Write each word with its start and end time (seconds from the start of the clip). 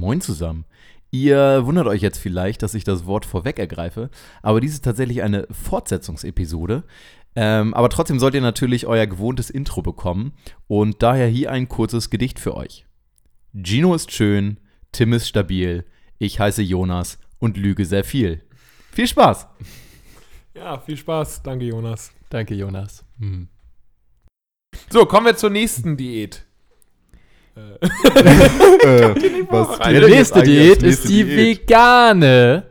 Moin 0.00 0.22
zusammen. 0.22 0.64
Ihr 1.10 1.66
wundert 1.66 1.86
euch 1.86 2.00
jetzt 2.00 2.18
vielleicht, 2.18 2.62
dass 2.62 2.74
ich 2.74 2.84
das 2.84 3.04
Wort 3.04 3.26
vorweg 3.26 3.58
ergreife, 3.58 4.10
aber 4.42 4.60
dies 4.60 4.72
ist 4.72 4.84
tatsächlich 4.84 5.22
eine 5.22 5.46
Fortsetzungsepisode. 5.50 6.84
Ähm, 7.36 7.74
aber 7.74 7.90
trotzdem 7.90 8.18
sollt 8.18 8.34
ihr 8.34 8.40
natürlich 8.40 8.86
euer 8.86 9.06
gewohntes 9.06 9.50
Intro 9.50 9.82
bekommen 9.82 10.32
und 10.66 11.02
daher 11.02 11.28
hier 11.28 11.52
ein 11.52 11.68
kurzes 11.68 12.10
Gedicht 12.10 12.40
für 12.40 12.56
euch. 12.56 12.86
Gino 13.54 13.94
ist 13.94 14.10
schön, 14.10 14.58
Tim 14.90 15.12
ist 15.12 15.28
stabil, 15.28 15.84
ich 16.18 16.40
heiße 16.40 16.62
Jonas 16.62 17.18
und 17.38 17.56
lüge 17.56 17.84
sehr 17.84 18.02
viel. 18.02 18.42
Viel 18.90 19.06
Spaß! 19.06 19.46
Ja, 20.54 20.78
viel 20.78 20.96
Spaß. 20.96 21.42
Danke, 21.42 21.66
Jonas. 21.66 22.10
Danke, 22.28 22.54
Jonas. 22.54 23.04
Hm. 23.18 23.48
So, 24.88 25.06
kommen 25.06 25.26
wir 25.26 25.36
zur 25.36 25.50
nächsten 25.50 25.96
Diät. 25.96 26.44
Äh, 27.80 29.14
was 29.50 29.78
Die 29.78 30.10
nächste 30.10 30.42
Diät 30.42 30.82
ist 30.82 31.08
die 31.08 31.24
Diät? 31.24 31.60
vegane. 31.68 32.64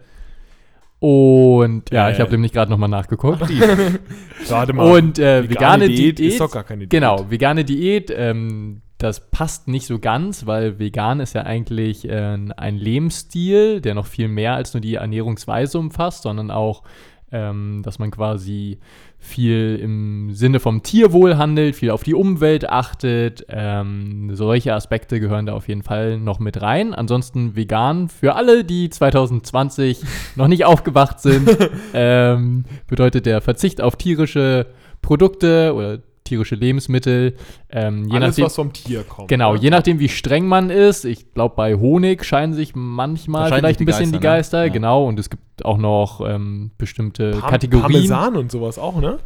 Und 0.99 1.91
ja, 1.91 2.09
Äh. 2.09 2.13
ich 2.13 2.19
habe 2.19 2.31
nämlich 2.31 2.51
gerade 2.51 2.69
nochmal 2.69 2.89
nachgeguckt. 2.89 3.41
Warte 4.49 4.73
mal. 4.73 4.91
Und 4.91 5.17
äh, 5.17 5.49
vegane, 5.49 5.87
Diät, 5.87 6.19
ist 6.19 6.41
doch 6.41 6.51
gar 6.51 6.63
keine 6.63 6.79
Diät. 6.81 6.89
Genau, 6.89 7.29
vegane 7.29 7.63
Diät, 7.63 8.11
ähm, 8.15 8.81
das 8.97 9.31
passt 9.31 9.69
nicht 9.69 9.85
so 9.87 9.99
ganz, 9.99 10.45
weil 10.45 10.77
vegan 10.77 11.21
ist 11.21 11.33
ja 11.33 11.43
eigentlich 11.43 12.07
äh, 12.09 12.37
ein 12.57 12.75
Lebensstil, 12.75 13.79
der 13.79 13.95
noch 13.95 14.07
viel 14.07 14.27
mehr 14.27 14.55
als 14.55 14.73
nur 14.73 14.81
die 14.81 14.95
Ernährungsweise 14.95 15.79
umfasst, 15.79 16.23
sondern 16.23 16.51
auch, 16.51 16.83
ähm, 17.31 17.81
dass 17.81 17.97
man 17.97 18.11
quasi 18.11 18.79
viel 19.19 19.77
im 19.81 20.33
Sinne 20.33 20.59
vom 20.59 20.81
Tierwohl 20.81 21.37
handelt, 21.37 21.75
viel 21.75 21.91
auf 21.91 22.03
die 22.03 22.13
Umwelt 22.13 22.69
achtet. 22.69 23.45
Ähm, 23.49 24.31
solche 24.33 24.73
Aspekte 24.73 25.19
gehören 25.19 25.45
da 25.45 25.53
auf 25.53 25.67
jeden 25.67 25.83
Fall 25.83 26.17
noch 26.17 26.39
mit 26.39 26.61
rein. 26.61 26.93
Ansonsten 26.93 27.55
vegan 27.55 28.07
für 28.07 28.35
alle, 28.35 28.63
die 28.63 28.89
2020 28.89 30.01
noch 30.35 30.47
nicht 30.47 30.65
aufgewacht 30.65 31.19
sind, 31.19 31.49
ähm, 31.93 32.63
bedeutet 32.87 33.25
der 33.25 33.41
Verzicht 33.41 33.81
auf 33.81 33.97
tierische 33.97 34.67
Produkte 35.01 35.73
oder 35.75 35.99
tierische 36.29 36.55
Lebensmittel. 36.55 37.35
Ähm, 37.69 38.05
je 38.05 38.15
Alles, 38.15 38.29
nachdem, 38.29 38.45
was 38.45 38.55
vom 38.55 38.73
Tier 38.73 39.03
kommt. 39.03 39.27
Genau, 39.27 39.53
ne? 39.53 39.59
je 39.59 39.69
nachdem, 39.69 39.99
wie 39.99 40.09
streng 40.09 40.47
man 40.47 40.69
ist. 40.69 41.05
Ich 41.05 41.33
glaube, 41.33 41.55
bei 41.55 41.75
Honig 41.75 42.23
scheinen 42.23 42.53
sich 42.53 42.73
manchmal 42.75 43.51
vielleicht 43.51 43.79
ein 43.79 43.85
die 43.85 43.85
bisschen 43.85 44.11
die 44.11 44.19
Geister, 44.19 44.29
ne? 44.29 44.35
Geister. 44.37 44.65
Ja. 44.65 44.73
Genau, 44.73 45.05
und 45.05 45.19
es 45.19 45.29
gibt 45.29 45.65
auch 45.65 45.77
noch 45.77 46.21
ähm, 46.25 46.71
bestimmte 46.77 47.31
Par 47.31 47.51
Kategorien. 47.51 48.07
Parmesan 48.07 48.37
und 48.37 48.51
sowas 48.51 48.79
auch, 48.79 49.01
ne? 49.01 49.19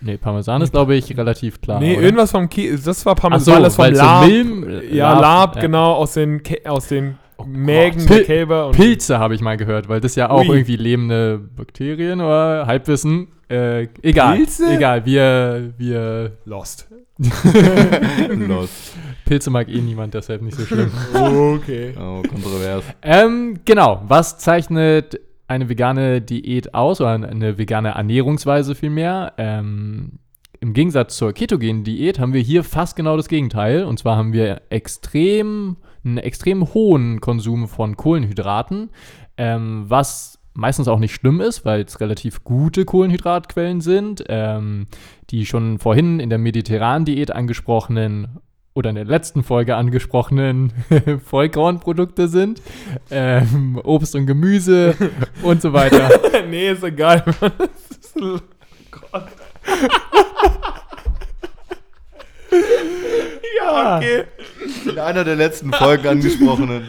Nee, 0.00 0.18
Parmesan 0.18 0.60
ist, 0.60 0.72
glaube 0.72 0.94
ich, 0.94 1.16
relativ 1.16 1.60
klar. 1.60 1.80
nee, 1.80 1.94
oder? 1.94 2.02
irgendwas 2.02 2.30
vom 2.30 2.48
Käse. 2.50 2.84
Das 2.84 3.04
war 3.06 3.14
Parmesan. 3.14 3.44
so, 3.44 3.52
war 3.52 3.60
das 3.60 3.76
vom 3.76 3.84
weil 3.86 3.94
so 3.94 4.02
Lab. 4.02 4.26
Milm, 4.26 4.82
ja, 4.92 5.12
Lab, 5.12 5.22
Lab, 5.22 5.56
ja. 5.56 5.62
genau, 5.62 5.94
aus 5.94 6.12
den, 6.12 6.42
Kä 6.42 6.66
aus 6.66 6.88
den 6.88 7.16
Oh 7.38 7.44
Mägen 7.44 8.06
Pil- 8.06 8.24
Kälber. 8.24 8.68
Und 8.68 8.76
Pilze 8.76 9.18
habe 9.18 9.34
ich 9.34 9.40
mal 9.40 9.56
gehört, 9.56 9.88
weil 9.88 10.00
das 10.00 10.14
ja 10.14 10.30
auch 10.30 10.40
Ui. 10.48 10.56
irgendwie 10.56 10.76
lebende 10.76 11.38
Bakterien 11.38 12.20
oder 12.20 12.66
Halbwissen. 12.66 13.28
Äh, 13.48 13.88
egal. 14.02 14.36
Pilze? 14.38 14.74
Egal, 14.74 15.04
wir, 15.06 15.74
wir. 15.76 16.32
Lost. 16.44 16.88
Los. 18.30 18.92
Pilze 19.24 19.50
mag 19.50 19.68
eh 19.68 19.80
niemand, 19.80 20.14
deshalb 20.14 20.42
nicht 20.42 20.56
so 20.56 20.64
schlimm. 20.64 20.90
Okay. 21.14 21.94
Oh, 21.98 22.22
kontrovers. 22.22 22.84
Ähm, 23.02 23.60
genau. 23.64 24.02
Was 24.06 24.38
zeichnet 24.38 25.18
eine 25.48 25.68
vegane 25.68 26.20
Diät 26.20 26.74
aus 26.74 27.00
oder 27.00 27.10
eine 27.12 27.58
vegane 27.58 27.90
Ernährungsweise 27.90 28.74
vielmehr? 28.74 29.32
Ähm, 29.38 30.18
Im 30.60 30.72
Gegensatz 30.74 31.16
zur 31.16 31.32
ketogenen 31.32 31.84
Diät 31.84 32.18
haben 32.18 32.32
wir 32.32 32.40
hier 32.40 32.64
fast 32.64 32.96
genau 32.96 33.16
das 33.16 33.28
Gegenteil. 33.28 33.84
Und 33.84 33.98
zwar 33.98 34.16
haben 34.16 34.32
wir 34.32 34.62
extrem, 34.70 35.76
einen 36.06 36.18
extrem 36.18 36.72
hohen 36.72 37.20
Konsum 37.20 37.68
von 37.68 37.96
Kohlenhydraten, 37.96 38.90
ähm, 39.36 39.84
was 39.88 40.38
meistens 40.54 40.88
auch 40.88 40.98
nicht 40.98 41.14
schlimm 41.14 41.40
ist, 41.40 41.64
weil 41.64 41.82
es 41.82 42.00
relativ 42.00 42.42
gute 42.44 42.84
Kohlenhydratquellen 42.84 43.80
sind, 43.80 44.24
ähm, 44.28 44.86
die 45.30 45.44
schon 45.44 45.78
vorhin 45.78 46.18
in 46.20 46.30
der 46.30 46.38
mediterranen 46.38 47.04
Diät 47.04 47.30
angesprochenen 47.30 48.38
oder 48.72 48.90
in 48.90 48.96
der 48.96 49.04
letzten 49.04 49.42
Folge 49.42 49.76
angesprochenen 49.76 50.72
Vollkornprodukte 51.24 52.28
sind, 52.28 52.62
ähm, 53.10 53.80
Obst 53.82 54.14
und 54.14 54.26
Gemüse 54.26 54.94
und 55.42 55.62
so 55.62 55.72
weiter. 55.72 56.10
nee, 56.50 56.70
ist 56.70 56.82
egal. 56.82 57.24
Oh 58.18 58.38
Gott. 58.90 59.26
Ja, 63.58 63.96
okay. 63.96 64.24
In 64.84 64.98
einer 64.98 65.24
der 65.24 65.36
letzten 65.36 65.72
Folgen 65.72 66.06
angesprochenen. 66.06 66.88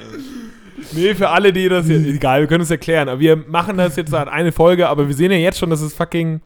Nee, 0.94 1.16
für 1.16 1.30
alle, 1.30 1.52
die 1.52 1.70
das 1.70 1.88
jetzt. 1.88 2.06
Egal, 2.06 2.42
wir 2.42 2.48
können 2.48 2.64
es 2.64 2.72
erklären. 2.72 3.10
Aber 3.10 3.20
wir 3.20 3.36
machen 3.36 3.78
das 3.78 3.96
jetzt 3.96 4.14
an 4.14 4.30
eine 4.30 4.52
Folge, 4.52 4.88
aber 4.88 5.08
wir 5.08 5.16
sehen 5.16 5.32
ja 5.32 5.38
jetzt 5.38 5.60
schon, 5.60 5.70
dass 5.70 5.82
es 5.82 5.94
fucking 5.94 6.42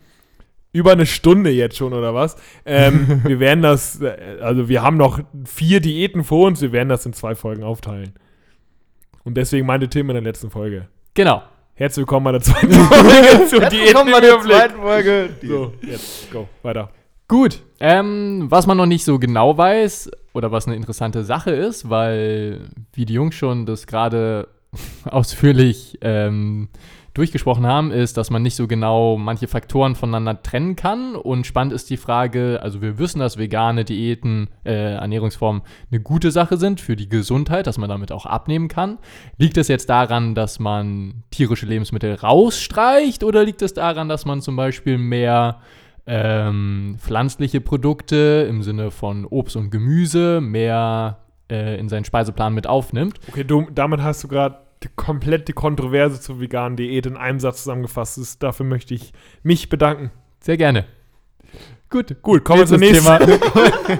über 0.74 0.94
eine 0.94 1.06
Stunde 1.06 1.50
jetzt 1.50 1.78
schon 1.78 1.94
oder 1.94 2.14
was. 2.14 2.36
Ähm, 2.66 3.22
wir 3.26 3.40
werden 3.40 3.62
das, 3.62 4.02
äh, 4.02 4.38
also 4.42 4.70
wir 4.70 4.82
haben 4.82 4.98
noch 4.98 5.20
vier 5.46 5.80
Diäten 5.82 6.24
vor 6.24 6.48
uns, 6.48 6.62
wir 6.62 6.72
werden 6.72 6.90
das 6.90 7.06
in 7.06 7.14
zwei 7.14 7.36
Folgen 7.36 7.64
aufteilen. 7.64 8.14
Und 9.24 9.36
deswegen 9.36 9.68
meinte 9.68 9.90
Tim 9.90 10.10
in 10.10 10.16
der 10.16 10.24
letzten 10.24 10.50
Folge. 10.50 10.88
Genau. 11.14 11.44
Herzlich 11.74 12.04
willkommen 12.04 12.26
bei 12.26 12.32
der 12.34 12.42
zweiten 12.42 12.72
Folge 12.74 13.48
zur 13.48 13.62
Jetzt 13.64 13.94
kommen 13.94 14.10
wir 14.10 14.18
im 14.18 14.24
der 14.24 14.40
zweiten 14.42 14.82
Folge. 14.82 15.30
So, 15.42 15.74
jetzt, 15.82 16.32
go, 16.32 16.48
weiter. 16.62 16.90
Gut, 17.32 17.62
ähm, 17.80 18.48
was 18.50 18.68
man 18.68 18.76
noch 18.76 18.86
nicht 18.86 19.06
so 19.06 19.18
genau 19.18 19.58
weiß 19.58 20.12
oder 20.34 20.52
was 20.52 20.68
eine 20.68 20.76
interessante 20.76 21.24
Sache 21.24 21.52
ist, 21.52 21.90
weil, 21.90 22.68
wie 22.92 23.06
die 23.06 23.14
Jungs 23.14 23.36
schon 23.36 23.66
das 23.66 23.88
gerade 23.88 24.50
ausführlich 25.06 25.98
ähm, 26.02 26.68
durchgesprochen 27.14 27.66
haben, 27.66 27.92
ist, 27.92 28.18
dass 28.18 28.32
man 28.32 28.42
nicht 28.42 28.58
so 28.58 28.68
genau 28.68 29.16
manche 29.16 29.48
Faktoren 29.48 29.96
voneinander 29.96 30.44
trennen 30.44 30.76
kann. 30.76 31.16
Und 31.16 31.48
spannend 31.48 31.72
ist 31.72 31.90
die 31.90 31.96
Frage, 31.96 32.60
also 32.62 32.82
wir 32.82 33.00
wissen, 33.00 33.20
dass 33.20 33.38
vegane 33.38 33.86
Diäten, 33.86 34.50
äh, 34.66 34.96
Ernährungsformen 34.96 35.62
eine 35.90 36.02
gute 36.02 36.32
Sache 36.32 36.58
sind 36.58 36.82
für 36.82 36.98
die 36.98 37.08
Gesundheit, 37.08 37.66
dass 37.66 37.78
man 37.78 37.88
damit 37.88 38.12
auch 38.12 38.26
abnehmen 38.26 38.68
kann. 38.68 38.98
Liegt 39.38 39.56
es 39.56 39.70
jetzt 39.70 39.90
daran, 39.90 40.36
dass 40.36 40.60
man 40.60 41.24
tierische 41.32 41.66
Lebensmittel 41.66 42.14
rausstreicht 42.14 43.24
oder 43.24 43.46
liegt 43.46 43.62
es 43.62 43.74
daran, 43.74 44.10
dass 44.10 44.26
man 44.26 44.42
zum 44.42 44.58
Beispiel 44.58 44.98
mehr 44.98 45.62
ähm, 46.06 46.98
pflanzliche 47.00 47.62
Produkte 47.62 48.48
im 48.50 48.64
Sinne 48.64 48.92
von 48.92 49.26
Obst 49.26 49.56
und 49.56 49.70
Gemüse 49.70 50.42
mehr 50.42 51.20
äh, 51.50 51.80
in 51.80 51.90
seinen 51.90 52.06
Speiseplan 52.06 52.54
mit 52.54 52.68
aufnimmt? 52.68 53.20
Okay, 53.28 53.44
du, 53.44 53.68
damit 53.72 54.02
hast 54.02 54.24
du 54.24 54.28
gerade 54.28 54.58
die 54.84 54.90
komplette 54.96 55.54
Kontroverse 55.54 56.20
zur 56.20 56.40
veganen 56.40 56.76
Diät 56.76 57.06
in 57.06 57.18
einem 57.18 57.40
Satz 57.40 57.64
zusammengefasst. 57.64 58.18
Das, 58.18 58.40
dafür 58.40 58.66
möchte 58.66 58.94
ich 58.94 59.14
mich 59.44 59.70
bedanken. 59.70 60.12
Sehr 60.40 60.58
gerne. 60.58 60.86
Gut, 61.90 62.22
Gut, 62.22 62.44
kommen 62.44 62.62
wir 62.62 62.68
zum 62.68 62.80
nächsten 62.80 63.06
Thema. 63.06 63.20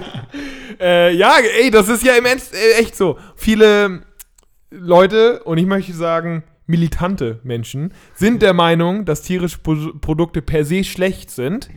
Äh, 0.80 1.14
ja, 1.14 1.36
ey, 1.60 1.70
das 1.70 1.88
ist 1.88 2.02
ja 2.02 2.14
im 2.14 2.26
Ernst 2.26 2.54
äh, 2.54 2.80
echt 2.80 2.96
so. 2.96 3.16
Viele 3.36 4.02
Leute, 4.70 5.42
und 5.44 5.58
ich 5.58 5.66
möchte 5.66 5.92
sagen, 5.92 6.42
militante 6.66 7.38
Menschen, 7.44 7.92
sind 8.14 8.42
der 8.42 8.52
Meinung, 8.52 9.04
dass 9.04 9.22
tierische 9.22 9.58
Pro 9.58 9.76
Produkte 10.00 10.42
per 10.42 10.64
se 10.64 10.82
schlecht 10.82 11.30
sind. 11.30 11.70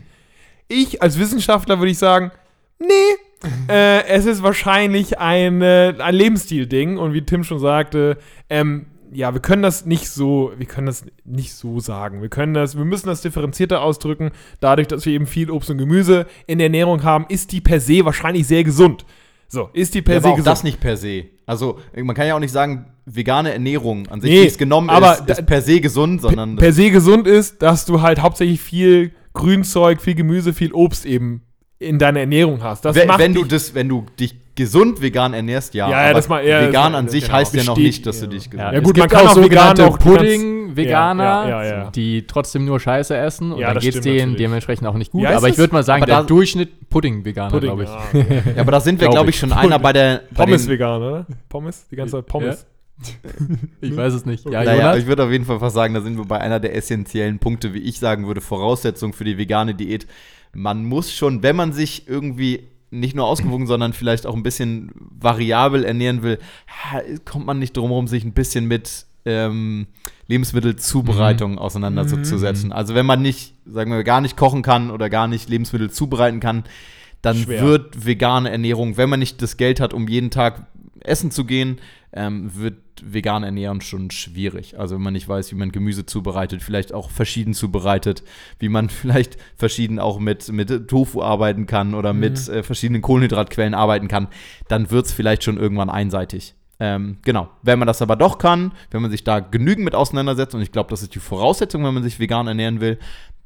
Ich 0.68 1.02
als 1.02 1.20
Wissenschaftler 1.20 1.80
würde 1.80 1.92
ich 1.92 1.98
sagen, 1.98 2.32
nee, 2.80 2.86
äh, 3.70 4.06
es 4.08 4.26
ist 4.26 4.42
wahrscheinlich 4.44 5.20
ein, 5.20 5.62
äh, 5.62 5.94
ein 6.00 6.16
Lebensstil-Ding. 6.16 6.98
Und 6.98 7.14
wie 7.14 7.22
Tim 7.22 7.44
schon 7.44 7.60
sagte, 7.60 8.18
ähm, 8.50 8.88
ja, 9.12 9.34
wir 9.34 9.42
können 9.42 9.62
das 9.62 9.86
nicht 9.86 10.10
so, 10.10 10.52
wir 10.58 10.66
können 10.66 10.88
das 10.88 11.06
nicht 11.24 11.54
so 11.54 11.80
sagen. 11.80 12.22
Wir 12.22 12.30
können 12.30 12.54
das, 12.54 12.76
wir 12.78 12.86
müssen 12.86 13.08
das 13.08 13.22
differenzierter 13.22 13.82
ausdrücken. 13.82 14.32
Dadurch, 14.60 14.88
dass 14.88 15.06
wir 15.06 15.14
eben 15.14 15.28
viel 15.28 15.52
Obst 15.52 15.70
und 15.70 15.78
Gemüse 15.78 16.26
in 16.48 16.58
der 16.58 16.66
Ernährung 16.68 17.04
haben, 17.04 17.26
ist 17.30 17.52
die 17.52 17.62
per 17.62 17.80
se 17.80 18.04
wahrscheinlich 18.04 18.48
sehr 18.48 18.64
gesund. 18.64 19.06
So, 19.48 19.70
ist 19.74 19.94
die 19.94 20.02
per 20.02 20.16
Ja, 20.16 20.22
se 20.22 20.26
aber 20.26 20.34
auch 20.34 20.38
gesund. 20.38 20.52
das 20.52 20.64
nicht 20.64 20.80
per 20.80 20.98
se. 20.98 21.26
Also, 21.46 21.80
man 21.96 22.16
kann 22.16 22.26
ja 22.28 22.36
auch 22.36 22.40
nicht 22.40 22.52
sagen, 22.52 22.88
vegane 23.06 23.54
Ernährung 23.54 24.08
an 24.08 24.20
sich, 24.20 24.32
Nee, 24.32 24.42
wie 24.44 24.48
es 24.48 24.58
genommen 24.58 24.90
aber 24.90 25.14
ist, 25.20 25.30
ist 25.30 25.46
per 25.46 25.62
se 25.62 25.80
gesund, 25.80 26.22
sondern 26.22 26.56
per 26.56 26.74
se 26.74 26.90
gesund 26.90 27.28
ist, 27.28 27.62
dass 27.62 27.86
du 27.86 28.02
halt 28.02 28.20
hauptsächlich 28.22 28.60
viel 28.60 29.12
Grünzeug, 29.36 30.02
viel 30.02 30.16
Gemüse, 30.16 30.54
viel 30.54 30.74
Obst 30.74 31.06
eben 31.06 31.44
in 31.78 32.00
deiner 32.00 32.22
Ernährung 32.22 32.64
hast. 32.64 32.86
Das 32.86 32.96
wenn, 32.96 33.08
macht 33.08 33.20
wenn 33.20 33.34
du 33.34 33.42
dich- 33.42 33.50
das, 33.50 33.76
wenn 33.76 33.88
du 33.90 34.06
dich 34.20 34.36
gesund 34.56 35.02
vegan 35.02 35.34
ernährst, 35.34 35.74
ja. 35.74 35.90
Ja, 35.90 36.02
ja, 36.02 36.06
aber 36.06 36.14
das 36.14 36.30
mal- 36.30 36.46
ja, 36.48 36.62
vegan 36.68 36.94
das- 36.94 37.00
an 37.00 37.10
sich 37.10 37.26
genau, 37.26 37.34
heißt 37.36 37.54
ja 37.56 37.64
noch 37.66 37.78
nicht, 37.78 38.06
dass 38.08 38.20
du 38.20 38.26
ja. 38.26 38.32
dich 38.32 38.46
gesund 38.50 38.60
Ja, 38.62 38.72
Ja, 38.72 38.78
es 38.80 38.84
gut, 38.84 38.96
gibt 38.96 39.12
man 39.12 39.20
kann 39.20 39.28
auch 39.28 39.36
vegan 39.36 39.80
auch 39.82 40.00
ja, 41.48 41.64
ja. 41.66 41.90
die 41.92 42.26
trotzdem 42.26 42.64
nur 42.66 42.80
Scheiße 42.80 43.16
essen 43.18 43.52
und 43.52 43.60
Ja, 43.60 43.74
dann 43.74 43.82
geht 43.84 43.96
es 43.96 44.02
denen 44.02 44.18
natürlich. 44.18 44.38
dementsprechend 44.38 44.88
auch 44.88 44.94
nicht 44.96 45.12
gut. 45.12 45.26
Aber 45.26 45.50
ich 45.50 45.58
würde 45.58 45.74
mal 45.74 45.84
sagen, 45.84 46.06
der 46.06 46.24
Durchschnitt 46.24 46.90
Pudding-Veganer, 46.90 47.52
Pudding, 47.52 47.76
glaube 47.76 47.84
ich. 47.84 48.46
ja, 48.56 48.62
aber 48.62 48.72
da 48.72 48.80
sind 48.80 49.00
wir, 49.02 49.08
Glaub 49.08 49.16
glaube 49.16 49.30
ich, 49.32 49.38
schon 49.40 49.52
einer 49.52 49.78
bei 49.80 49.92
der. 49.92 50.22
Pommes 50.34 50.64
den, 50.64 50.72
vegan, 50.72 51.02
oder? 51.02 51.26
Pommes? 51.50 51.88
Die 51.92 51.96
ganze 51.98 52.14
Zeit 52.14 52.26
Pommes. 52.28 52.66
Ich 53.82 53.96
weiß 53.96 54.14
es 54.14 54.26
nicht. 54.26 54.46
Ja, 54.50 54.64
naja, 54.64 54.96
ich 54.96 55.06
würde 55.06 55.24
auf 55.26 55.32
jeden 55.32 55.46
Fall 55.46 55.60
fast 55.60 55.76
sagen, 55.76 55.94
da 55.94 56.02
sind 56.02 56.18
wir 56.18 56.26
bei 56.26 56.40
einer 56.40 56.60
der 56.60 56.76
essentiellen 56.76 57.40
Punkte, 57.40 57.74
wie 57.74 57.80
ich 57.80 58.00
sagen 58.00 58.26
würde, 58.28 58.42
Voraussetzung 58.42 59.14
für 59.14 59.24
die 59.26 59.38
vegane 59.38 59.76
Diät. 59.76 60.08
Man 60.54 60.86
muss 60.86 61.12
schon, 61.14 61.44
wenn 61.44 61.56
man 61.56 61.74
sich 61.74 62.08
irgendwie 62.08 62.68
nicht 62.92 63.16
nur 63.16 63.26
ausgewogen, 63.26 63.68
sondern 63.68 63.92
vielleicht 63.94 64.26
auch 64.26 64.36
ein 64.36 64.44
bisschen 64.44 64.92
variabel 65.20 65.84
ernähren 65.84 66.24
will, 66.24 66.40
kommt 67.26 67.46
man 67.46 67.60
nicht 67.60 67.76
drum 67.76 67.90
herum, 67.90 68.08
sich 68.08 68.24
ein 68.24 68.32
bisschen 68.34 68.66
mit 68.68 69.06
ähm, 69.26 69.88
Lebensmittelzubereitung 70.28 71.54
Mhm. 71.54 71.58
auseinanderzusetzen. 71.58 72.72
Also 72.72 72.96
wenn 72.96 73.06
man 73.06 73.22
nicht, 73.22 73.56
sagen 73.66 73.92
wir, 73.92 74.04
gar 74.04 74.22
nicht 74.22 74.38
kochen 74.38 74.62
kann 74.62 74.92
oder 74.92 75.10
gar 75.10 75.28
nicht 75.28 75.50
Lebensmittel 75.50 75.92
zubereiten 75.92 76.40
kann, 76.40 76.64
dann 77.22 77.38
Schwer. 77.38 77.62
wird 77.64 78.06
vegane 78.06 78.50
Ernährung, 78.52 78.98
wenn 78.98 79.10
man 79.10 79.20
nicht 79.20 79.42
das 79.42 79.58
Geld 79.58 79.80
hat, 79.80 79.94
um 79.94 80.08
jeden 80.08 80.30
Tag 80.30 80.68
essen 81.02 81.32
zu 81.32 81.44
gehen, 81.46 81.80
ähm, 82.16 82.56
wird 82.56 82.78
vegane 83.04 83.46
Ernährung 83.46 83.82
schon 83.82 84.10
schwierig. 84.10 84.80
Also 84.80 84.96
wenn 84.96 85.02
man 85.02 85.14
nicht 85.14 85.28
weiß, 85.28 85.52
wie 85.52 85.56
man 85.56 85.72
Gemüse 85.72 86.06
zubereitet, 86.06 86.64
vielleicht 86.64 86.94
auch 86.94 87.10
verschieden 87.10 87.54
zubereitet, 87.54 88.24
wie 88.58 88.70
man 88.70 88.90
vielleicht 88.90 89.38
verschieden 89.58 90.00
auch 90.00 90.18
mit, 90.20 90.52
mit 90.52 90.88
Tofu 90.88 91.22
arbeiten 91.22 91.66
kann 91.68 91.94
oder 91.94 92.14
mit 92.14 92.48
äh, 92.48 92.64
verschiedenen 92.64 93.02
Kohlenhydratquellen 93.02 93.74
arbeiten 93.74 94.08
kann, 94.08 94.30
dann 94.70 94.90
wird 94.92 95.06
es 95.06 95.14
vielleicht 95.14 95.44
schon 95.44 95.58
irgendwann 95.58 95.90
einseitig. 95.90 96.56
Ähm, 96.80 97.18
genau. 97.24 97.50
Wenn 97.62 97.80
man 97.80 97.88
das 97.88 98.02
aber 98.02 98.16
doch 98.16 98.38
kann, 98.38 98.72
wenn 98.92 99.02
man 99.02 99.12
sich 99.12 99.24
da 99.24 99.40
genügend 99.40 99.86
mit 99.86 99.96
auseinandersetzt, 99.96 100.56
und 100.56 100.62
ich 100.62 100.72
glaube, 100.72 100.90
das 100.90 101.02
ist 101.02 101.16
die 101.16 101.20
Voraussetzung, 101.20 101.84
wenn 101.84 101.94
man 101.94 102.04
sich 102.04 102.20
vegan 102.20 102.48
ernähren 102.48 102.80
will, 102.82 102.98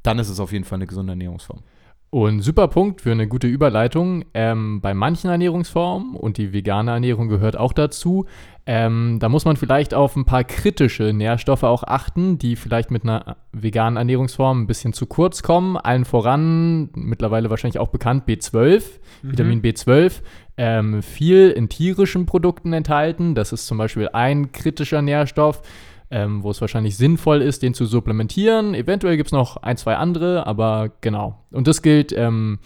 dann 0.04 0.20
ist 0.20 0.30
es 0.30 0.40
auf 0.40 0.52
jeden 0.52 0.64
Fall 0.64 0.78
eine 0.78 0.88
gesunde 0.88 1.12
Ernährungsform. 1.12 1.62
Und 2.12 2.42
super 2.42 2.68
Punkt 2.68 3.02
für 3.02 3.12
eine 3.12 3.28
gute 3.28 3.46
Überleitung. 3.46 4.26
Ähm, 4.34 4.82
bei 4.82 4.96
manchen 4.96 5.30
Ernährungsformen, 5.30 6.16
und 6.16 6.38
die 6.38 6.54
vegane 6.54 6.90
Ernährung 6.90 7.28
gehört 7.28 7.56
auch 7.56 7.72
dazu, 7.72 8.26
ähm, 8.66 9.18
da 9.20 9.30
muss 9.30 9.46
man 9.46 9.58
vielleicht 9.58 9.94
auf 9.94 10.16
ein 10.16 10.26
paar 10.26 10.44
kritische 10.44 11.14
Nährstoffe 11.14 11.64
auch 11.64 11.84
achten, 11.84 12.40
die 12.40 12.56
vielleicht 12.56 12.90
mit 12.90 13.04
einer 13.04 13.38
veganen 13.52 13.98
Ernährungsform 13.98 14.62
ein 14.62 14.68
bisschen 14.68 14.94
zu 14.94 15.06
kurz 15.06 15.44
kommen. 15.44 15.78
Allen 15.78 16.04
voran, 16.06 16.90
mittlerweile 16.96 17.52
wahrscheinlich 17.52 17.80
auch 17.80 17.90
bekannt, 17.90 18.28
B12, 18.28 18.84
Vitamin 19.22 19.62
B12, 19.62 20.22
ähm, 20.58 21.04
viel 21.04 21.52
in 21.52 21.70
tierischen 21.70 22.26
Produkten 22.26 22.74
enthalten. 22.74 23.36
Das 23.36 23.54
ist 23.54 23.68
zum 23.68 23.78
Beispiel 23.78 24.10
ein 24.14 24.52
kritischer 24.52 25.04
Nährstoff 25.04 25.62
ähm, 26.12 26.44
wo 26.44 26.52
es 26.52 26.62
wahrscheinlich 26.62 26.98
sinnvoll 26.98 27.42
ist, 27.42 27.62
den 27.62 27.74
zu 27.74 27.86
supplementieren. 27.86 28.74
Eventuell 28.74 29.18
gibt 29.18 29.28
es 29.28 29.34
noch 29.34 29.58
ein, 29.58 29.78
zwei 29.78 29.96
andere, 29.96 30.48
aber 30.48 30.92
genau. 31.02 31.40
Und 31.52 31.68
das 31.68 31.82
gilt, 31.82 32.12
ähm, 32.12 32.60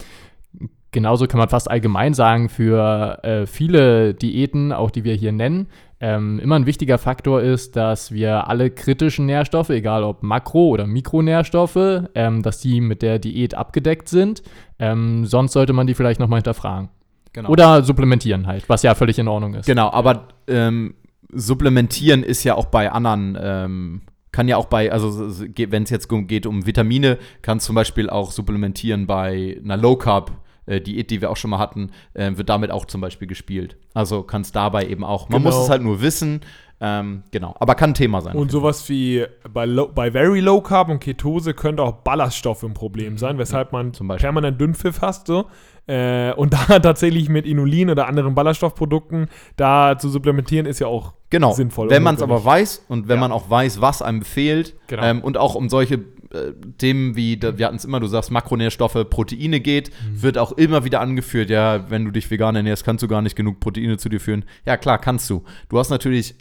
genauso 0.91 1.27
kann 1.27 1.39
man 1.39 1.49
fast 1.49 1.69
allgemein 1.69 2.13
sagen, 2.13 2.49
für 2.49 3.23
äh, 3.23 3.45
viele 3.45 4.13
Diäten, 4.13 4.71
auch 4.71 4.91
die 4.91 5.03
wir 5.03 5.15
hier 5.15 5.31
nennen. 5.31 5.67
Ähm, 5.99 6.39
immer 6.39 6.55
ein 6.55 6.65
wichtiger 6.65 6.97
Faktor 6.97 7.41
ist, 7.41 7.75
dass 7.77 8.11
wir 8.11 8.47
alle 8.49 8.69
kritischen 8.69 9.25
Nährstoffe, 9.25 9.69
egal 9.69 10.03
ob 10.03 10.21
Makro- 10.21 10.69
oder 10.69 10.85
Mikronährstoffe, 10.85 12.09
ähm, 12.13 12.41
dass 12.41 12.59
die 12.59 12.81
mit 12.81 13.01
der 13.01 13.19
Diät 13.19 13.55
abgedeckt 13.55 14.09
sind. 14.09 14.43
Ähm, 14.79 15.25
sonst 15.25 15.53
sollte 15.53 15.71
man 15.71 15.87
die 15.87 15.93
vielleicht 15.93 16.19
nochmal 16.19 16.39
hinterfragen. 16.39 16.89
Genau. 17.31 17.49
Oder 17.49 17.83
supplementieren 17.83 18.47
halt, 18.47 18.69
was 18.69 18.83
ja 18.83 18.95
völlig 18.95 19.17
in 19.17 19.27
Ordnung 19.27 19.55
ist. 19.55 19.65
Genau, 19.65 19.89
aber 19.91 20.27
ähm, 20.47 20.93
supplementieren 21.35 22.23
ist 22.23 22.43
ja 22.43 22.55
auch 22.55 22.65
bei 22.65 22.91
anderen, 22.91 23.37
ähm, 23.41 24.01
kann 24.31 24.47
ja 24.47 24.57
auch 24.57 24.65
bei, 24.65 24.91
also 24.91 25.29
wenn 25.69 25.83
es 25.83 25.89
jetzt 25.89 26.09
geht 26.09 26.45
um 26.45 26.65
Vitamine, 26.65 27.17
kann 27.41 27.59
zum 27.59 27.75
Beispiel 27.75 28.09
auch 28.09 28.31
supplementieren 28.31 29.05
bei 29.07 29.59
einer 29.63 29.77
Low 29.77 29.95
Carb. 29.95 30.31
äh, 30.65 30.79
Diät, 30.79 31.11
die 31.11 31.19
wir 31.19 31.29
auch 31.29 31.35
schon 31.35 31.49
mal 31.51 31.59
hatten, 31.59 31.91
äh, 32.13 32.31
wird 32.37 32.47
damit 32.47 32.71
auch 32.71 32.85
zum 32.85 33.01
Beispiel 33.01 33.27
gespielt. 33.27 33.75
Also 33.93 34.23
kann 34.23 34.43
es 34.43 34.53
dabei 34.53 34.85
eben 34.87 35.03
auch. 35.03 35.27
Man 35.27 35.43
Genau. 35.43 35.53
muss 35.53 35.61
es 35.65 35.69
halt 35.69 35.81
nur 35.81 36.01
wissen. 36.01 36.39
Ähm, 36.79 37.23
genau, 37.31 37.53
aber 37.59 37.75
kann 37.75 37.89
ein 37.91 37.93
Thema 37.95 38.21
sein. 38.21 38.33
Und 38.37 38.49
sowas 38.49 38.87
wie 38.87 39.25
bei, 39.51 39.65
low, 39.65 39.89
bei 39.93 40.11
Very 40.11 40.39
Low 40.39 40.61
Carb 40.61 40.87
und 40.87 40.99
Ketose 41.01 41.53
könnte 41.53 41.83
auch 41.83 41.91
Ballaststoff 42.03 42.63
ein 42.63 42.73
Problem 42.73 43.17
sein, 43.17 43.37
weshalb 43.37 43.73
man 43.73 43.93
Zum 43.93 44.07
Beispiel. 44.07 44.23
permanent 44.25 44.59
Dünnpfiff 44.61 45.01
hast. 45.01 45.27
So. 45.27 45.47
Äh, 45.85 46.31
und 46.35 46.53
da 46.69 46.79
tatsächlich 46.79 47.27
mit 47.27 47.45
Inulin 47.45 47.89
oder 47.89 48.07
anderen 48.07 48.33
Ballaststoffprodukten 48.33 49.27
da 49.57 49.97
zu 49.97 50.07
supplementieren, 50.07 50.65
ist 50.65 50.79
ja 50.79 50.87
auch 50.87 51.13
Genau, 51.33 51.51
sinnvoll. 51.53 51.89
wenn 51.89 52.03
man 52.03 52.15
es 52.15 52.21
aber 52.21 52.45
weiß 52.45 52.85
und 52.87 53.07
wenn 53.07 53.15
Ja. 53.15 53.21
man 53.21 53.31
auch 53.31 53.49
weiß, 53.49 53.81
was 53.81 54.01
einem 54.01 54.19
befehlt 54.19 54.75
Genau. 54.87 55.03
ähm, 55.03 55.21
und 55.21 55.37
auch 55.37 55.55
um 55.55 55.67
solche 55.67 55.95
äh, 55.95 56.53
Themen 56.77 57.15
wie, 57.15 57.37
da, 57.37 57.57
wir 57.57 57.65
hatten 57.67 57.75
es 57.75 57.85
immer, 57.85 57.99
du 57.99 58.07
sagst 58.07 58.31
Makronährstoffe, 58.31 58.97
Proteine 59.09 59.59
geht, 59.59 59.91
wird 60.13 60.37
auch 60.37 60.51
immer 60.53 60.83
wieder 60.85 61.01
angeführt, 61.01 61.49
ja, 61.49 61.89
wenn 61.91 62.05
du 62.05 62.11
dich 62.11 62.29
vegan 62.31 62.55
ernährst, 62.55 62.83
kannst 62.85 63.03
du 63.03 63.07
gar 63.07 63.21
nicht 63.21 63.35
genug 63.35 63.59
Proteine 63.59 63.97
zu 63.97 64.09
dir 64.09 64.19
führen. 64.19 64.45
Ja, 64.65 64.77
klar, 64.77 64.97
kannst 64.99 65.29
du. 65.29 65.43
Du 65.69 65.77
hast 65.79 65.89
natürlich 65.89 66.35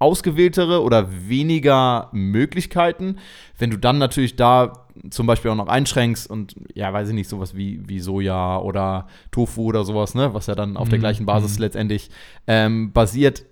ausgewähltere 0.00 0.82
oder 0.82 1.08
weniger 1.28 2.08
Möglichkeiten, 2.12 3.16
wenn 3.58 3.70
du 3.70 3.76
dann 3.78 3.98
natürlich 3.98 4.36
da 4.36 4.86
zum 5.10 5.26
Beispiel 5.26 5.50
auch 5.50 5.56
noch 5.56 5.68
einschränkst 5.68 6.28
und 6.30 6.54
ja, 6.74 6.92
weiß 6.92 7.08
ich 7.08 7.14
nicht, 7.14 7.28
sowas 7.28 7.56
wie, 7.56 7.80
wie 7.88 8.00
Soja 8.00 8.58
oder 8.60 9.08
Tofu 9.30 9.62
oder 9.64 9.84
sowas, 9.84 10.14
ne, 10.14 10.34
was 10.34 10.46
ja 10.46 10.54
dann 10.54 10.76
auf 10.76 10.88
der 10.88 10.98
Mhm, 10.98 11.02
gleichen 11.02 11.26
Basis 11.26 11.58
letztendlich 11.58 12.10
ähm, 12.46 12.92
basiert, 12.92 13.44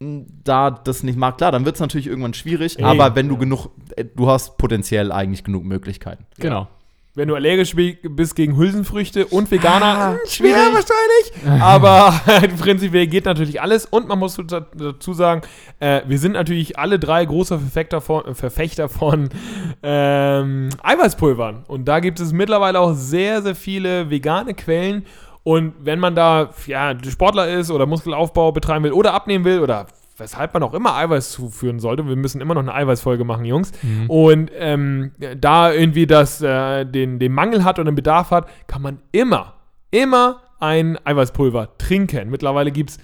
da 0.00 0.70
das 0.70 1.02
nicht 1.02 1.16
mag, 1.18 1.38
klar, 1.38 1.52
dann 1.52 1.64
wird 1.64 1.76
es 1.76 1.80
natürlich 1.80 2.06
irgendwann 2.06 2.34
schwierig, 2.34 2.78
Ey, 2.78 2.84
aber 2.84 3.14
wenn 3.14 3.28
du 3.28 3.34
ja. 3.34 3.40
genug, 3.40 3.70
äh, 3.96 4.04
du 4.04 4.28
hast 4.28 4.58
potenziell 4.58 5.12
eigentlich 5.12 5.44
genug 5.44 5.64
Möglichkeiten. 5.64 6.26
Genau. 6.38 6.68
Wenn 7.16 7.28
du 7.28 7.36
allergisch 7.36 7.76
bist 7.76 8.34
gegen 8.34 8.56
Hülsenfrüchte 8.56 9.26
und 9.26 9.48
Veganer, 9.52 9.84
Ah, 9.86 10.16
schwer 10.26 10.56
wahrscheinlich. 10.72 11.62
Aber 11.62 12.12
prinzipiell 12.58 13.06
geht 13.06 13.24
natürlich 13.24 13.62
alles. 13.62 13.86
Und 13.86 14.08
man 14.08 14.18
muss 14.18 14.36
da- 14.48 14.66
dazu 14.74 15.12
sagen, 15.12 15.42
äh, 15.78 16.00
wir 16.08 16.18
sind 16.18 16.32
natürlich 16.32 16.76
alle 16.76 16.98
drei 16.98 17.24
große 17.24 17.56
Verfechter 17.60 18.00
von, 18.00 18.34
Verfechter 18.34 18.88
von 18.88 19.28
ähm, 19.84 20.70
Eiweißpulvern. 20.82 21.62
Und 21.68 21.84
da 21.86 22.00
gibt 22.00 22.18
es 22.18 22.32
mittlerweile 22.32 22.80
auch 22.80 22.94
sehr, 22.94 23.42
sehr 23.42 23.54
viele 23.54 24.10
vegane 24.10 24.54
Quellen. 24.54 25.06
Und 25.44 25.74
wenn 25.80 25.98
man 26.00 26.14
da 26.14 26.50
ja, 26.66 26.94
Sportler 27.08 27.48
ist 27.48 27.70
oder 27.70 27.86
Muskelaufbau 27.86 28.50
betreiben 28.52 28.84
will 28.84 28.92
oder 28.92 29.14
abnehmen 29.14 29.44
will 29.44 29.60
oder 29.60 29.86
weshalb 30.16 30.54
man 30.54 30.62
auch 30.62 30.74
immer 30.74 30.94
Eiweiß 30.96 31.32
zuführen 31.32 31.80
sollte, 31.80 32.08
wir 32.08 32.16
müssen 32.16 32.40
immer 32.40 32.54
noch 32.54 32.62
eine 32.62 32.74
Eiweißfolge 32.74 33.24
machen, 33.24 33.44
Jungs, 33.44 33.72
Mhm. 33.82 34.08
und 34.10 34.50
ähm, 34.56 35.12
da 35.38 35.72
irgendwie 35.72 36.06
das, 36.06 36.40
äh, 36.40 36.84
den, 36.86 37.18
den 37.18 37.32
Mangel 37.32 37.62
hat 37.64 37.78
oder 37.78 37.90
den 37.90 37.96
Bedarf 37.96 38.30
hat, 38.30 38.48
kann 38.66 38.80
man 38.82 39.00
immer, 39.12 39.54
immer 39.90 40.40
ein 40.60 40.98
Eiweißpulver 41.04 41.76
trinken. 41.78 42.30
Mittlerweile 42.30 42.70
gibt 42.72 42.90
es 42.90 42.98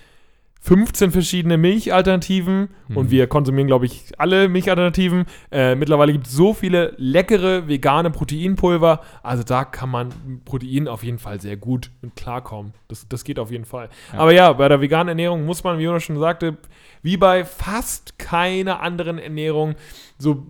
15 0.62 1.11
verschiedene 1.11 1.57
Milchalternativen 1.57 2.69
und 2.95 3.11
wir 3.11 3.27
konsumieren, 3.29 3.67
glaube 3.67 3.87
ich, 3.87 4.12
alle 4.19 4.47
Milchalternativen. 4.49 5.25
Äh, 5.51 5.75
mittlerweile 5.75 6.12
gibt 6.12 6.27
es 6.27 6.35
so 6.35 6.53
viele 6.53 6.93
leckere 6.99 7.67
vegane 7.67 8.11
Proteinpulver. 8.11 9.01
Also 9.23 9.43
da 9.43 9.65
kann 9.65 9.89
man 9.89 10.11
Protein 10.45 10.87
auf 10.87 11.03
jeden 11.03 11.19
Fall 11.19 11.41
sehr 11.41 11.57
gut 11.57 11.91
mit 12.03 12.15
klarkommen. 12.15 12.75
Das, 12.89 13.09
das 13.09 13.25
geht 13.25 13.39
auf 13.39 13.51
jeden 13.51 13.65
Fall. 13.65 13.89
Aber 14.12 14.33
ja, 14.33 14.53
bei 14.53 14.69
der 14.69 14.83
veganen 14.83 15.09
Ernährung 15.09 15.47
muss 15.47 15.65
man, 15.65 15.79
wie 15.79 15.85
Jonas 15.85 16.03
schon 16.03 16.19
sagte, 16.19 16.59
wie 17.03 17.17
bei 17.17 17.47
fast 17.47 18.19
keiner 18.19 18.81
anderen 18.81 19.19
Ernährung 19.19 19.77
so 20.19 20.46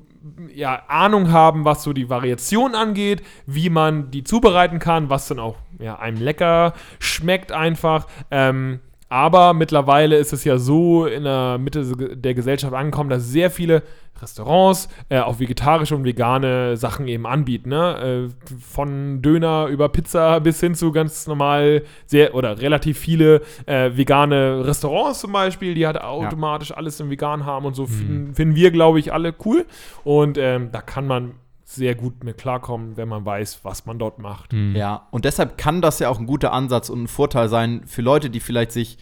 ja, 0.52 0.82
Ahnung 0.88 1.30
haben, 1.30 1.64
was 1.64 1.84
so 1.84 1.92
die 1.92 2.10
Variation 2.10 2.74
angeht, 2.74 3.22
wie 3.46 3.70
man 3.70 4.10
die 4.10 4.24
zubereiten 4.24 4.80
kann, 4.80 5.08
was 5.08 5.28
dann 5.28 5.38
auch 5.38 5.56
ja, 5.78 5.98
einem 5.98 6.20
lecker 6.20 6.74
schmeckt 6.98 7.52
einfach. 7.52 8.06
Ähm, 8.30 8.80
aber 9.10 9.54
mittlerweile 9.54 10.16
ist 10.16 10.32
es 10.32 10.44
ja 10.44 10.56
so 10.56 11.04
in 11.04 11.24
der 11.24 11.58
Mitte 11.58 12.16
der 12.16 12.32
Gesellschaft 12.32 12.72
angekommen, 12.72 13.10
dass 13.10 13.26
sehr 13.26 13.50
viele 13.50 13.82
Restaurants 14.22 14.88
äh, 15.08 15.18
auch 15.18 15.40
vegetarische 15.40 15.96
und 15.96 16.04
vegane 16.04 16.76
Sachen 16.76 17.08
eben 17.08 17.26
anbieten. 17.26 17.70
Ne? 17.70 18.28
Äh, 18.30 18.54
von 18.60 19.20
Döner 19.20 19.66
über 19.66 19.88
Pizza 19.88 20.38
bis 20.38 20.60
hin 20.60 20.76
zu 20.76 20.92
ganz 20.92 21.26
normal 21.26 21.82
sehr 22.06 22.36
oder 22.36 22.60
relativ 22.60 23.00
viele 23.00 23.42
äh, 23.66 23.90
vegane 23.96 24.64
Restaurants 24.64 25.18
zum 25.18 25.32
Beispiel, 25.32 25.74
die 25.74 25.86
halt 25.86 26.00
automatisch 26.00 26.70
alles 26.70 27.00
im 27.00 27.10
Vegan 27.10 27.44
haben 27.44 27.66
und 27.66 27.74
so 27.74 27.86
finden, 27.86 28.34
finden 28.34 28.54
wir, 28.54 28.70
glaube 28.70 29.00
ich, 29.00 29.12
alle 29.12 29.34
cool. 29.44 29.66
Und 30.04 30.38
ähm, 30.38 30.70
da 30.70 30.82
kann 30.82 31.08
man 31.08 31.32
sehr 31.70 31.94
gut 31.94 32.24
mit 32.24 32.36
klarkommen, 32.36 32.96
wenn 32.96 33.08
man 33.08 33.24
weiß, 33.24 33.60
was 33.62 33.86
man 33.86 33.98
dort 33.98 34.18
macht. 34.18 34.52
Mhm. 34.52 34.74
Ja, 34.74 35.06
und 35.12 35.24
deshalb 35.24 35.56
kann 35.56 35.80
das 35.80 36.00
ja 36.00 36.08
auch 36.08 36.18
ein 36.18 36.26
guter 36.26 36.52
Ansatz 36.52 36.90
und 36.90 37.04
ein 37.04 37.08
Vorteil 37.08 37.48
sein 37.48 37.82
für 37.86 38.02
Leute, 38.02 38.28
die 38.28 38.40
vielleicht 38.40 38.72
sich 38.72 38.98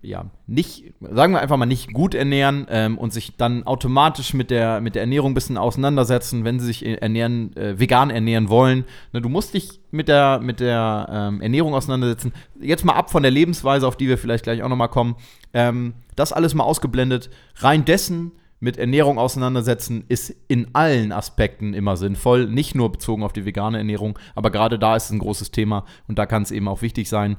ja 0.00 0.26
nicht, 0.46 0.92
sagen 1.00 1.34
wir 1.34 1.40
einfach 1.40 1.56
mal 1.56 1.66
nicht 1.66 1.92
gut 1.92 2.14
ernähren 2.14 2.66
ähm, 2.70 2.96
und 2.96 3.12
sich 3.12 3.36
dann 3.36 3.66
automatisch 3.66 4.32
mit 4.34 4.50
der, 4.50 4.80
mit 4.80 4.94
der 4.94 5.02
Ernährung 5.02 5.32
ein 5.32 5.34
bisschen 5.34 5.58
auseinandersetzen, 5.58 6.44
wenn 6.44 6.58
sie 6.58 6.66
sich 6.66 6.86
ernähren, 6.86 7.54
äh, 7.56 7.78
vegan 7.78 8.10
ernähren 8.10 8.48
wollen. 8.48 8.84
Ne, 9.12 9.20
du 9.20 9.28
musst 9.28 9.52
dich 9.54 9.80
mit 9.90 10.08
der, 10.08 10.40
mit 10.40 10.60
der 10.60 11.08
ähm, 11.10 11.40
Ernährung 11.40 11.74
auseinandersetzen. 11.74 12.32
Jetzt 12.60 12.84
mal 12.84 12.94
ab 12.94 13.10
von 13.10 13.22
der 13.22 13.32
Lebensweise, 13.32 13.86
auf 13.86 13.96
die 13.96 14.08
wir 14.08 14.18
vielleicht 14.18 14.44
gleich 14.44 14.62
auch 14.62 14.68
nochmal 14.68 14.88
kommen. 14.88 15.16
Ähm, 15.52 15.94
das 16.16 16.32
alles 16.32 16.54
mal 16.54 16.64
ausgeblendet. 16.64 17.30
Rein 17.56 17.84
dessen 17.84 18.32
mit 18.64 18.78
Ernährung 18.78 19.18
auseinandersetzen, 19.18 20.04
ist 20.08 20.34
in 20.48 20.74
allen 20.74 21.12
Aspekten 21.12 21.74
immer 21.74 21.98
sinnvoll, 21.98 22.46
nicht 22.48 22.74
nur 22.74 22.90
bezogen 22.90 23.22
auf 23.22 23.34
die 23.34 23.44
vegane 23.44 23.76
Ernährung, 23.76 24.18
aber 24.34 24.50
gerade 24.50 24.78
da 24.78 24.96
ist 24.96 25.04
es 25.04 25.10
ein 25.10 25.18
großes 25.18 25.50
Thema 25.50 25.84
und 26.08 26.18
da 26.18 26.24
kann 26.24 26.42
es 26.42 26.50
eben 26.50 26.66
auch 26.66 26.80
wichtig 26.80 27.10
sein. 27.10 27.36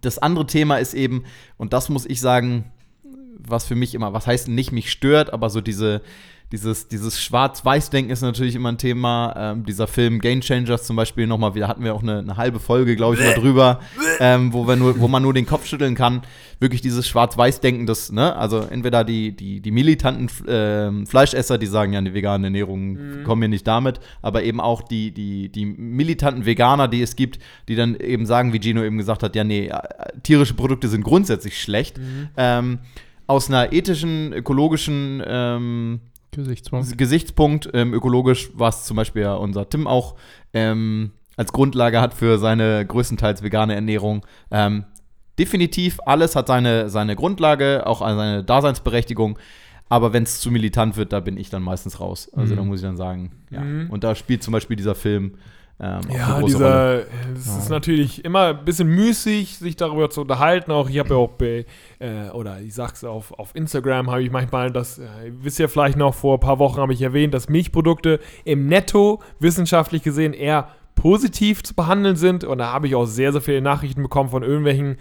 Das 0.00 0.18
andere 0.18 0.46
Thema 0.46 0.78
ist 0.78 0.94
eben, 0.94 1.24
und 1.58 1.74
das 1.74 1.90
muss 1.90 2.06
ich 2.06 2.20
sagen, 2.20 2.72
was 3.46 3.66
für 3.66 3.74
mich 3.74 3.94
immer, 3.94 4.12
was 4.12 4.26
heißt 4.26 4.48
nicht 4.48 4.72
mich 4.72 4.90
stört, 4.90 5.32
aber 5.32 5.50
so 5.50 5.60
diese, 5.60 6.02
dieses, 6.52 6.86
dieses 6.86 7.20
Schwarz-Weiß-Denken 7.20 8.10
ist 8.10 8.20
natürlich 8.20 8.54
immer 8.54 8.70
ein 8.70 8.76
Thema. 8.78 9.34
Ähm, 9.36 9.64
dieser 9.64 9.86
Film 9.86 10.20
Game 10.20 10.42
Changers 10.42 10.84
zum 10.84 10.96
Beispiel 10.96 11.26
nochmal, 11.26 11.52
da 11.52 11.66
hatten 11.66 11.82
wir 11.82 11.94
auch 11.94 12.02
eine, 12.02 12.18
eine 12.18 12.36
halbe 12.36 12.60
Folge, 12.60 12.94
glaube 12.94 13.14
ich, 13.14 13.22
mal 13.22 13.34
drüber, 13.34 13.80
ähm, 14.20 14.52
wo, 14.52 14.68
wir 14.68 14.76
nur, 14.76 15.00
wo 15.00 15.08
man 15.08 15.22
nur 15.22 15.32
den 15.32 15.46
Kopf 15.46 15.66
schütteln 15.66 15.94
kann. 15.94 16.20
Wirklich 16.60 16.82
dieses 16.82 17.08
Schwarz-Weiß-Denken, 17.08 17.86
das, 17.86 18.12
ne, 18.12 18.36
also 18.36 18.60
entweder 18.60 19.02
die, 19.02 19.34
die, 19.34 19.60
die 19.60 19.70
militanten 19.70 20.28
ähm, 20.46 21.06
Fleischesser, 21.06 21.56
die 21.56 21.66
sagen, 21.66 21.94
ja, 21.94 21.98
eine 21.98 22.12
vegane 22.12 22.48
Ernährung 22.48 23.24
kommen 23.24 23.40
wir 23.40 23.48
nicht 23.48 23.66
damit, 23.66 23.98
aber 24.20 24.42
eben 24.42 24.60
auch 24.60 24.82
die, 24.82 25.10
die, 25.10 25.48
die 25.48 25.64
militanten 25.64 26.44
Veganer, 26.44 26.86
die 26.86 27.00
es 27.00 27.16
gibt, 27.16 27.38
die 27.68 27.76
dann 27.76 27.96
eben 27.96 28.26
sagen, 28.26 28.52
wie 28.52 28.60
Gino 28.60 28.82
eben 28.82 28.98
gesagt 28.98 29.22
hat, 29.22 29.34
ja, 29.34 29.42
nee, 29.42 29.68
äh, 29.68 29.78
tierische 30.22 30.54
Produkte 30.54 30.88
sind 30.88 31.02
grundsätzlich 31.02 31.60
schlecht. 31.60 31.98
Ähm, 32.36 32.80
aus 33.26 33.48
einer 33.48 33.72
ethischen, 33.72 34.32
ökologischen 34.32 35.22
ähm, 35.26 36.00
Gesichtspunkt. 36.30 36.98
Gesichtspunkt, 36.98 37.70
ähm, 37.74 37.92
ökologisch, 37.94 38.50
was 38.54 38.84
zum 38.84 38.96
Beispiel 38.96 39.22
ja 39.22 39.34
unser 39.34 39.68
Tim 39.68 39.86
auch 39.86 40.16
ähm, 40.54 41.12
als 41.36 41.52
Grundlage 41.52 42.00
hat 42.00 42.14
für 42.14 42.38
seine 42.38 42.86
größtenteils 42.86 43.42
vegane 43.42 43.74
Ernährung. 43.74 44.24
Ähm, 44.50 44.84
definitiv, 45.38 45.98
alles 46.06 46.36
hat 46.36 46.46
seine, 46.46 46.88
seine 46.88 47.16
Grundlage, 47.16 47.86
auch 47.86 48.00
seine 48.00 48.44
Daseinsberechtigung. 48.44 49.38
Aber 49.88 50.14
wenn 50.14 50.22
es 50.22 50.40
zu 50.40 50.50
militant 50.50 50.96
wird, 50.96 51.12
da 51.12 51.20
bin 51.20 51.36
ich 51.36 51.50
dann 51.50 51.62
meistens 51.62 52.00
raus. 52.00 52.30
Also 52.34 52.54
Mhm. 52.54 52.58
da 52.58 52.64
muss 52.64 52.78
ich 52.80 52.86
dann 52.86 52.96
sagen, 52.96 53.32
ja. 53.50 53.60
Mhm. 53.60 53.90
Und 53.90 54.04
da 54.04 54.14
spielt 54.14 54.42
zum 54.42 54.52
Beispiel 54.52 54.76
dieser 54.76 54.94
Film 54.94 55.34
ähm, 55.80 56.00
Ja, 56.16 56.38
große 56.40 56.56
Rolle. 56.56 57.06
dieser, 57.34 57.56
es 57.56 57.62
ist 57.64 57.68
natürlich 57.70 58.24
immer 58.24 58.48
ein 58.48 58.64
bisschen 58.64 58.88
müßig, 58.88 59.58
sich 59.58 59.76
darüber 59.76 60.10
zu 60.10 60.20
unterhalten. 60.20 60.70
Auch 60.70 60.88
ich 60.88 60.98
habe 60.98 61.10
ja 61.10 61.16
auch 61.16 61.30
bei, 61.30 61.66
äh, 61.98 62.28
oder 62.32 62.60
ich 62.60 62.74
sag's 62.74 63.02
auf, 63.04 63.32
auf 63.38 63.50
Instagram, 63.54 64.10
habe 64.10 64.22
ich 64.22 64.30
manchmal 64.30 64.70
das, 64.70 64.98
äh, 64.98 65.02
ihr 65.26 65.44
wisst 65.44 65.58
ja 65.58 65.68
vielleicht 65.68 65.96
noch, 65.96 66.14
vor 66.14 66.36
ein 66.36 66.40
paar 66.40 66.58
Wochen 66.58 66.80
habe 66.80 66.92
ich 66.92 67.02
erwähnt, 67.02 67.34
dass 67.34 67.48
Milchprodukte 67.48 68.20
im 68.44 68.66
Netto 68.66 69.20
wissenschaftlich 69.40 70.02
gesehen 70.02 70.32
eher 70.34 70.68
positiv 70.94 71.62
zu 71.62 71.74
behandeln 71.74 72.16
sind. 72.16 72.44
Und 72.44 72.58
da 72.58 72.72
habe 72.72 72.86
ich 72.86 72.94
auch 72.94 73.06
sehr, 73.06 73.32
sehr 73.32 73.40
viele 73.40 73.60
Nachrichten 73.62 74.02
bekommen 74.02 74.28
von 74.30 74.42
irgendwelchen 74.42 74.98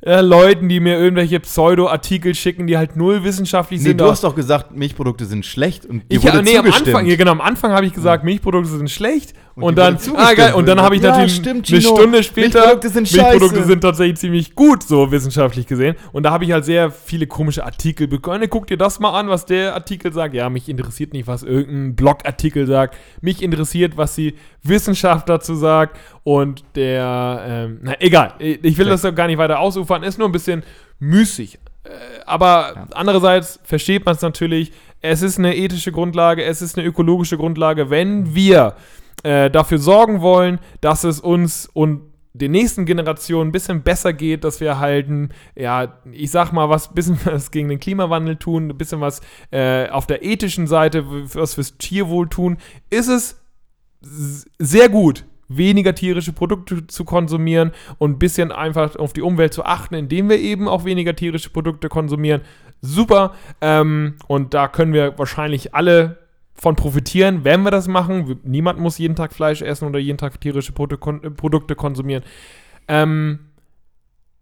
äh, 0.00 0.20
Leuten, 0.20 0.68
die 0.68 0.78
mir 0.80 0.96
irgendwelche 0.96 1.40
Pseudo-Artikel 1.40 2.34
schicken, 2.34 2.66
die 2.68 2.76
halt 2.78 2.94
null 2.96 3.24
wissenschaftlich 3.24 3.80
Nee, 3.80 3.88
sind. 3.88 4.00
du 4.00 4.06
hast 4.08 4.22
doch 4.24 4.34
gesagt, 4.36 4.70
Milchprodukte 4.74 5.26
sind 5.26 5.44
schlecht 5.44 5.84
und 5.86 6.10
dir 6.10 6.18
ich, 6.18 6.22
wurde 6.22 6.42
nee, 6.44 6.56
am 6.56 6.64
zugestimmt. 6.66 6.88
Anfang, 6.88 7.06
ja, 7.06 7.16
genau, 7.16 7.32
am 7.32 7.40
Anfang 7.40 7.72
habe 7.72 7.84
ich 7.84 7.92
gesagt, 7.92 8.22
Milchprodukte 8.24 8.68
sind 8.70 8.90
schlecht. 8.90 9.34
Und 9.58 9.64
Und, 9.64 9.78
dann, 9.78 9.98
ah, 10.16 10.34
geil, 10.34 10.54
und 10.54 10.66
dann 10.68 10.80
habe 10.80 10.94
ich 10.94 11.02
Ja, 11.02 11.10
natürlich 11.10 11.34
stimmt, 11.34 11.68
eine 11.68 11.80
Gino. 11.80 11.96
Stunde 11.96 12.22
später, 12.22 12.58
Milchprodukte 12.60 12.88
sind 12.90 13.12
Milchprodukte 13.12 13.64
sind 13.64 13.80
tatsächlich 13.80 14.18
ziemlich 14.18 14.54
gut, 14.54 14.82
so 14.84 15.10
wissenschaftlich 15.10 15.66
gesehen. 15.66 15.96
Und 16.12 16.22
da 16.22 16.30
habe 16.30 16.44
ich 16.44 16.52
halt 16.52 16.64
sehr 16.64 16.90
viele 16.92 17.26
komische 17.26 17.64
Artikel 17.64 18.06
bekommen. 18.06 18.44
Guck 18.48 18.68
dir 18.68 18.76
das 18.76 19.00
mal 19.00 19.18
an, 19.18 19.28
was 19.28 19.46
der 19.46 19.74
Artikel 19.74 20.12
sagt. 20.12 20.34
Ja, 20.34 20.48
mich 20.48 20.68
interessiert 20.68 21.12
nicht, 21.12 21.26
was 21.26 21.42
irgendein 21.42 21.96
Blogartikel 21.96 22.66
sagt. 22.66 22.96
Mich 23.20 23.42
interessiert, 23.42 23.96
was 23.96 24.14
die 24.14 24.34
Wissenschaft 24.62 25.28
dazu 25.28 25.56
sagt. 25.56 25.98
Und 26.22 26.62
der, 26.76 27.44
ähm, 27.46 27.78
na 27.82 27.94
egal, 28.00 28.34
ich 28.38 28.62
will 28.78 28.84
Okay. 28.86 28.90
das 28.90 29.02
doch 29.02 29.14
gar 29.14 29.26
nicht 29.26 29.38
weiter 29.38 29.58
ausufern, 29.58 30.02
ist 30.04 30.18
nur 30.18 30.28
ein 30.28 30.32
bisschen 30.32 30.62
müßig. 31.00 31.58
Äh, 31.84 31.88
Aber 32.26 32.72
Ja. 32.76 32.86
andererseits 32.94 33.58
versteht 33.64 34.04
man 34.04 34.14
es 34.14 34.22
natürlich, 34.22 34.72
es 35.00 35.22
ist 35.22 35.38
eine 35.38 35.56
ethische 35.56 35.92
Grundlage, 35.92 36.44
es 36.44 36.60
ist 36.60 36.76
eine 36.76 36.86
ökologische 36.86 37.36
Grundlage, 37.38 37.88
wenn 37.88 38.34
wir 38.34 38.74
äh, 39.22 39.50
dafür 39.50 39.78
sorgen 39.78 40.20
wollen, 40.20 40.58
dass 40.80 41.04
es 41.04 41.20
uns 41.20 41.68
und 41.72 42.02
den 42.34 42.52
nächsten 42.52 42.84
Generationen 42.84 43.48
ein 43.48 43.52
bisschen 43.52 43.82
besser 43.82 44.12
geht, 44.12 44.44
dass 44.44 44.60
wir 44.60 44.78
halt, 44.78 45.08
ja, 45.56 45.98
ich 46.12 46.30
sag 46.30 46.52
mal, 46.52 46.68
was 46.68 46.94
bisschen 46.94 47.18
was 47.24 47.50
gegen 47.50 47.68
den 47.68 47.80
Klimawandel 47.80 48.36
tun, 48.36 48.70
ein 48.70 48.78
bisschen 48.78 49.00
was 49.00 49.20
äh, 49.50 49.88
auf 49.88 50.06
der 50.06 50.24
ethischen 50.24 50.66
Seite, 50.66 51.04
was 51.34 51.54
fürs 51.54 51.78
Tierwohl 51.78 52.28
tun, 52.28 52.58
ist 52.90 53.08
es 53.08 53.40
sehr 54.58 54.88
gut, 54.88 55.24
weniger 55.48 55.94
tierische 55.94 56.32
Produkte 56.32 56.86
zu 56.86 57.04
konsumieren 57.04 57.72
und 57.98 58.12
ein 58.12 58.18
bisschen 58.18 58.52
einfach 58.52 58.96
auf 58.96 59.12
die 59.12 59.22
Umwelt 59.22 59.52
zu 59.52 59.64
achten, 59.64 59.94
indem 59.94 60.28
wir 60.28 60.38
eben 60.38 60.68
auch 60.68 60.84
weniger 60.84 61.16
tierische 61.16 61.50
Produkte 61.50 61.88
konsumieren. 61.88 62.42
Super. 62.80 63.34
Ähm, 63.60 64.16
und 64.28 64.54
da 64.54 64.68
können 64.68 64.92
wir 64.92 65.18
wahrscheinlich 65.18 65.74
alle 65.74 66.27
von 66.60 66.74
profitieren, 66.76 67.44
wenn 67.44 67.62
wir 67.62 67.70
das 67.70 67.86
machen. 67.86 68.40
Niemand 68.42 68.80
muss 68.80 68.98
jeden 68.98 69.14
Tag 69.14 69.32
Fleisch 69.32 69.62
essen 69.62 69.86
oder 69.86 69.98
jeden 69.98 70.18
Tag 70.18 70.40
tierische 70.40 70.72
äh, 70.72 71.30
Produkte 71.30 71.74
konsumieren. 71.76 72.24
Ähm, 72.88 73.38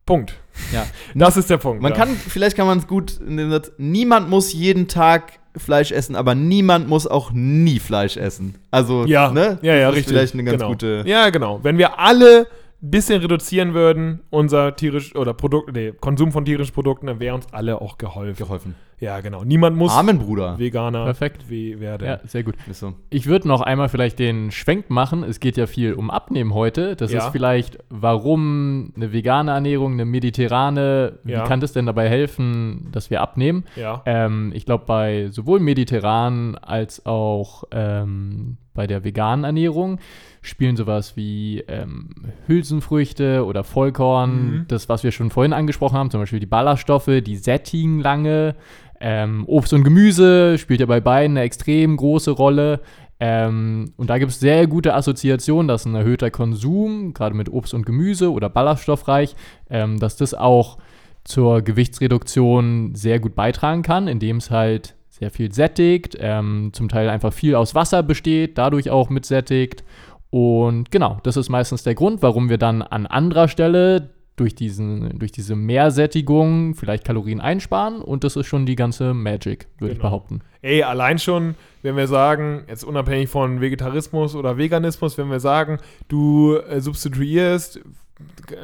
Punkt. 0.06 0.35
Ja. 0.73 0.87
Das 1.14 1.37
ist 1.37 1.50
der 1.50 1.58
Punkt. 1.58 1.82
Man 1.82 1.92
ja. 1.92 1.99
kann, 1.99 2.08
vielleicht 2.08 2.56
kann 2.56 2.66
man 2.66 2.78
es 2.78 2.87
gut 2.87 3.20
in 3.20 3.37
dem 3.37 3.50
Satz, 3.50 3.73
niemand 3.76 4.30
muss 4.30 4.52
jeden 4.52 4.88
Tag 4.88 5.38
Fleisch 5.56 5.90
essen, 5.90 6.16
aber 6.16 6.35
niemand 6.35 6.88
muss 6.88 7.06
auch 7.06 7.32
nie 7.32 7.78
Fleisch 7.78 8.16
essen. 8.16 8.56
Also, 8.70 9.06
ja, 9.06 9.30
ne? 9.30 9.58
ja, 9.62 9.75
ja, 9.75 9.87
Das 9.87 9.90
ist 9.90 9.96
richtig. 9.96 10.12
Vielleicht 10.12 10.35
eine 10.35 10.44
ganz 10.44 10.58
genau. 10.58 10.68
gute. 10.68 11.02
Ja, 11.06 11.30
genau. 11.30 11.61
Wenn 11.62 11.78
wir 11.78 11.99
alle 11.99 12.46
ein 12.83 12.90
bisschen 12.90 13.21
reduzieren 13.23 13.73
würden, 13.75 14.21
unser 14.30 14.76
tierisch 14.76 15.16
oder 15.16 15.33
Produkt, 15.35 15.73
nee, 15.75 15.92
Konsum 15.99 16.30
von 16.30 16.45
tierischen 16.45 16.75
Produkten, 16.75 17.06
dann 17.06 17.21
wäre 17.21 17.35
uns 17.35 17.47
alle 17.52 17.80
auch 17.80 17.97
geholfen. 17.99 18.37
geholfen. 18.45 18.75
Ja, 18.99 19.21
genau. 19.21 19.45
Niemand 19.45 19.76
muss 19.76 19.92
Amen, 19.95 20.18
Bruder. 20.18 20.59
Veganer 20.59 21.04
Perfekt. 21.04 21.50
we 21.50 21.78
werden. 21.80 22.06
Ja, 22.06 22.21
sehr 22.25 22.42
gut. 22.42 22.54
So. 22.73 22.95
Ich 23.11 23.26
würde 23.26 23.47
noch 23.47 23.61
einmal 23.61 23.90
vielleicht 23.90 24.18
den 24.18 24.50
Schwenk 24.50 24.88
machen. 24.88 25.23
Es 25.23 25.38
geht 25.38 25.59
ja 25.59 25.66
viel 25.66 25.92
um 25.92 26.11
Abnehmen 26.11 26.54
heute. 26.54 26.97
Das 26.97 27.12
Ja. 27.12 27.18
ist 27.18 27.28
vielleicht, 27.28 27.78
warum 27.90 28.92
eine 28.97 29.12
vegane 29.12 29.50
Ernährung, 29.50 29.92
eine 29.92 30.06
mediterrane, 30.06 31.18
Ja. 31.25 31.45
wie 31.45 31.49
kann 31.49 31.61
das 31.61 31.73
denn 31.73 31.85
dabei 31.87 32.09
helfen, 32.09 32.88
dass 32.92 33.11
wir 33.11 33.21
abnehmen? 33.21 33.64
Ja. 33.76 34.02
Ähm, 34.06 34.52
ich 34.54 34.64
glaube, 34.64 34.85
bei 34.87 35.28
sowohl 35.30 35.61
mediterran 35.61 36.54
als 36.56 37.04
auch 37.04 37.64
ähm, 37.73 38.56
bei 38.76 38.87
der 38.87 39.02
veganen 39.04 39.45
Ernährung 39.45 39.99
spielen 40.42 40.76
sowas 40.76 41.16
wie 41.16 41.64
ähm, 41.66 42.11
Hülsenfrüchte 42.47 43.45
oder 43.45 43.64
Vollkorn, 43.64 44.50
Mhm. 44.50 44.64
das, 44.68 44.88
was 44.88 45.02
wir 45.02 45.11
schon 45.11 45.30
vorhin 45.30 45.52
angesprochen 45.52 45.97
haben, 45.99 46.11
zum 46.11 46.21
Beispiel 46.21 46.38
die 46.40 46.47
Ballaststoffe, 46.47 47.11
die 47.25 47.37
sättigen 47.37 48.00
lange. 48.00 48.54
Ähm, 49.00 49.45
Obst 49.47 49.73
und 49.73 49.85
Gemüse 49.85 50.56
spielt 50.59 50.80
ja 50.80 50.87
bei 50.87 51.00
beiden 51.00 51.37
eine 51.37 51.45
extrem 51.45 51.97
große 51.97 52.30
Rolle. 52.30 52.80
Ähm, 53.18 53.92
und 53.97 54.11
da 54.11 54.18
gibt 54.18 54.30
es 54.33 54.40
sehr 54.40 54.66
gute 54.66 54.95
Assoziationen, 54.95 55.68
dass 55.68 55.85
ein 55.87 55.95
erhöhter 55.95 56.30
Konsum, 56.30 57.12
gerade 57.14 57.35
mit 57.35 57.50
Obst 57.50 57.73
und 57.75 57.87
Gemüse 57.87 58.30
oder 58.30 58.49
ballaststoffreich, 58.50 59.35
ähm, 59.71 59.99
dass 59.99 60.16
das 60.16 60.35
auch 60.35 60.78
zur 61.25 61.62
Gewichtsreduktion 61.62 62.95
sehr 62.95 63.18
gut 63.18 63.35
beitragen 63.35 63.83
kann, 63.83 64.06
indem 64.06 64.37
es 64.37 64.50
halt 64.50 64.95
sehr 65.18 65.30
viel 65.30 65.52
sättigt, 65.52 66.16
ähm, 66.20 66.70
zum 66.73 66.88
Teil 66.88 67.08
einfach 67.08 67.32
viel 67.32 67.54
aus 67.54 67.75
Wasser 67.75 68.02
besteht, 68.02 68.58
dadurch 68.58 68.90
auch 68.90 69.08
mitsättigt. 69.08 69.82
Und 70.30 70.90
genau, 70.90 71.18
das 71.23 71.37
ist 71.37 71.49
meistens 71.49 71.82
der 71.82 71.94
Grund, 71.94 72.23
warum 72.23 72.50
wir 72.50 72.58
dann 72.58 72.82
an 72.82 73.06
anderer 73.06 73.49
Stelle 73.49 74.11
durch, 74.37 74.54
diesen, 74.54 75.18
durch 75.18 75.32
diese 75.32 75.56
Mehrsättigung 75.56 76.75
vielleicht 76.75 77.04
Kalorien 77.04 77.40
einsparen. 77.40 78.02
Und 78.02 78.23
das 78.25 78.37
ist 78.37 78.46
schon 78.46 78.66
die 78.66 78.76
ganze 78.76 79.14
Magic, 79.14 79.68
würde 79.78 79.92
ich 79.94 79.99
Genau. 79.99 80.11
behaupten. 80.11 80.40
Ey, 80.61 80.82
allein 80.82 81.18
schon, 81.18 81.54
wenn 81.82 81.96
wir 81.96 82.06
sagen, 82.06 82.64
jetzt 82.68 82.85
unabhängig 82.85 83.30
von 83.30 83.62
Vegetarismus 83.62 84.35
oder 84.35 84.58
Veganismus, 84.58 85.16
wenn 85.16 85.30
wir 85.30 85.40
sagen, 85.40 85.78
du 86.08 86.56
äh, 86.56 86.80
substituierst 86.80 87.80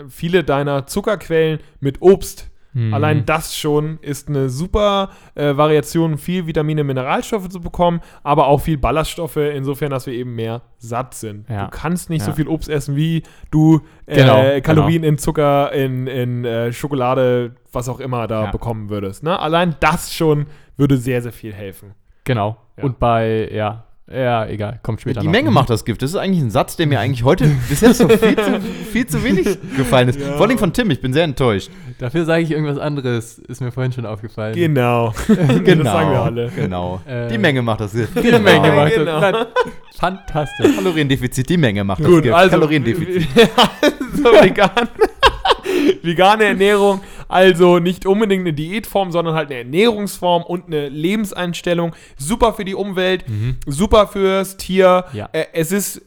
viele 0.08 0.44
deiner 0.44 0.86
Zuckerquellen 0.86 1.60
mit 1.80 2.02
Obst, 2.02 2.50
Mhm. 2.74 2.94
Allein 2.94 3.26
das 3.26 3.56
schon 3.56 3.98
ist 4.00 4.28
eine 4.28 4.48
super 4.48 5.10
äh, 5.34 5.56
Variation, 5.56 6.16
viel 6.16 6.46
Vitamine, 6.46 6.84
Mineralstoffe 6.84 7.48
zu 7.48 7.60
bekommen, 7.60 8.00
aber 8.22 8.46
auch 8.46 8.58
viel 8.62 8.78
Ballaststoffe, 8.78 9.36
insofern, 9.36 9.90
dass 9.90 10.06
wir 10.06 10.14
eben 10.14 10.34
mehr 10.34 10.62
satt 10.78 11.14
sind. 11.14 11.48
Ja. 11.48 11.64
Du 11.66 11.70
kannst 11.70 12.08
nicht 12.10 12.22
so 12.22 12.30
Ja. 12.30 12.36
viel 12.36 12.48
Obst 12.48 12.68
essen, 12.70 12.96
wie 12.96 13.22
du 13.50 13.80
äh, 14.06 14.16
Genau, 14.16 14.60
Kalorien 14.62 15.04
in 15.04 15.18
Zucker, 15.18 15.72
in, 15.72 16.06
in 16.06 16.44
äh, 16.44 16.72
Schokolade, 16.72 17.56
was 17.72 17.88
auch 17.88 18.00
immer 18.00 18.26
da 18.26 18.44
Ja. 18.44 18.50
bekommen 18.50 18.88
würdest. 18.90 19.22
Ne? 19.22 19.38
Allein 19.38 19.76
das 19.80 20.14
schon 20.14 20.46
würde 20.76 20.96
sehr, 20.96 21.20
sehr 21.22 21.32
viel 21.32 21.52
helfen. 21.52 21.94
Genau. 22.24 22.56
Und 22.80 22.98
bei, 22.98 23.48
ja, 23.52 23.84
ja, 24.10 24.46
egal, 24.46 24.78
kommt 24.82 25.00
später 25.00 25.20
Die 25.20 25.26
noch. 25.26 25.32
Menge 25.32 25.50
macht 25.50 25.70
das 25.70 25.84
Gift. 25.84 26.02
Das 26.02 26.10
ist 26.10 26.16
eigentlich 26.16 26.42
ein 26.42 26.50
Satz, 26.50 26.76
der 26.76 26.86
mir 26.86 27.00
eigentlich 27.00 27.22
heute 27.24 27.46
bisher 27.68 27.94
so 27.94 28.08
viel 28.08 28.36
zu, 28.36 28.60
viel 28.92 29.06
zu 29.06 29.22
wenig 29.24 29.46
gefallen 29.76 30.08
ist. 30.08 30.18
Ja. 30.20 30.32
Vor 30.32 30.46
allem 30.46 30.58
von 30.58 30.72
Tim, 30.72 30.90
ich 30.90 31.00
bin 31.00 31.12
sehr 31.12 31.24
enttäuscht. 31.24 31.70
Dafür 31.98 32.24
sage 32.24 32.42
ich 32.42 32.50
irgendwas 32.50 32.78
anderes, 32.78 33.38
ist 33.38 33.60
mir 33.60 33.70
vorhin 33.72 33.92
schon 33.92 34.04
aufgefallen. 34.04 34.54
Genau. 34.54 35.14
Das 35.28 35.36
sagen 35.36 36.10
wir 36.10 36.20
alle. 36.22 36.50
Genau. 36.54 37.00
Äh, 37.06 37.28
die 37.28 37.38
Menge 37.38 37.62
macht 37.62 37.80
das 37.80 37.92
Gift. 37.92 38.16
Die 38.16 38.32
Menge 38.32 38.40
Genau. 38.68 38.74
macht 38.76 38.94
genau. 38.94 39.20
das. 39.20 39.32
Nein, 39.32 39.46
Fantastisch. 39.98 40.74
Kaloriendefizit, 40.76 41.48
die 41.48 41.56
Menge 41.56 41.84
macht 41.84 42.00
das 42.00 42.06
Gut, 42.06 42.22
Gift. 42.24 42.34
also 42.34 42.50
Kaloriendefizit. 42.50 43.28
so 44.16 44.24
vegan. 44.32 44.70
Vegane 46.02 46.44
Ernährung, 46.44 47.00
also 47.32 47.78
nicht 47.78 48.04
unbedingt 48.04 48.42
eine 48.42 48.52
Diätform, 48.52 49.10
sondern 49.10 49.34
halt 49.34 49.48
eine 49.50 49.60
Ernährungsform 49.60 50.42
und 50.42 50.66
eine 50.66 50.90
Lebenseinstellung. 50.90 51.94
Super 52.18 52.52
für 52.52 52.66
die 52.66 52.74
Umwelt, 52.74 53.24
super 53.66 54.06
fürs 54.06 54.58
Tier. 54.58 55.06
Ja. 55.14 55.30
Äh, 55.32 55.46
es 55.54 55.72
ist 55.72 56.02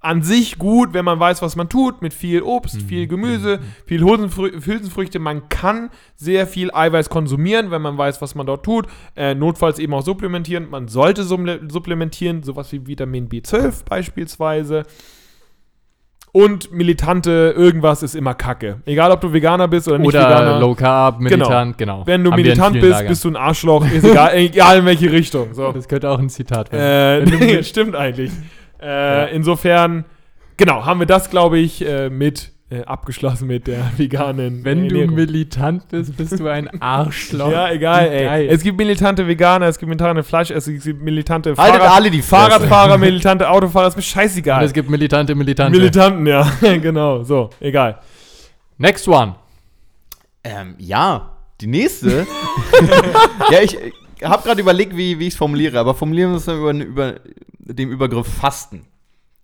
an 0.00 0.22
sich 0.22 0.58
gut, 0.58 0.92
wenn 0.92 1.04
man 1.04 1.18
weiß, 1.18 1.42
was 1.42 1.56
man 1.56 1.68
tut, 1.68 2.02
mit 2.02 2.14
viel 2.14 2.42
Obst, 2.42 2.82
viel 2.82 3.08
Gemüse, 3.08 3.60
viel 3.86 4.02
Hülsenfrü 4.02 4.60
Hülsenfrüchte. 4.64 5.18
Man 5.18 5.48
kann 5.48 5.90
sehr 6.14 6.46
viel 6.46 6.70
Eiweiß 6.70 7.08
konsumieren, 7.08 7.70
wenn 7.70 7.82
man 7.82 7.98
weiß, 7.98 8.22
was 8.22 8.34
man 8.34 8.46
dort 8.46 8.64
tut. 8.64 8.86
Äh, 9.16 9.34
notfalls 9.34 9.78
eben 9.78 9.94
auch 9.94 10.04
supplementieren. 10.04 10.70
Man 10.70 10.86
sollte 10.86 11.24
supplementieren, 11.24 12.42
sowas 12.42 12.70
wie 12.72 12.86
Vitamin 12.86 13.28
B12 13.28 13.84
beispielsweise. 13.88 14.84
Und 16.32 16.70
militante 16.72 17.54
irgendwas 17.56 18.02
ist 18.02 18.14
immer 18.14 18.34
Kacke. 18.34 18.80
Egal, 18.84 19.10
ob 19.10 19.20
du 19.20 19.32
Veganer 19.32 19.66
bist 19.66 19.88
oder 19.88 19.98
nicht 19.98 20.08
Oder 20.08 20.28
Veganer. 20.28 20.60
Low 20.60 20.74
Carb, 20.74 21.20
militant, 21.20 21.78
genau. 21.78 22.06
Wenn 22.06 22.22
du 22.22 22.30
Haben 22.30 22.36
militant 22.42 22.74
bist, 22.74 22.90
Lagern. 22.90 23.08
bist 23.08 23.24
du 23.24 23.28
ein 23.30 23.36
Arschloch. 23.36 23.90
Ist 23.90 24.04
egal, 24.04 24.30
egal 24.34 24.78
in 24.78 24.84
welche 24.84 25.10
Richtung. 25.10 25.54
So. 25.54 25.72
Das 25.72 25.88
könnte 25.88 26.10
auch 26.10 26.18
ein 26.18 26.28
Zitat 26.28 26.70
werden. 26.72 27.32
Äh, 27.42 27.62
stimmt 27.64 27.96
eigentlich. 27.96 28.30
Äh, 28.80 29.34
Insofern, 29.34 30.04
genau, 30.56 30.84
haben 30.84 31.00
wir 31.00 31.06
das, 31.06 31.30
glaube 31.30 31.58
ich, 31.58 31.84
äh, 31.84 32.10
mit 32.10 32.52
äh, 32.70 32.84
abgeschlossen 32.84 33.46
mit 33.48 33.66
der 33.66 33.92
veganen 33.96 34.64
Wenn 34.64 34.88
du 34.88 34.94
Ernährung. 34.96 35.14
militant 35.14 35.88
bist, 35.88 36.16
bist 36.16 36.38
du 36.38 36.48
ein 36.48 36.68
Arschloch. 36.82 37.50
Ja, 37.50 37.70
egal, 37.70 38.08
ey. 38.08 38.24
Geil. 38.26 38.48
Es 38.50 38.62
gibt 38.62 38.76
militante 38.76 39.26
Veganer, 39.26 39.66
es 39.66 39.78
gibt 39.78 39.88
militante 39.88 40.22
Fleisch, 40.22 40.50
es 40.50 40.66
gibt 40.66 41.02
militante 41.02 41.56
Haltet 41.56 41.80
Fahrrad 41.80 41.96
alle 41.96 42.10
die 42.10 42.20
Fresse. 42.22 42.50
Fahrradfahrer, 42.50 42.98
militante 42.98 43.48
Autofahrer, 43.48 43.88
ist 43.88 43.96
mir 43.96 44.00
Und 44.00 44.04
scheißegal. 44.04 44.64
es 44.64 44.72
gibt 44.72 44.90
militante, 44.90 45.34
militante. 45.34 45.78
Militanten, 45.78 46.26
ja, 46.26 46.50
genau, 46.60 47.22
so, 47.24 47.50
egal. 47.60 48.00
Next 48.76 49.08
one. 49.08 49.34
Ähm, 50.44 50.74
ja, 50.78 51.36
die 51.60 51.66
nächste. 51.66 52.26
ja, 53.50 53.60
ich 53.62 53.76
habe 54.22 54.42
gerade 54.42 54.60
überlegt, 54.60 54.96
wie, 54.96 55.18
wie 55.18 55.26
ich 55.26 55.32
es 55.34 55.38
formuliere, 55.38 55.78
aber 55.78 55.94
formulieren 55.94 56.30
wir 56.32 56.36
es 56.36 56.46
über, 56.48 56.70
über 56.72 57.14
den 57.60 57.90
Übergriff 57.90 58.26
Fasten. 58.28 58.86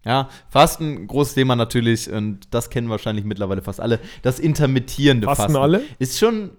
Ja, 0.05 0.29
Fasten, 0.51 1.07
großes 1.07 1.35
Thema 1.35 1.57
natürlich, 1.57 2.11
und 2.11 2.41
das 2.53 2.69
kennen 2.71 2.91
wahrscheinlich 2.91 3.25
mittlerweile 3.25 3.63
fast 3.63 3.81
alle. 3.81 4.01
Das 4.23 4.39
intermittierende 4.39 5.27
Fasten 5.27 5.43
Fasten. 5.45 5.57
alle? 5.57 5.83
Ist 5.99 6.19
schon. 6.19 6.51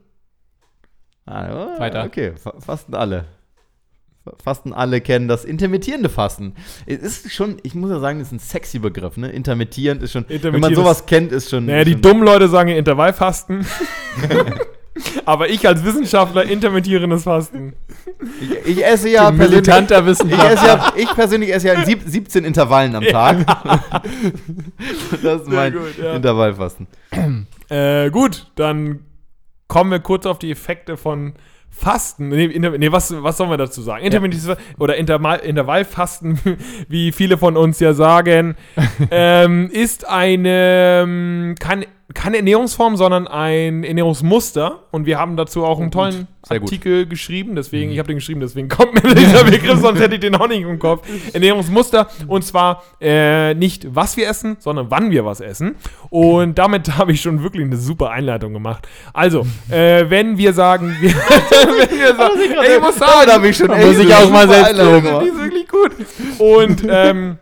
Ah, 1.25 1.80
Weiter. 1.80 2.04
Okay, 2.06 2.34
fa 2.36 2.54
fasten 2.60 2.94
alle. 2.96 3.25
Fa- 4.24 4.34
Fasten 4.44 4.74
alle 4.74 5.02
kennen 5.02 5.28
das 5.28 5.46
intermittierende 5.46 6.10
Fasten. 6.10 6.54
Es 6.88 7.02
ist 7.25 7.32
schon, 7.34 7.58
ich 7.64 7.75
muss 7.75 7.90
ja 7.92 8.00
sagen, 8.00 8.20
das 8.20 8.30
ist 8.30 8.34
ein 8.34 8.40
sexy 8.40 8.80
Begriff, 8.80 9.18
ne? 9.18 9.30
Intermittierend 9.30 10.02
ist 10.04 10.12
schon. 10.12 10.25
Wenn 10.28 10.60
man 10.60 10.74
sowas 10.74 11.06
kennt, 11.06 11.32
ist 11.32 11.50
schon. 11.50 11.66
Naja, 11.68 11.84
die 11.84 11.94
schon, 11.94 12.02
dummen 12.02 12.24
Leute 12.24 12.48
sagen 12.50 12.70
Intervallfasten. 12.70 13.66
Aber 15.25 15.50
ich 15.50 15.68
als 15.68 15.84
Wissenschaftler 15.84 16.44
intermittierendes 16.44 17.24
Fasten. 17.24 17.74
Ich, 18.42 18.78
ich 18.78 18.86
esse 18.86 19.10
ja 19.10 19.32
persönlich, 19.32 19.50
Militanter 19.50 20.00
ich, 20.00 20.06
Wissenschaftler. 20.06 20.52
esse 20.52 20.66
ja, 20.66 20.94
ich 20.96 21.10
persönlich 21.14 21.54
esse 21.54 21.68
ja 21.68 21.74
in 21.74 21.86
sieb, 21.86 22.02
17 22.06 22.46
Intervallen 22.46 22.96
am 22.96 23.04
Tag. 23.04 23.46
das 25.24 25.42
ist 25.42 25.50
mein 25.50 25.74
gut, 25.74 25.98
ja. 26.02 26.16
Intervallfasten. 26.16 26.88
Äh, 27.70 28.10
gut, 28.10 28.48
dann 28.56 29.02
kommen 29.68 29.92
wir 29.92 30.00
kurz 30.00 30.25
auf 30.25 30.40
die 30.40 30.52
Effekte 30.52 30.96
von 30.96 31.34
Fasten. 31.70 32.30
Nee, 32.30 32.46
Inter 32.46 32.78
nee 32.78 32.92
was, 32.92 33.14
was 33.22 33.36
sollen 33.36 33.50
wir 33.50 33.58
dazu 33.58 33.82
sagen? 33.82 34.06
Intermittierendes 34.06 34.58
oder 34.78 34.96
Intermal 34.96 35.40
Intervallfasten, 35.40 36.40
wie 36.88 37.12
viele 37.12 37.38
von 37.38 37.58
uns 37.58 37.80
ja 37.82 37.94
sagen, 37.94 38.56
ähm, 39.12 39.70
ist 39.72 40.08
eine 40.08 41.02
ähm, 41.04 41.56
kein, 41.60 41.86
keine 42.13 42.38
Ernährungsform, 42.38 42.97
sondern 42.97 43.27
ein 43.27 43.83
Ernährungsmuster. 43.83 44.83
Und 44.91 45.07
wir 45.07 45.17
haben 45.17 45.38
dazu 45.38 45.65
auch 45.65 45.79
einen 45.79 45.89
tollen 45.89 46.27
Sehr 46.43 46.59
gut. 46.59 46.67
Artikel 46.67 47.07
geschrieben. 47.07 47.55
Deswegen, 47.55 47.91
ich 47.91 47.97
habe 47.97 48.07
den 48.07 48.17
geschrieben, 48.17 48.41
deswegen 48.41 48.69
kommt 48.69 48.93
mir 48.93 49.15
dieser 49.15 49.43
Begriff, 49.43 49.79
sonst 49.79 50.00
hätte 50.00 50.13
ich 50.13 50.21
den 50.21 50.35
auch 50.35 50.47
nicht 50.47 50.62
im 50.62 50.77
Kopf. 50.77 51.07
Ernährungsmuster. 51.33 52.07
Und 52.27 52.43
zwar 52.43 52.83
äh, 53.01 53.55
nicht, 53.55 53.95
was 53.95 54.17
wir 54.17 54.27
essen, 54.27 54.57
sondern 54.59 54.91
wann 54.91 55.09
wir 55.09 55.25
was 55.25 55.41
essen. 55.41 55.75
Und 56.12 56.59
damit 56.59 56.95
habe 56.97 57.12
ich 57.12 57.21
schon 57.21 57.41
wirklich 57.41 57.63
eine 57.63 57.77
super 57.77 58.12
Einleitung 58.12 58.53
gemacht. 58.53 58.88
Also, 59.12 59.47
äh, 59.71 60.07
wenn 60.07 60.38
wir 60.38 60.53
sagen, 60.53 60.95
wir, 61.00 61.09
wenn 61.09 62.00
wir 62.00 62.15
sagen, 62.15 62.39
ey, 62.39 62.75
ich 62.75 62.81
muss 62.81 62.97
sagen, 62.97 63.24
da 63.25 63.33
habe 63.33 63.47
ich 63.47 63.57
schon 63.57 63.67
Da 63.67 63.77
muss 63.77 63.97
ich 63.97 64.13
auch 64.13 64.29
mal 64.29 64.47
selbst 64.47 64.77
loben. 64.77 65.24
die 65.24 65.29
ist 65.29 65.43
wirklich 65.43 65.67
gut. 65.67 65.91
Und 66.38 66.85
ähm, 66.88 67.39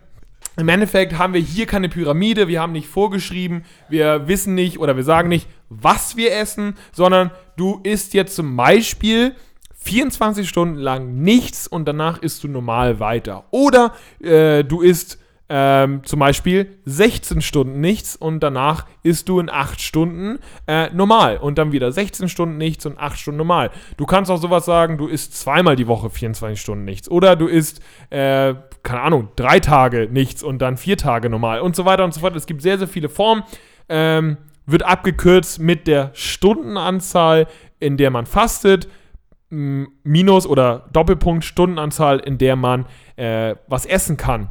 im 0.58 0.70
Endeffekt 0.70 1.18
haben 1.18 1.34
wir 1.34 1.42
hier 1.42 1.66
keine 1.66 1.90
Pyramide, 1.90 2.48
wir 2.48 2.62
haben 2.62 2.74
nicht 2.74 2.88
vorgeschrieben, 2.88 3.64
wir 3.90 4.28
wissen 4.28 4.54
nicht 4.56 4.80
oder 4.80 4.96
wir 4.96 5.04
sagen 5.04 5.30
nicht, 5.30 5.48
was 5.70 6.16
wir 6.16 6.36
essen, 6.36 6.76
sondern 6.92 7.32
du 7.58 7.80
isst 7.84 8.14
jetzt 8.14 8.36
zum 8.36 8.56
Beispiel 8.56 9.36
24 9.84 10.48
Stunden 10.48 10.78
lang 10.78 11.22
nichts 11.22 11.68
und 11.68 11.86
danach 11.86 12.22
isst 12.22 12.44
du 12.44 12.48
normal 12.48 13.00
weiter. 13.00 13.46
Oder 13.52 13.94
äh, 14.22 14.64
du 14.64 14.82
isst 14.82 15.20
ähm, 15.50 16.04
zum 16.06 16.20
Beispiel 16.20 16.80
16 16.86 17.42
Stunden 17.42 17.82
nichts 17.82 18.16
und 18.16 18.40
danach 18.40 18.86
isst 19.04 19.28
du 19.28 19.40
in 19.40 19.50
8 19.50 19.82
Stunden 19.82 20.40
äh, 20.68 20.90
normal 20.94 21.38
und 21.38 21.58
dann 21.58 21.72
wieder 21.74 21.92
16 21.92 22.30
Stunden 22.30 22.58
nichts 22.58 22.86
und 22.86 22.98
8 22.98 23.20
Stunden 23.20 23.40
normal. 23.40 23.72
Du 23.98 24.06
kannst 24.06 24.32
auch 24.32 24.38
sowas 24.38 24.66
sagen, 24.66 24.98
du 24.98 25.08
isst 25.08 25.38
zweimal 25.38 25.76
die 25.76 25.88
Woche 25.88 26.10
24 26.10 26.60
Stunden 26.60 26.86
nichts 26.86 27.10
oder 27.10 27.36
du 27.36 27.48
isst, 27.48 27.82
äh, 28.10 28.56
keine 28.84 29.02
Ahnung, 29.02 29.30
drei 29.36 29.60
Tage 29.60 30.10
nichts 30.12 30.44
und 30.44 30.60
dann 30.60 30.78
vier 30.78 30.98
Tage 30.98 31.30
normal 31.30 31.62
und 31.62 31.76
so 31.76 31.86
weiter 31.86 32.04
und 32.04 32.14
so 32.14 32.20
fort. 32.20 32.36
Es 32.36 32.46
gibt 32.46 32.62
sehr, 32.62 32.78
sehr 32.78 32.88
viele 32.88 33.10
Formen. 33.10 33.44
Ähm, 33.90 34.38
wird 34.66 34.84
abgekürzt 34.84 35.60
mit 35.60 35.88
der 35.88 36.12
Stundenanzahl, 36.14 37.48
in 37.80 37.98
der 37.98 38.12
man 38.12 38.26
fastet 38.26 38.88
Minus- 39.50 40.48
oder 40.48 40.90
Doppelpunkt 40.94 41.44
Stundenanzahl, 41.44 42.20
in 42.20 42.38
der 42.38 42.56
man 42.56 42.86
äh, 43.18 43.56
was 43.68 43.86
essen 43.86 44.18
kann. 44.18 44.50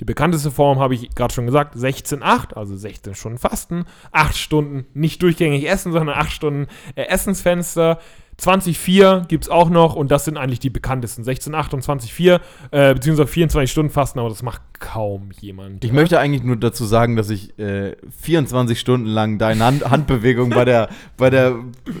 Die 0.00 0.06
bekannteste 0.06 0.50
Form 0.50 0.78
habe 0.78 0.94
ich 0.94 1.14
gerade 1.14 1.34
schon 1.34 1.44
gesagt, 1.44 1.76
16-8, 1.76 2.54
also 2.54 2.74
16 2.74 3.14
Stunden 3.14 3.38
Fasten, 3.38 3.84
8 4.12 4.34
Stunden 4.34 4.86
nicht 4.94 5.22
durchgängig 5.22 5.68
essen, 5.68 5.92
sondern 5.92 6.16
8 6.16 6.32
Stunden 6.32 6.68
äh, 6.94 7.02
Essensfenster. 7.02 7.98
20,4 8.40 9.26
gibt 9.26 9.44
es 9.44 9.50
auch 9.50 9.68
noch 9.68 9.94
und 9.94 10.10
das 10.10 10.24
sind 10.24 10.38
eigentlich 10.38 10.60
die 10.60 10.70
bekanntesten. 10.70 11.24
16,8 11.24 11.74
und 11.74 11.84
20,4, 11.84 12.40
äh, 12.70 12.94
beziehungsweise 12.94 13.28
24 13.28 13.70
Stunden 13.70 13.92
Fasten, 13.92 14.18
aber 14.18 14.30
das 14.30 14.42
macht 14.42 14.62
kaum 14.78 15.30
jemand. 15.40 15.84
Ich 15.84 15.92
möchte 15.92 16.18
eigentlich 16.18 16.42
nur 16.42 16.56
dazu 16.56 16.84
sagen, 16.86 17.16
dass 17.16 17.28
ich 17.28 17.58
äh, 17.58 17.96
24 18.22 18.80
Stunden 18.80 19.06
lang 19.06 19.38
deine 19.38 19.64
Hand 19.64 19.90
Handbewegung 19.90 20.50
bei 20.50 20.64
der, 20.64 20.88
bei 21.18 21.28
der 21.28 21.56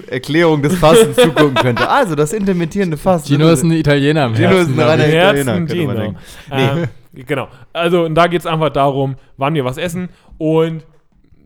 Erklärung 0.08 0.62
des 0.62 0.76
Fastens 0.76 1.16
zugucken 1.16 1.54
könnte. 1.54 1.88
Also, 1.88 2.14
das 2.14 2.32
intermittierende 2.32 2.96
Fasten. 2.96 3.28
Gino 3.28 3.48
ist 3.50 3.62
ein 3.62 3.72
Italiener 3.72 4.26
im 4.26 4.34
Gino 4.34 4.56
ist 4.56 4.68
ein 4.68 4.80
reiner 4.80 5.06
ich. 5.06 5.14
Italiener, 5.14 5.52
Herzen 5.52 5.66
könnte 5.66 5.84
man 5.84 5.96
Gino. 5.96 6.16
denken. 6.50 6.88
Ähm, 7.12 7.24
genau. 7.26 7.48
Also, 7.72 8.04
und 8.04 8.14
da 8.14 8.26
geht 8.28 8.40
es 8.40 8.46
einfach 8.46 8.70
darum, 8.70 9.16
wann 9.36 9.54
wir 9.54 9.64
was 9.64 9.76
essen. 9.76 10.08
Und 10.38 10.84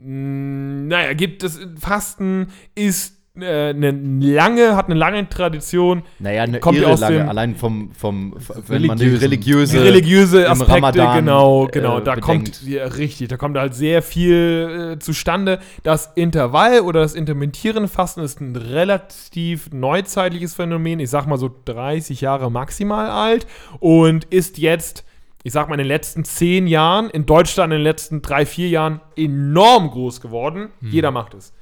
mh, 0.05 0.87
naja, 0.89 1.15
gibt 1.15 1.43
es 1.43 1.61
Fasten 1.81 2.49
ist 2.75 3.14
eine 3.45 3.91
lange, 3.91 4.77
hat 4.77 4.87
eine 4.87 4.95
lange 4.95 5.29
Tradition. 5.29 6.03
Naja, 6.21 6.45
eine 6.45 6.61
Kommt 6.61 6.85
aus 6.85 7.01
lange, 7.01 7.19
dem- 7.19 7.29
allein 7.29 7.57
vom, 7.57 7.91
vom 7.93 8.37
wenn 8.69 8.87
man 8.87 8.97
die 8.97 9.09
religiöse, 9.09 9.83
religiöse 9.83 10.45
im 10.45 10.53
Aspekte, 10.53 10.75
Ramadan, 10.75 11.17
genau, 11.25 11.67
genau. 11.67 11.99
äh, 11.99 12.05
da 12.05 12.15
bedenkt. 12.15 12.61
kommt, 12.61 12.63
ja, 12.69 12.85
richtig, 12.87 13.29
da 13.29 13.37
kommt 13.37 13.59
halt 13.59 13.75
sehr 13.75 14.03
viel 14.03 14.93
äh, 14.95 14.99
zustande. 15.01 15.59
Das 15.83 16.13
Intervall 16.15 16.81
oder 16.83 17.01
das 17.01 17.15
intermittierende 17.15 17.89
Fasten 17.89 18.21
ist 18.21 18.41
ein 18.41 18.55
relativ 18.55 19.69
neuzeitliches 19.73 20.55
Phänomen. 20.55 21.01
Ich 21.01 21.11
sag 21.11 21.27
mal 21.27 21.39
so 21.39 21.51
30 21.65 22.21
Jahre 22.21 22.53
maximal 22.53 23.11
alt 23.11 23.49
und 23.81 24.27
ist 24.27 24.59
jetzt, 24.59 25.05
ich 25.43 25.53
sag 25.53 25.69
mal, 25.69 25.75
in 25.75 25.79
den 25.79 25.89
letzten 25.89 26.25
10 26.25 26.69
Jahren, 26.69 27.11
in 27.11 27.27
Deutschland 27.27 27.73
in 27.73 27.79
den 27.81 27.85
letzten 27.85 28.23
3, 28.23 28.47
4 28.47 28.69
Jahren 28.69 29.01
enorm 29.17 29.91
groß 29.91 30.21
geworden. 30.21 30.69
Jeder 30.81 31.11
macht 31.11 31.35
es. 31.35 31.53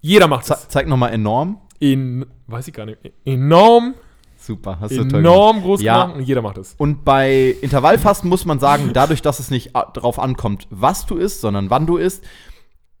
Jeder 0.00 0.28
macht 0.28 0.44
Ze 0.46 0.54
es. 0.54 0.68
zeig 0.68 0.86
nochmal 0.86 1.12
enorm. 1.12 1.58
In, 1.80 2.26
weiß 2.46 2.68
ich 2.68 2.74
gar 2.74 2.86
nicht, 2.86 2.98
enorm, 3.24 3.94
Super, 4.36 4.78
hast 4.80 4.92
du 4.92 4.96
toll 4.98 5.06
gemacht. 5.08 5.20
enorm 5.20 5.62
groß 5.62 5.82
Ja. 5.82 6.02
gemacht 6.02 6.18
und 6.18 6.24
jeder 6.24 6.42
macht 6.42 6.58
es. 6.58 6.74
Und 6.78 7.04
bei 7.04 7.54
Intervallfasten 7.60 8.28
muss 8.28 8.44
man 8.44 8.58
sagen, 8.60 8.90
dadurch, 8.92 9.22
dass 9.22 9.38
es 9.40 9.50
nicht 9.50 9.76
a- 9.76 9.90
darauf 9.92 10.18
ankommt, 10.18 10.66
was 10.70 11.06
du 11.06 11.16
isst, 11.16 11.40
sondern 11.40 11.70
wann 11.70 11.86
du 11.86 11.96
isst, 11.96 12.24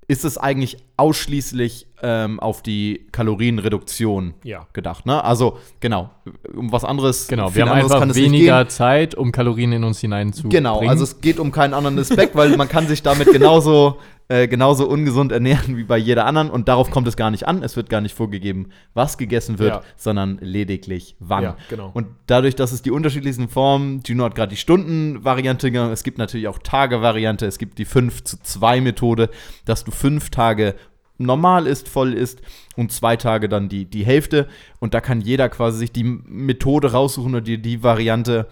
ist 0.08 0.24
es 0.24 0.38
eigentlich 0.38 0.78
ausschließlich 0.96 1.86
ähm, 2.02 2.40
auf 2.40 2.62
die 2.62 3.06
Kalorienreduktion 3.12 4.34
Ja. 4.44 4.66
gedacht. 4.72 5.04
Ne? 5.06 5.22
Also, 5.22 5.58
genau, 5.80 6.10
um 6.56 6.72
was 6.72 6.84
anderes, 6.84 7.28
Genau, 7.28 7.54
wir 7.54 7.66
haben 7.66 7.72
einfach 7.72 8.14
weniger. 8.14 8.68
Zeit, 8.68 9.14
um 9.14 9.32
Kalorien 9.32 9.72
in 9.72 9.84
uns 9.84 10.00
hineinzubringen. 10.00 10.50
Genau, 10.64 10.80
also 10.88 11.04
es 11.04 11.20
geht 11.20 11.38
um 11.38 11.50
keinen 11.52 11.74
anderen 11.74 11.98
Aspekt, 11.98 12.36
weil 12.36 12.56
man 12.56 12.68
kann 12.68 12.86
sich 12.86 13.02
damit 13.02 13.30
genauso, 13.32 13.98
äh, 14.30 14.46
genauso 14.46 14.86
ungesund 14.86 15.32
ernähren 15.32 15.76
wie 15.78 15.84
bei 15.84 15.96
jeder 15.96 16.26
anderen 16.26 16.50
und 16.50 16.68
darauf 16.68 16.90
kommt 16.90 17.08
es 17.08 17.16
gar 17.16 17.30
nicht 17.30 17.48
an. 17.48 17.62
Es 17.62 17.76
wird 17.76 17.88
gar 17.88 18.00
nicht 18.02 18.14
vorgegeben, 18.14 18.68
was 18.92 19.16
gegessen 19.16 19.58
wird, 19.58 19.70
Ja. 19.70 19.82
sondern 19.96 20.38
lediglich 20.42 21.16
wann. 21.18 21.42
Ja, 21.44 21.56
genau. 21.70 21.90
Und 21.94 22.08
dadurch, 22.26 22.54
dass 22.54 22.72
es 22.72 22.82
die 22.82 22.90
unterschiedlichsten 22.90 23.48
Formen, 23.48 24.02
Gino 24.04 24.24
hat 24.24 24.34
gerade 24.34 24.50
die 24.50 24.56
Stundenvariante 24.58 25.70
genannt, 25.70 25.92
es 25.92 26.02
gibt 26.02 26.18
natürlich 26.18 26.46
auch 26.48 26.58
Tage-Variante, 26.58 27.46
es 27.46 27.58
gibt 27.58 27.78
die 27.78 27.86
5 27.86 28.24
zu 28.24 28.36
2 28.42 28.80
Methode, 28.82 29.30
dass 29.64 29.84
du 29.84 29.90
fünf 29.90 30.28
Tage 30.30 30.74
normal 31.16 31.66
ist, 31.66 31.88
voll 31.88 32.12
ist 32.14 32.42
und 32.76 32.92
zwei 32.92 33.16
Tage 33.16 33.48
dann 33.48 33.68
die, 33.68 33.86
die 33.86 34.04
Hälfte. 34.04 34.46
Und 34.78 34.94
da 34.94 35.00
kann 35.00 35.20
jeder 35.20 35.48
quasi 35.48 35.78
sich 35.78 35.90
die 35.90 36.04
Methode 36.04 36.92
raussuchen 36.92 37.34
oder 37.34 37.40
die, 37.40 37.60
die 37.60 37.82
Variante, 37.82 38.46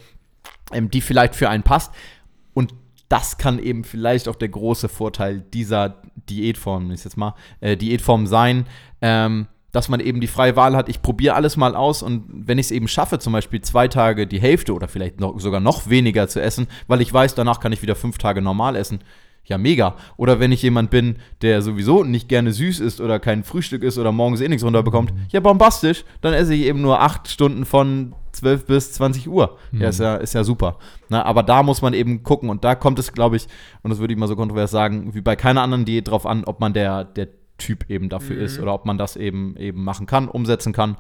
ähm, 0.73 0.91
die 0.91 1.01
vielleicht 1.01 1.37
für 1.37 1.49
einen 1.49 1.63
passt. 1.63 1.93
Und 2.55 2.75
das 3.09 3.39
kann 3.39 3.59
eben 3.59 3.85
vielleicht 3.85 4.29
auch 4.29 4.37
der 4.37 4.49
große 4.49 4.89
Vorteil 4.89 5.41
dieser 5.41 6.03
Diätform, 6.29 6.91
ist 6.91 7.05
jetzt 7.05 7.17
mal, 7.17 7.35
äh, 7.61 7.77
Diätform 7.77 8.27
sein, 8.27 8.67
ähm, 9.01 9.47
dass 9.73 9.89
man 9.89 10.01
eben 10.01 10.21
die 10.21 10.27
freie 10.27 10.57
Wahl 10.57 10.75
hat, 10.75 10.89
ich 10.89 11.03
probiere 11.03 11.35
alles 11.35 11.57
mal 11.57 11.77
aus 11.77 12.03
und 12.03 12.25
wenn 12.29 12.59
ich 12.59 12.67
es 12.67 12.71
eben 12.71 12.89
schaffe, 12.89 13.19
zum 13.19 13.33
Beispiel 13.35 13.61
zwei 13.61 13.89
Tage 13.89 14.27
die 14.27 14.41
Hälfte 14.41 14.73
oder 14.73 14.89
vielleicht 14.89 15.21
noch, 15.21 15.39
sogar 15.39 15.61
noch 15.61 15.89
weniger 15.89 16.29
zu 16.29 16.41
essen, 16.41 16.67
weil 16.87 17.03
ich 17.03 17.13
weiß, 17.13 17.35
danach 17.35 17.61
kann 17.61 17.73
ich 17.73 17.83
wieder 17.83 17.95
fünf 17.95 18.17
Tage 18.17 18.41
normal 18.41 18.75
essen, 18.75 19.01
ja 19.47 19.59
mega. 19.59 19.97
Oder 20.17 20.41
wenn 20.41 20.53
ich 20.53 20.63
jemand 20.63 20.91
bin, 20.91 21.17
der 21.43 21.63
sowieso 21.63 22.05
nicht 22.05 22.29
gerne 22.29 22.53
süß 22.53 22.81
ist 22.81 23.01
oder 23.01 23.19
kein 23.19 23.45
Frühstück 23.45 23.83
ist 23.83 23.99
oder 23.99 24.13
morgens 24.13 24.41
eh 24.41 24.49
nichts 24.49 24.65
runterbekommt, 24.65 25.13
ja 25.31 25.41
bombastisch, 25.41 26.05
dann 26.21 26.35
esse 26.35 26.55
ich 26.55 26.63
eben 26.63 26.83
nur 26.83 27.01
acht 27.01 27.29
Stunden 27.29 27.65
von 27.65 28.15
12 28.33 28.67
bis 28.67 28.93
20 28.93 29.29
Uhr. 29.29 29.57
Mhm. 29.73 29.81
Ja, 29.81 29.89
ist 29.89 30.01
ja, 30.01 30.17
ist 30.17 30.35
ja 30.35 30.45
super. 30.45 30.79
Na, 31.09 31.25
aber 31.25 31.43
da 31.43 31.63
muss 31.63 31.83
man 31.83 31.95
eben 31.95 32.23
gucken 32.23 32.51
und 32.51 32.65
da 32.65 32.75
kommt 32.75 32.99
es, 32.99 33.13
glaube 33.13 33.37
ich, 33.37 33.47
und 33.83 33.91
das 33.91 33.99
würde 33.99 34.13
ich 34.13 34.19
mal 34.19 34.29
so 34.29 34.37
kontrovers 34.37 34.71
sagen, 34.71 35.15
wie 35.15 35.21
bei 35.21 35.37
keiner 35.37 35.63
anderen 35.63 35.85
Diät 35.85 36.09
drauf 36.09 36.27
an, 36.27 36.45
ob 36.45 36.61
man 36.61 36.73
der, 36.73 37.05
der 37.05 37.29
Typ 37.59 37.89
eben 37.89 38.11
dafür 38.11 38.37
ist 38.39 38.61
oder 38.61 38.75
ob 38.75 38.85
man 38.85 38.99
das 38.99 39.17
eben 39.17 39.57
eben 39.57 39.83
machen 39.83 40.07
kann, 40.07 40.29
umsetzen 40.29 40.75
kann. 40.75 40.97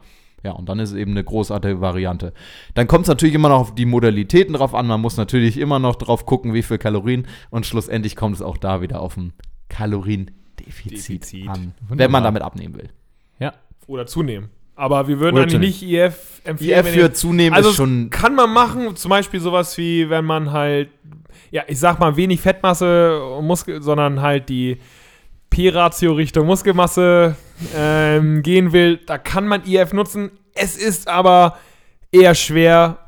Ja, 0.46 0.52
und 0.52 0.68
dann 0.68 0.78
ist 0.78 0.90
es 0.90 0.94
eben 0.96 1.11
eine 1.11 1.24
großartige 1.24 1.80
Variante. 1.80 2.32
Dann 2.74 2.87
kommt 2.87 3.02
es 3.02 3.09
natürlich 3.09 3.35
immer 3.35 3.48
noch 3.48 3.59
auf 3.59 3.74
die 3.74 3.85
Modalitäten 3.85 4.54
drauf 4.54 4.76
an. 4.76 4.87
Man 4.87 5.00
muss 5.00 5.16
natürlich 5.16 5.59
immer 5.59 5.80
noch 5.80 5.96
drauf 5.96 6.24
gucken, 6.24 6.54
wie 6.54 6.62
viel 6.62 6.78
Kalorien. 6.78 7.26
Und 7.50 7.66
schlussendlich 7.66 8.14
kommt 8.14 8.37
es 8.37 8.42
auch 8.42 8.56
da 8.56 8.80
wieder 8.80 9.00
auf 9.00 9.16
ein 9.16 9.32
Kaloriendefizit 9.68 10.92
Defizit. 10.92 11.48
an, 11.48 11.74
Wunderbar. 11.80 11.98
wenn 11.98 12.11
man 12.12 12.22
damit 12.22 12.42
abnehmen 12.42 12.76
will. 12.76 12.90
Ja. 13.40 13.54
Oder 13.88 14.06
zunehmen. 14.06 14.50
Aber 14.76 15.09
wir 15.09 15.18
würden 15.18 15.35
Oder 15.35 15.42
eigentlich 15.42 15.82
nicht 15.82 15.82
IF 15.82 16.42
empfehlen. 16.44 16.87
IF 16.87 16.92
für 16.92 17.12
zunehmen 17.12 17.56
also 17.56 17.70
ist 17.70 17.76
schon. 17.76 18.11
kann 18.11 18.37
man 18.37 18.52
machen, 18.52 18.94
zum 18.94 19.09
Beispiel 19.09 19.40
sowas 19.40 19.76
wie, 19.78 20.09
wenn 20.11 20.24
man 20.24 20.52
halt, 20.52 20.90
ja, 21.50 21.64
ich 21.66 21.80
sag 21.80 21.98
mal, 21.98 22.16
wenig 22.16 22.40
Fettmasse, 22.40 23.20
und 23.20 23.48
Muskel, 23.48 23.82
sondern 23.82 24.22
halt 24.22 24.48
die 24.48 24.76
P-Ratio 25.50 26.12
Richtung 26.12 26.46
Muskelmasse 26.46 27.35
ähm, 27.75 28.42
gehen 28.42 28.73
will, 28.73 28.99
da 28.99 29.19
kann 29.19 29.49
man 29.49 29.64
IF 29.64 29.92
nutzen. 29.92 30.31
Es 30.55 30.77
ist 30.77 31.09
aber 31.09 31.57
eher 32.12 32.35
schwer. 32.35 32.99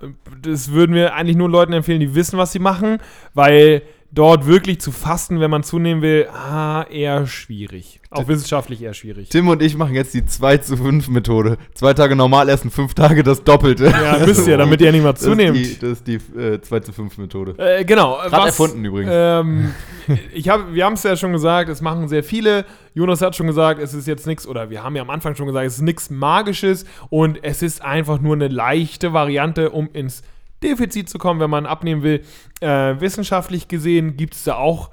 Das 0.42 0.72
würden 0.72 0.94
wir 0.94 1.14
eigentlich 1.14 1.36
nur 1.36 1.48
Leuten 1.48 1.72
empfehlen, 1.72 2.00
die 2.00 2.14
wissen, 2.14 2.38
was 2.38 2.52
sie 2.52 2.58
machen, 2.58 2.98
weil 3.34 3.82
dort 4.18 4.46
wirklich 4.46 4.80
zu 4.80 4.90
fasten, 4.90 5.38
wenn 5.38 5.50
man 5.50 5.62
zunehmen 5.62 6.02
will, 6.02 6.26
ah, 6.32 6.84
eher 6.90 7.28
schwierig. 7.28 8.00
Auch 8.10 8.26
wissenschaftlich 8.26 8.82
eher 8.82 8.92
schwierig. 8.92 9.28
Tim 9.28 9.46
und 9.46 9.62
ich 9.62 9.76
machen 9.76 9.94
jetzt 9.94 10.12
die 10.12 10.26
2 10.26 10.56
zu 10.56 10.76
5 10.76 11.06
Methode. 11.08 11.56
Zwei 11.74 11.94
Tage 11.94 12.16
normal 12.16 12.48
essen, 12.48 12.72
fünf 12.72 12.94
Tage 12.94 13.22
das 13.22 13.44
Doppelte. 13.44 13.84
Ja, 13.86 14.18
müsst 14.26 14.48
ihr, 14.48 14.56
damit 14.56 14.80
ihr 14.80 14.90
nicht 14.90 15.04
mal 15.04 15.12
Das 15.12 15.22
ist 15.22 15.28
zunehmt. 15.28 15.56
die, 15.56 15.78
das 15.78 15.90
ist 15.90 16.06
die 16.08 16.14
äh, 16.36 16.60
2 16.60 16.80
zu 16.80 16.92
5 16.92 17.16
Methode. 17.18 17.54
Äh, 17.58 17.84
genau. 17.84 18.18
Gerade 18.24 18.46
erfunden 18.46 18.84
übrigens. 18.84 19.12
Ähm, 19.14 19.74
ich 20.34 20.48
hab, 20.48 20.74
wir 20.74 20.84
haben 20.84 20.94
es 20.94 21.04
ja 21.04 21.16
schon 21.16 21.32
gesagt, 21.32 21.68
es 21.68 21.80
machen 21.80 22.08
sehr 22.08 22.24
viele. 22.24 22.64
Jonas 22.94 23.22
hat 23.22 23.36
schon 23.36 23.46
gesagt, 23.46 23.80
es 23.80 23.94
ist 23.94 24.08
jetzt 24.08 24.26
nichts, 24.26 24.48
oder 24.48 24.68
wir 24.68 24.82
haben 24.82 24.96
ja 24.96 25.02
am 25.02 25.10
Anfang 25.10 25.36
schon 25.36 25.46
gesagt, 25.46 25.66
es 25.66 25.74
ist 25.74 25.82
nichts 25.82 26.10
Magisches 26.10 26.86
und 27.08 27.44
es 27.44 27.62
ist 27.62 27.82
einfach 27.82 28.20
nur 28.20 28.34
eine 28.34 28.48
leichte 28.48 29.12
Variante, 29.12 29.70
um 29.70 29.88
ins 29.92 30.22
Defizit 30.62 31.08
zu 31.08 31.18
kommen, 31.18 31.40
wenn 31.40 31.50
man 31.50 31.66
abnehmen 31.66 32.02
will. 32.02 32.22
Äh, 32.60 33.00
wissenschaftlich 33.00 33.68
gesehen 33.68 34.16
gibt 34.16 34.34
es 34.34 34.44
da 34.44 34.56
auch, 34.56 34.90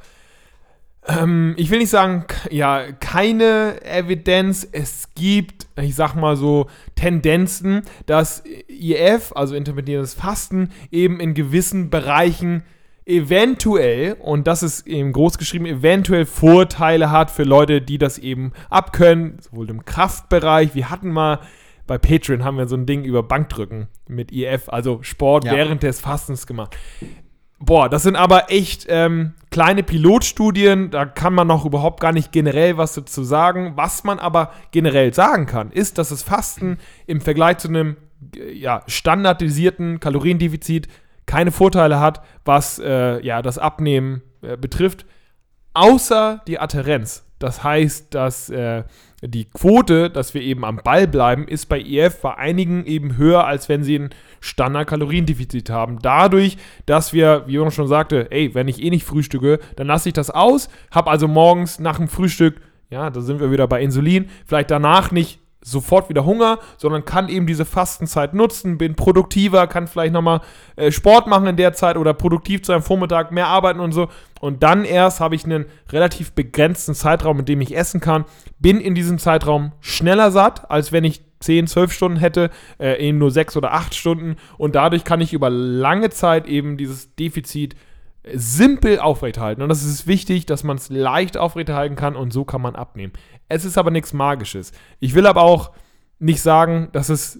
ähm, 1.07 1.53
ich 1.57 1.69
will 1.69 1.79
nicht 1.79 1.89
sagen, 1.89 2.25
ja, 2.49 2.91
keine 2.91 3.83
Evidenz. 3.83 4.67
Es 4.71 5.09
gibt, 5.15 5.67
ich 5.79 5.95
sag 5.95 6.15
mal 6.15 6.35
so, 6.35 6.67
Tendenzen, 6.95 7.83
dass 8.05 8.43
IF, 8.67 9.31
also 9.35 9.55
intermittierendes 9.55 10.13
Fasten, 10.13 10.71
eben 10.91 11.19
in 11.19 11.33
gewissen 11.33 11.89
Bereichen 11.89 12.63
eventuell, 13.05 14.13
und 14.13 14.47
das 14.47 14.63
ist 14.63 14.87
eben 14.87 15.13
groß 15.13 15.37
geschrieben, 15.37 15.67
eventuell 15.67 16.25
Vorteile 16.25 17.11
hat 17.11 17.29
für 17.29 17.43
Leute, 17.43 17.81
die 17.81 17.99
das 17.99 18.17
eben 18.17 18.51
abkönnen, 18.71 19.37
sowohl 19.39 19.69
im 19.69 19.85
Kraftbereich, 19.85 20.73
wir 20.73 20.89
hatten 20.89 21.11
mal 21.11 21.39
bei 21.87 21.97
Patreon 21.97 22.43
haben 22.43 22.57
wir 22.57 22.67
so 22.67 22.75
ein 22.75 22.85
Ding 22.85 23.03
über 23.03 23.23
Bankdrücken 23.23 23.87
mit 24.07 24.31
IF, 24.31 24.69
also 24.69 25.01
Sport 25.03 25.45
Ja. 25.45 25.53
während 25.53 25.83
des 25.83 25.99
Fastens 25.99 26.47
gemacht. 26.47 26.75
Boah, 27.59 27.87
das 27.89 28.03
sind 28.03 28.15
aber 28.15 28.51
echt 28.51 28.85
ähm, 28.89 29.33
kleine 29.49 29.81
Pilotstudien, 29.81 30.91
da 30.91 31.05
kann 31.05 31.33
man 31.33 31.47
noch 31.47 31.65
überhaupt 31.65 32.01
gar 32.01 32.11
nicht 32.11 32.31
generell 32.31 32.77
was 32.77 32.93
dazu 32.95 33.23
sagen. 33.23 33.73
Was 33.75 34.03
man 34.03 34.19
aber 34.19 34.51
generell 34.71 35.13
sagen 35.13 35.45
kann, 35.45 35.71
ist, 35.71 35.97
dass 35.97 36.09
das 36.09 36.21
Fasten 36.21 36.77
im 37.07 37.21
Vergleich 37.21 37.59
zu 37.59 37.69
einem 37.69 37.95
äh, 38.35 38.51
ja, 38.51 38.83
standardisierten 38.87 39.99
Kaloriendefizit 39.99 40.89
keine 41.25 41.51
Vorteile 41.51 41.99
hat, 41.99 42.21
was 42.43 42.77
äh, 42.79 43.23
ja, 43.25 43.41
das 43.41 43.57
Abnehmen 43.57 44.21
äh, 44.41 44.57
betrifft, 44.57 45.05
außer 45.73 46.41
die 46.47 46.59
Adherenz. 46.59 47.25
Das 47.39 47.63
heißt, 47.63 48.13
dass 48.13 48.49
äh, 48.49 48.83
die 49.27 49.45
Quote, 49.45 50.09
dass 50.09 50.33
wir 50.33 50.41
eben 50.41 50.65
am 50.65 50.77
Ball 50.77 51.07
bleiben, 51.07 51.47
ist 51.47 51.67
bei 51.67 51.79
EF 51.79 52.21
bei 52.21 52.35
einigen 52.35 52.85
eben 52.85 53.17
höher, 53.17 53.45
als 53.45 53.69
wenn 53.69 53.83
sie 53.83 53.99
ein 53.99 54.09
Standard-Kaloriendefizit 54.39 55.69
haben. 55.69 55.99
Dadurch, 56.01 56.57
dass 56.85 57.13
wir, 57.13 57.43
wie 57.47 57.53
Jonas 57.53 57.75
schon 57.75 57.87
sagte, 57.87 58.31
ey, 58.31 58.53
wenn 58.53 58.67
ich 58.67 58.81
eh 58.81 58.89
nicht 58.89 59.05
frühstücke, 59.05 59.59
dann 59.75 59.87
lasse 59.87 60.09
ich 60.09 60.13
das 60.13 60.29
aus, 60.29 60.69
habe 60.91 61.09
also 61.09 61.27
morgens 61.27 61.79
nach 61.79 61.97
dem 61.97 62.07
Frühstück, 62.07 62.61
ja, 62.89 63.09
da 63.09 63.21
sind 63.21 63.39
wir 63.39 63.51
wieder 63.51 63.67
bei 63.67 63.81
Insulin, 63.81 64.29
vielleicht 64.45 64.71
danach 64.71 65.11
nicht 65.11 65.39
sofort 65.65 66.09
wieder 66.09 66.25
Hunger, 66.25 66.59
sondern 66.77 67.05
kann 67.05 67.27
eben 67.27 67.47
diese 67.47 67.65
Fastenzeit 67.65 68.33
nutzen, 68.33 68.77
bin 68.77 68.95
produktiver, 68.95 69.65
kann 69.67 69.87
vielleicht 69.87 70.13
nochmal 70.13 70.41
äh, 70.75 70.91
Sport 70.91 71.27
machen 71.27 71.47
in 71.47 71.57
der 71.57 71.73
Zeit 71.73 71.97
oder 71.97 72.13
produktiv 72.13 72.61
zu 72.61 72.71
einem 72.71 72.83
Vormittag 72.83 73.31
mehr 73.31 73.47
arbeiten 73.47 73.79
und 73.79 73.91
so. 73.91 74.07
Und 74.39 74.61
dann 74.61 74.85
erst 74.85 75.19
habe 75.19 75.33
ich 75.33 75.43
einen 75.43 75.65
relativ 75.91 76.33
begrenzten 76.33 76.93
Zeitraum, 76.93 77.39
in 77.39 77.45
dem 77.45 77.61
ich 77.61 77.75
essen 77.75 77.99
kann, 77.99 78.25
bin 78.59 78.79
in 78.79 78.93
diesem 78.93 79.17
Zeitraum 79.17 79.71
schneller 79.79 80.29
satt, 80.29 80.69
als 80.69 80.91
wenn 80.91 81.03
ich 81.03 81.21
10, 81.39 81.67
12 81.67 81.91
Stunden 81.91 82.17
hätte, 82.17 82.51
äh, 82.79 82.99
eben 82.99 83.17
nur 83.17 83.31
6 83.31 83.57
oder 83.57 83.73
8 83.73 83.95
Stunden. 83.95 84.35
Und 84.57 84.75
dadurch 84.75 85.03
kann 85.03 85.21
ich 85.21 85.33
über 85.33 85.49
lange 85.49 86.11
Zeit 86.11 86.47
eben 86.47 86.77
dieses 86.77 87.15
Defizit 87.15 87.75
äh, 88.23 88.37
simpel 88.37 88.99
aufrechterhalten. 88.99 89.61
Und 89.61 89.69
das 89.69 89.83
ist 89.83 90.05
wichtig, 90.05 90.45
dass 90.45 90.63
man 90.63 90.77
es 90.77 90.89
leicht 90.89 91.37
aufrechterhalten 91.37 91.95
kann 91.95 92.15
und 92.15 92.31
so 92.31 92.45
kann 92.45 92.61
man 92.61 92.75
abnehmen. 92.75 93.13
Es 93.47 93.65
ist 93.65 93.77
aber 93.77 93.91
nichts 93.91 94.13
Magisches. 94.13 94.71
Ich 94.99 95.13
will 95.13 95.27
aber 95.27 95.41
auch 95.41 95.71
nicht 96.19 96.41
sagen, 96.41 96.89
dass 96.91 97.09
es, 97.09 97.39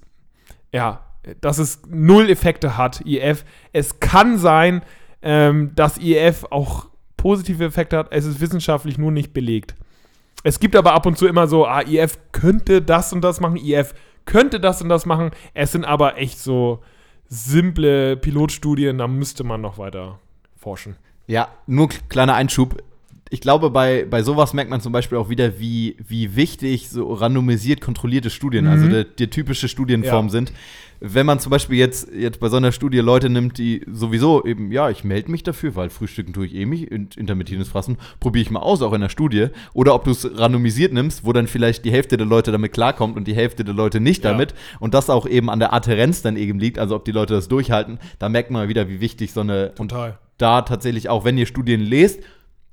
ja, 0.72 1.02
dass 1.42 1.58
es 1.58 1.82
null 1.88 2.30
Effekte 2.30 2.78
hat, 2.78 3.02
IF. 3.06 3.46
Es 3.74 4.00
kann 4.00 4.38
sein, 4.38 4.84
ähm, 5.22 5.72
dass 5.76 5.98
IF 5.98 6.46
auch 6.52 6.88
positive 7.18 7.66
Effekte 7.66 7.98
hat. 7.98 8.08
Es 8.12 8.26
ist 8.26 8.40
wissenschaftlich 8.40 8.98
nur 8.98 9.12
nicht 9.12 9.34
belegt. 9.34 9.76
Es 10.44 10.60
gibt 10.60 10.76
aber 10.76 10.94
ab 10.94 11.08
und 11.08 11.18
zu 11.18 11.26
immer 11.26 11.48
so, 11.48 11.66
ah, 11.66 11.82
IF 11.82 12.20
könnte 12.32 12.82
das 12.82 13.12
und 13.14 13.22
das 13.22 13.40
machen, 13.40 13.58
IF 13.58 13.96
könnte 14.26 14.60
das 14.60 14.82
und 14.82 14.90
das 14.90 15.06
machen. 15.06 15.32
Es 15.56 15.72
sind 15.72 15.86
aber 15.86 16.18
echt 16.18 16.40
so 16.40 16.84
simple 17.28 18.18
Pilotstudien, 18.18 19.00
da 19.00 19.08
müsste 19.08 19.44
man 19.44 19.62
noch 19.62 19.80
weiter 19.80 20.20
forschen. 20.56 20.96
Ja, 21.26 21.48
nur 21.66 21.90
kleiner 22.10 22.36
Einschub. 22.36 22.78
Ich 23.32 23.42
glaube, 23.42 23.72
bei, 23.72 24.06
bei 24.08 24.22
sowas 24.22 24.54
merkt 24.54 24.70
man 24.70 24.82
zum 24.82 24.94
Beispiel 24.94 25.18
auch 25.18 25.30
wieder, 25.30 25.60
wie, 25.60 25.98
wie 26.08 26.36
wichtig 26.36 26.90
so 26.90 27.12
randomisiert 27.12 27.82
kontrollierte 27.82 28.30
Studien, 28.30 28.68
also 28.68 28.88
der, 28.88 29.04
der 29.04 29.30
typische 29.32 29.68
Studienform 29.68 30.28
Ja. 30.28 30.32
sind. 30.32 30.54
Wenn 31.00 31.26
man 31.26 31.40
zum 31.40 31.50
Beispiel 31.50 31.78
jetzt, 31.78 32.08
jetzt 32.14 32.40
bei 32.40 32.50
so 32.50 32.58
einer 32.58 32.72
Studie 32.72 33.00
Leute 33.00 33.30
nimmt, 33.30 33.58
die 33.58 33.82
sowieso 33.92 34.46
eben, 34.46 34.72
ja, 34.72 34.90
ich 34.92 35.04
melde 35.04 35.30
mich 35.32 35.42
dafür, 35.44 35.76
weil 35.76 35.90
frühstücken 35.90 36.34
tue 36.34 36.46
ich 36.46 36.56
eh 36.56 36.66
mich, 36.68 36.90
in- 36.90 37.10
intermittierendes 37.18 37.70
Fasten, 37.70 37.98
probiere 38.20 38.44
ich 38.44 38.52
mal 38.52 38.60
aus, 38.62 38.82
auch 38.84 38.94
in 38.94 39.02
der 39.02 39.10
Studie. 39.10 39.48
Oder 39.74 39.96
ob 39.96 40.06
du 40.06 40.12
es 40.12 40.30
randomisiert 40.40 40.94
nimmst, 40.94 41.26
wo 41.26 41.34
dann 41.34 41.48
vielleicht 41.48 41.84
die 41.84 41.92
Hälfte 41.92 42.18
der 42.18 42.28
Leute 42.28 42.52
damit 42.52 42.74
klarkommt 42.74 43.18
und 43.18 43.28
die 43.28 43.36
Hälfte 43.36 43.64
der 43.66 43.74
Leute 43.74 44.00
nicht 44.00 44.24
Ja. 44.24 44.32
damit. 44.32 44.54
Und 44.80 44.94
das 44.94 45.10
auch 45.10 45.28
eben 45.28 45.50
an 45.50 45.60
der 45.60 45.74
Adherenz 45.74 46.22
dann 46.22 46.38
eben 46.38 46.60
liegt, 46.60 46.78
also 46.80 46.96
ob 46.96 47.04
die 47.06 47.12
Leute 47.12 47.34
das 47.34 47.48
durchhalten. 47.50 47.98
Da 48.20 48.30
merkt 48.30 48.52
man 48.52 48.70
wieder, 48.70 48.88
wie 48.88 49.02
wichtig 49.02 49.34
so 49.34 49.42
eine, 49.42 49.74
Total. 49.76 50.18
da 50.38 50.62
tatsächlich 50.62 51.10
auch, 51.10 51.26
wenn 51.26 51.38
ihr 51.38 51.46
Studien 51.48 51.82
lest, 51.82 52.22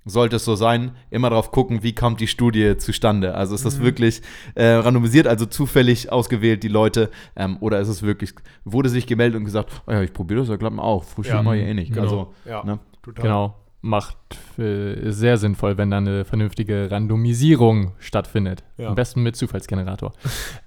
sollte 0.04 0.36
es 0.36 0.44
so 0.44 0.54
sein, 0.56 0.92
immer 1.10 1.30
drauf 1.30 1.50
gucken, 1.52 1.82
wie 1.82 1.94
kommt 1.94 2.20
die 2.20 2.26
Studie 2.26 2.76
zustande. 2.76 3.34
Also 3.34 3.54
ist 3.54 3.64
das 3.64 3.78
Mhm. 3.78 3.84
wirklich 3.84 4.22
äh, 4.54 4.64
randomisiert, 4.66 5.26
also 5.26 5.46
zufällig 5.46 6.10
ausgewählt, 6.10 6.62
die 6.62 6.68
Leute, 6.68 7.10
ähm, 7.36 7.56
oder 7.60 7.78
ist 7.80 7.88
es 7.88 8.02
wirklich, 8.02 8.34
wurde 8.64 8.88
sich 8.88 9.06
gemeldet 9.06 9.38
und 9.38 9.44
gesagt, 9.44 9.70
oh 9.86 9.92
ja, 9.92 10.02
ich 10.02 10.12
probiere 10.12 10.40
das, 10.40 10.48
ja 10.48 10.56
klappt 10.56 10.74
mir 10.76 10.82
auch, 10.82 11.04
Frühstück 11.04 11.36
Ja. 11.36 11.42
mache 11.42 11.58
ich 11.58 11.64
eh 11.68 11.74
nicht. 11.74 11.92
Genau. 11.92 12.02
Also, 12.02 12.34
ja, 12.44 12.64
ne? 12.64 12.78
total. 13.02 13.22
Genau. 13.22 13.56
Macht 13.84 14.16
äh, 14.58 15.10
sehr 15.10 15.38
sinnvoll, 15.38 15.76
wenn 15.76 15.90
da 15.90 15.96
eine 15.96 16.24
vernünftige 16.24 16.88
Randomisierung 16.90 17.92
stattfindet. 17.98 18.62
Ja. 18.78 18.88
Am 18.88 18.94
besten 18.94 19.22
mit 19.22 19.34
Zufallsgenerator. 19.34 20.12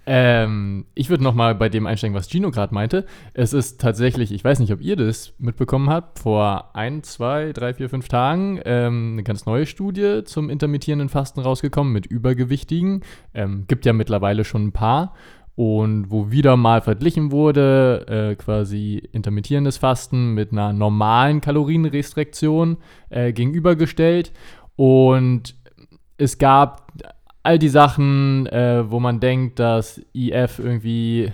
ähm, 0.05 0.85
ich 0.95 1.09
würde 1.09 1.23
noch 1.23 1.33
mal 1.33 1.55
bei 1.55 1.69
dem 1.69 1.87
einsteigen, 1.87 2.13
was 2.13 2.29
Gino 2.29 2.51
gerade 2.51 2.73
meinte. 2.73 3.05
Es 3.33 3.53
ist 3.53 3.79
tatsächlich, 3.79 4.33
ich 4.33 4.43
weiß 4.43 4.59
nicht, 4.59 4.73
ob 4.73 4.81
ihr 4.81 4.97
das 4.97 5.33
mitbekommen 5.39 5.89
habt, 5.89 6.19
vor 6.19 6.75
ein, 6.75 7.03
zwei, 7.03 7.53
drei, 7.53 7.73
vier, 7.73 7.89
fünf 7.89 8.09
Tagen 8.09 8.59
ähm, 8.65 9.13
eine 9.13 9.23
ganz 9.23 9.45
neue 9.45 9.65
Studie 9.65 10.23
zum 10.25 10.49
intermittierenden 10.49 11.07
Fasten 11.07 11.39
rausgekommen 11.39 11.93
mit 11.93 12.05
Übergewichtigen. 12.05 13.01
Ähm, 13.33 13.63
gibt 13.67 13.85
ja 13.85 13.93
mittlerweile 13.93 14.43
schon 14.43 14.67
ein 14.67 14.71
paar. 14.73 15.13
Und 15.55 16.11
wo 16.11 16.31
wieder 16.31 16.57
mal 16.57 16.81
verglichen 16.81 17.31
wurde, 17.31 18.05
äh, 18.07 18.35
quasi 18.35 19.01
intermittierendes 19.13 19.77
Fasten 19.77 20.33
mit 20.33 20.51
einer 20.51 20.73
normalen 20.73 21.39
Kalorienrestriktion 21.39 22.77
äh, 23.09 23.31
gegenübergestellt. 23.31 24.33
Und 24.75 25.55
es 26.17 26.37
gab 26.37 26.91
all 27.43 27.57
die 27.57 27.69
Sachen, 27.69 28.47
äh, 28.47 28.89
wo 28.89 28.99
man 28.99 29.19
denkt, 29.19 29.59
dass 29.59 30.01
IF 30.13 30.59
irgendwie 30.59 31.31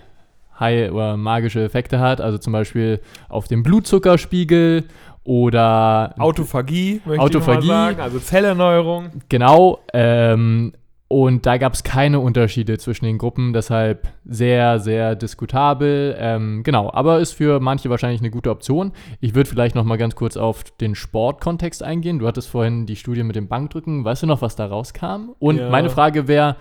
high 0.60 0.92
oder 0.92 1.18
magische 1.18 1.64
Effekte 1.64 2.00
hat, 2.00 2.22
also 2.22 2.38
zum 2.38 2.54
Beispiel 2.54 3.02
auf 3.28 3.48
dem 3.48 3.64
Blutzuckerspiegel 3.64 4.86
oder 5.24 6.14
Autophagie, 6.20 7.02
möchte 7.06 7.22
Autophagie. 7.22 7.62
ich 7.62 7.68
mal 7.68 7.90
sagen, 7.90 8.02
also 8.02 8.20
Zellerneuerung. 8.20 9.10
Genau, 9.30 9.80
ähm, 9.94 10.74
und 11.12 11.45
da 11.45 11.58
gab 11.58 11.74
es 11.74 11.84
keine 11.84 12.19
Unterschiede 12.19 12.78
zwischen 12.78 13.06
den 13.06 13.17
Gruppen, 13.17 13.54
deshalb 13.54 14.08
sehr, 14.26 14.80
sehr 14.80 15.15
diskutabel. 15.15 16.15
Ähm, 16.17 16.63
genau, 16.63 16.89
aber 16.93 17.19
ist 17.19 17.34
für 17.34 17.60
manche 17.60 17.89
wahrscheinlich 17.89 18.21
eine 18.21 18.32
gute 18.32 18.50
Option. 18.50 18.93
Ich 19.19 19.36
würde 19.36 19.50
vielleicht 19.50 19.76
noch 19.76 19.84
mal 19.84 19.97
ganz 19.97 20.15
kurz 20.15 20.38
auf 20.38 20.63
den 20.80 20.95
Sportkontext 20.95 21.84
eingehen. 21.84 22.19
Du 22.19 22.28
hattest 22.28 22.50
vorhin 22.50 22.86
die 22.86 22.95
Studie 22.95 23.24
mit 23.24 23.36
dem 23.36 23.47
Bankdrücken. 23.47 24.06
Weißt 24.06 24.24
du 24.24 24.28
noch, 24.28 24.41
was 24.41 24.56
da 24.56 24.65
rauskam? 24.65 25.32
Und 25.39 25.58
Ja. 25.58 25.69
meine 25.69 25.89
Frage 25.89 26.28
wäre, 26.28 26.56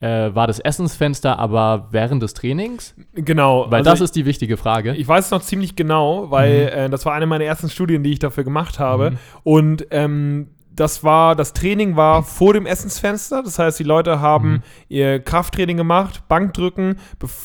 äh, 0.00 0.34
war 0.34 0.46
das 0.46 0.58
Essensfenster 0.60 1.38
aber 1.38 1.88
während 1.90 2.22
des 2.22 2.34
Trainings? 2.34 2.94
Genau. 3.14 3.66
Weil 3.70 3.78
also 3.78 3.90
das 3.90 4.00
ist 4.02 4.16
die 4.16 4.26
wichtige 4.26 4.56
Frage. 4.56 4.94
Ich 4.94 5.08
weiß 5.08 5.26
es 5.26 5.30
noch 5.30 5.40
ziemlich 5.40 5.74
genau, 5.74 6.30
weil 6.30 6.70
äh, 6.74 6.90
das 6.90 7.06
war 7.06 7.14
eine 7.14 7.26
meiner 7.26 7.44
ersten 7.44 7.70
Studien, 7.70 8.02
die 8.02 8.12
ich 8.12 8.18
dafür 8.18 8.44
gemacht 8.44 8.78
habe. 8.78 9.12
Mhm. 9.12 9.16
Und 9.42 9.86
ähm, 9.90 10.48
das 10.76 11.02
war, 11.02 11.34
das 11.34 11.52
Training 11.52 11.96
war 11.96 12.22
vor 12.22 12.52
dem 12.52 12.66
Essensfenster. 12.66 13.42
Das 13.42 13.58
heißt, 13.58 13.78
die 13.78 13.84
Leute 13.84 14.20
haben 14.20 14.48
Mhm. 14.52 14.62
ihr 14.88 15.20
Krafttraining 15.20 15.76
gemacht, 15.76 16.28
Bankdrücken, 16.28 16.98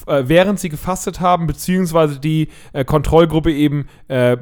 äh, 0.08 0.24
während 0.26 0.60
sie 0.60 0.70
gefastet 0.70 1.20
haben, 1.22 1.48
beziehungsweise 1.48 2.20
die 2.20 2.50
äh, 2.74 2.86
Kontrollgruppe 2.86 3.52
eben, 3.52 3.88
äh, 4.08 4.34
äh, 4.34 4.38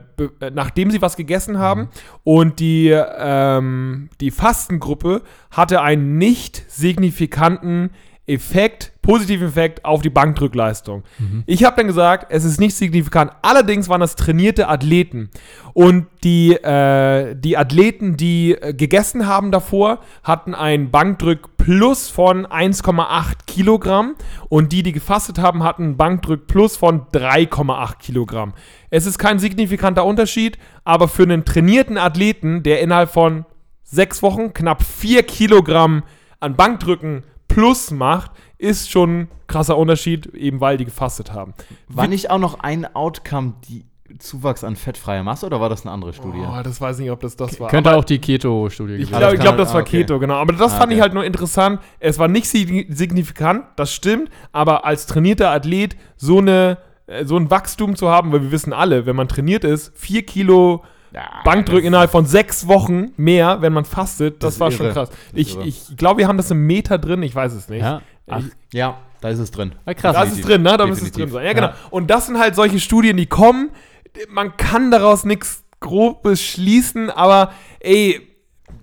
nachdem 0.51 0.91
sie 0.91 1.01
was 1.01 1.15
gegessen 1.15 1.59
haben. 1.59 1.89
Und 2.23 2.59
die, 2.59 2.89
ähm, 2.89 4.09
die 4.19 4.31
Fastengruppe 4.31 5.21
hatte 5.51 5.81
einen 5.81 6.17
nicht 6.17 6.65
signifikanten 6.67 7.91
Effekt, 8.27 8.93
positiven 9.09 9.47
Effekt 9.47 9.85
auf 9.85 10.03
die 10.03 10.11
Bankdrückleistung. 10.11 11.03
Ich 11.47 11.63
habe 11.63 11.77
dann 11.77 11.87
gesagt, 11.87 12.27
es 12.29 12.43
ist 12.43 12.59
nicht 12.59 12.75
signifikant. 12.75 13.31
Allerdings 13.41 13.89
waren 13.89 14.01
das 14.01 14.15
trainierte 14.15 14.67
Athleten. 14.67 15.31
Und 15.73 16.05
die, 16.23 16.53
äh, 16.53 17.35
die 17.35 17.57
Athleten, 17.57 18.17
die 18.17 18.51
äh, 18.51 18.71
gegessen 18.71 19.25
haben 19.25 19.51
davor, 19.51 19.97
hatten 20.23 20.53
einen 20.53 20.91
Bankdrück 20.91 21.57
plus 21.57 22.07
von 22.07 22.45
1,8 22.45 23.47
Kilogramm. 23.47 24.13
Und 24.47 24.71
die, 24.73 24.83
die 24.83 24.91
gefastet 24.91 25.39
haben, 25.39 25.63
hatten 25.63 25.83
einen 25.85 25.97
Bankdrück 25.97 26.45
plus 26.45 26.77
von 26.77 27.07
3,8 27.07 27.97
Kilogramm. 27.97 28.53
Es 28.91 29.07
ist 29.07 29.17
kein 29.17 29.39
signifikanter 29.39 30.05
Unterschied, 30.05 30.59
aber 30.83 31.07
für 31.07 31.23
einen 31.23 31.45
trainierten 31.45 31.97
Athleten, 31.97 32.61
der 32.61 32.79
innerhalb 32.81 33.09
von 33.09 33.45
sechs 33.81 34.21
Wochen 34.21 34.53
knapp 34.53 34.83
4 34.83 35.23
Kilogramm 35.23 36.03
an 36.39 36.55
Bankdrücken 36.55 37.23
plus 37.47 37.89
macht, 37.89 38.31
ist 38.59 38.91
schon 38.91 39.21
ein 39.21 39.27
krasser 39.47 39.77
Unterschied, 39.77 40.27
eben 40.35 40.61
weil 40.61 40.77
die 40.77 40.85
gefastet 40.85 41.33
haben. 41.33 41.53
War 41.87 42.05
nicht 42.07 42.29
auch 42.29 42.37
noch 42.37 42.59
ein 42.59 42.85
Outcome 42.95 43.53
die 43.67 43.85
Zuwachs 44.19 44.63
an 44.63 44.75
fettfreier 44.75 45.23
Masse 45.23 45.45
oder 45.45 45.61
war 45.61 45.69
das 45.69 45.83
eine 45.83 45.91
andere 45.91 46.13
Studie? 46.13 46.39
Oh, 46.41 46.61
das 46.63 46.81
weiß 46.81 46.97
ich 46.97 47.03
nicht, 47.03 47.11
ob 47.11 47.19
das 47.21 47.35
das 47.35 47.59
war. 47.59 47.69
Könnte 47.69 47.91
Aber 47.91 47.99
auch 47.99 48.03
die 48.03 48.19
Keto-Studie 48.19 48.93
ich 48.93 48.99
gewesen 49.09 49.09
glaube, 49.19 49.23
das 49.25 49.33
ich 49.33 49.37
kann 49.39 49.43
glaub, 49.45 49.55
man- 49.57 49.65
das 49.65 49.73
war 49.73 49.79
ah, 49.81 49.83
okay. 49.83 49.97
Keto, 49.99 50.19
genau. 50.19 50.33
Aber 50.35 50.53
das 50.53 50.73
Ah, 50.73 50.77
fand 50.77 50.91
ich 50.91 50.97
okay. 50.97 51.01
halt 51.03 51.13
nur 51.13 51.23
interessant. 51.25 51.79
Es 51.99 52.17
war 52.19 52.27
nicht 52.27 52.47
sig- 52.47 52.87
signifikant, 52.89 53.65
das 53.75 53.93
stimmt, 53.93 54.29
aber 54.51 54.83
als 54.85 55.05
trainierter 55.05 55.51
Athlet 55.51 55.95
so, 56.17 56.39
eine, 56.39 56.79
äh, 57.05 57.23
so 57.25 57.37
ein 57.37 57.49
Wachstum 57.51 57.95
zu 57.95 58.09
haben, 58.09 58.31
weil 58.31 58.41
wir 58.41 58.51
wissen 58.51 58.73
alle, 58.73 59.05
wenn 59.05 59.15
man 59.15 59.27
trainiert 59.27 59.63
ist, 59.63 59.91
vier 59.95 60.23
Kilo 60.25 60.83
Bankdrücken 61.43 61.87
innerhalb 61.87 62.11
von 62.11 62.25
sechs 62.25 62.67
Wochen 62.67 63.11
mehr, 63.17 63.61
wenn 63.61 63.73
man 63.73 63.83
fastet, 63.85 64.43
das, 64.43 64.53
Das 64.55 64.59
war 64.59 64.71
schon 64.71 64.85
irre. 64.87 64.93
krass. 64.93 65.09
Das 65.09 65.17
ist 65.33 65.57
Ich, 65.63 65.89
ich 65.89 65.97
glaube, 65.97 66.19
wir 66.19 66.27
haben 66.27 66.37
das 66.37 66.51
im 66.51 66.67
Meter 66.67 66.97
drin, 66.99 67.23
ich 67.23 67.33
weiß 67.33 67.53
es 67.53 67.67
nicht. 67.69 67.81
Ja. 67.81 68.01
Ach, 68.29 68.43
Ja, 68.73 68.97
da 69.21 69.29
ist 69.29 69.39
es 69.39 69.51
drin. 69.51 69.73
ah, 69.85 69.93
krass. 69.93 70.15
Das 70.15 70.31
ist 70.31 70.47
drin, 70.47 70.61
ne? 70.61 70.77
Da 70.77 70.85
müsste 70.85 71.05
es 71.05 71.11
drin 71.11 71.29
sein. 71.29 71.45
Ja, 71.45 71.53
genau. 71.53 71.67
Ja. 71.67 71.75
Und 71.89 72.07
das 72.09 72.27
sind 72.27 72.39
halt 72.39 72.55
solche 72.55 72.79
Studien, 72.79 73.17
die 73.17 73.25
kommen. 73.25 73.71
Man 74.29 74.55
kann 74.57 74.91
daraus 74.91 75.23
nichts 75.25 75.63
Grobes 75.79 76.41
schließen, 76.43 77.09
aber 77.09 77.53
ey, 77.79 78.21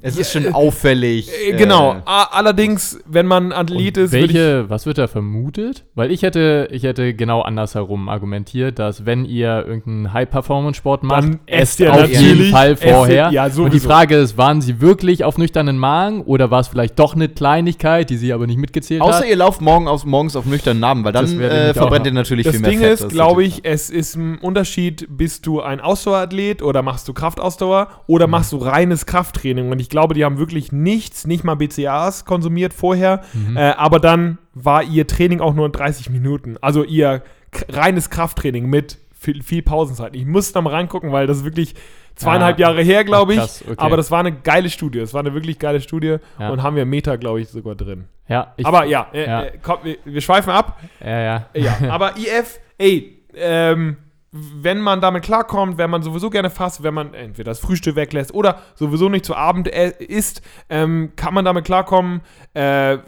Es 0.07 0.17
ist 0.19 0.33
schon 0.33 0.53
auffällig. 0.55 1.29
äh, 1.49 1.53
genau. 1.53 1.97
A- 2.05 2.29
Allerdings, 2.33 3.01
wenn 3.07 3.27
man 3.27 3.53
Athlet 3.53 3.97
Und 3.99 4.05
ist, 4.05 4.13
würd 4.13 4.31
ich, 4.31 4.35
welche, 4.35 4.71
was 4.71 4.87
wird 4.87 4.99
da 4.99 5.07
vermutet? 5.09 5.85
Weil 5.95 6.11
ich 6.11 6.23
hätte, 6.23 6.69
ich 6.71 6.83
hätte 6.83 7.15
genau 7.15 7.43
andersherum 7.43 8.09
argumentiert, 8.09 8.79
dass 8.79 9.05
wenn 9.07 9.25
ihr 9.25 9.65
irgendeinen 9.67 10.13
High-Performance-Sport 10.13 11.03
macht, 11.03 11.23
Dann 11.25 11.41
esst 11.47 11.63
esst 11.77 11.81
ihr 11.81 11.93
auf 11.93 12.09
jeden 12.09 12.51
Fall 12.51 12.77
vorher. 12.77 13.31
ja, 13.31 13.47
Und 13.57 13.73
die. 13.73 13.81
Frage 13.81 14.17
ist, 14.17 14.37
waren 14.37 14.61
sie 14.61 14.81
wirklich 14.81 15.25
auf 15.25 15.39
nüchternen 15.39 15.79
Magen 15.79 16.23
oder 16.23 16.51
war 16.51 16.61
es 16.61 16.69
vielleicht 16.69 16.99
doch 16.99 17.15
eine 17.15 17.29
Kleinigkeit, 17.29 18.11
die 18.11 18.17
sie 18.17 18.33
aber 18.33 18.47
nicht 18.47 18.59
mitgezählt 18.59 19.01
Außer 19.01 19.19
hat? 19.21 19.29
ihr 19.29 19.37
lauft 19.37 19.61
morgen 19.61 19.87
auf, 19.89 20.05
morgens 20.05 20.35
auf 20.37 20.45
nüchternen 20.45 20.81
Namen, 20.81 21.05
weil 21.05 21.13
Das 21.13 21.31
dann 21.31 21.41
äh, 21.41 21.73
verbrennt 21.75 22.07
ihr 22.07 22.13
natürlich 22.13 22.45
das 22.45 22.53
viel 22.55 22.63
mehr 22.63 22.71
Ding 22.71 22.81
Fett. 22.81 22.93
ist, 22.95 23.05
Das 23.05 23.13
glaube 23.13 23.43
natürlich- 23.43 23.59
ich, 23.59 23.65
es 23.65 23.91
ist 23.91 24.17
ein 24.17 24.39
Unterschied, 24.39 25.07
bist 25.11 25.47
du 25.47 25.61
ein 25.61 25.81
Ausdauerathlet 25.81 26.63
oder 26.63 26.83
machst 26.83 27.07
du 27.09 27.13
Kraftausdauer 27.13 27.89
oder 28.07 28.27
machst 28.27 28.53
du 28.53 28.57
reines 28.59 29.07
Krafttraining. 29.07 29.71
Und 29.71 29.81
ich 29.81 29.89
glaube, 29.97 30.13
die 30.13 30.27
haben 30.27 30.37
wirklich 30.39 30.73
nichts, 30.73 31.27
nicht 31.27 31.43
mal 31.43 31.55
BCAAs 31.55 32.27
konsumiert 32.27 32.75
vorher, 32.75 33.23
Mhm. 33.33 33.57
äh, 33.57 33.71
aber 33.79 33.99
dann 33.99 34.37
war 34.53 34.83
ihr 34.83 35.07
Training 35.07 35.41
auch 35.41 35.55
nur 35.55 35.71
30 35.71 36.11
Minuten. 36.11 36.57
Also 36.61 36.85
ihr 36.85 37.23
reines 37.71 38.11
Krafttraining 38.11 38.67
mit 38.69 38.99
viel, 39.19 39.43
viel 39.43 39.63
Pausenzeit. 39.63 40.15
Ich 40.15 40.27
muss 40.27 40.53
da 40.53 40.61
mal 40.61 40.75
reingucken, 40.75 41.13
weil 41.13 41.27
das 41.27 41.39
ist 41.39 41.45
wirklich 41.45 41.75
zweieinhalb 42.15 42.57
Ah. 42.59 42.61
Jahre 42.61 42.83
her, 42.83 43.05
glaube 43.05 43.33
ich. 43.33 43.39
Krass, 43.39 43.65
okay. 43.67 43.75
Aber 43.79 43.97
das 43.97 44.11
war 44.11 44.21
eine 44.21 44.33
geile 44.33 44.69
Studie. 44.69 44.99
Es 44.99 45.15
war 45.15 45.21
eine 45.21 45.33
wirklich 45.33 45.59
geile 45.59 45.81
Studie 45.81 46.17
Ja. 46.39 46.51
und 46.51 46.63
haben 46.63 46.77
wir 46.77 46.85
Meta, 46.85 47.17
glaube 47.17 47.41
ich, 47.41 47.49
sogar 47.49 47.75
drin. 47.75 48.05
Ja, 48.29 48.53
aber 48.65 48.85
ja, 48.85 49.09
äh, 49.15 49.27
ja. 49.27 49.43
Äh, 49.45 49.59
komm, 49.63 49.79
wir, 49.83 49.97
wir 50.05 50.21
schweifen 50.21 50.51
ab. 50.51 50.79
ja, 51.03 51.21
ja. 51.23 51.47
Ja, 51.55 51.77
aber 51.91 52.17
IF, 52.19 52.61
ey, 52.77 53.23
ähm, 53.35 53.97
wenn 54.37 54.81
man 54.81 55.01
damit 55.01 55.25
klarkommt, 55.25 55.79
wenn 55.79 55.91
man 55.91 56.03
sowieso 56.03 56.31
gerne 56.31 56.51
fasst, 56.51 56.83
wenn 56.83 56.95
man 56.95 57.15
entweder 57.15 57.51
das 57.51 57.61
Frühstück 57.61 57.97
weglässt 57.97 58.35
oder 58.35 58.61
sowieso 58.75 59.09
nicht 59.09 59.25
zu 59.25 59.35
Abend 59.35 59.69
äh, 59.69 59.93
isst, 59.99 60.43
ähm, 60.69 61.13
kann 61.17 61.35
man 61.35 61.45
damit 61.45 61.65
klarkommen. 61.65 62.21
Äh, 62.55 62.99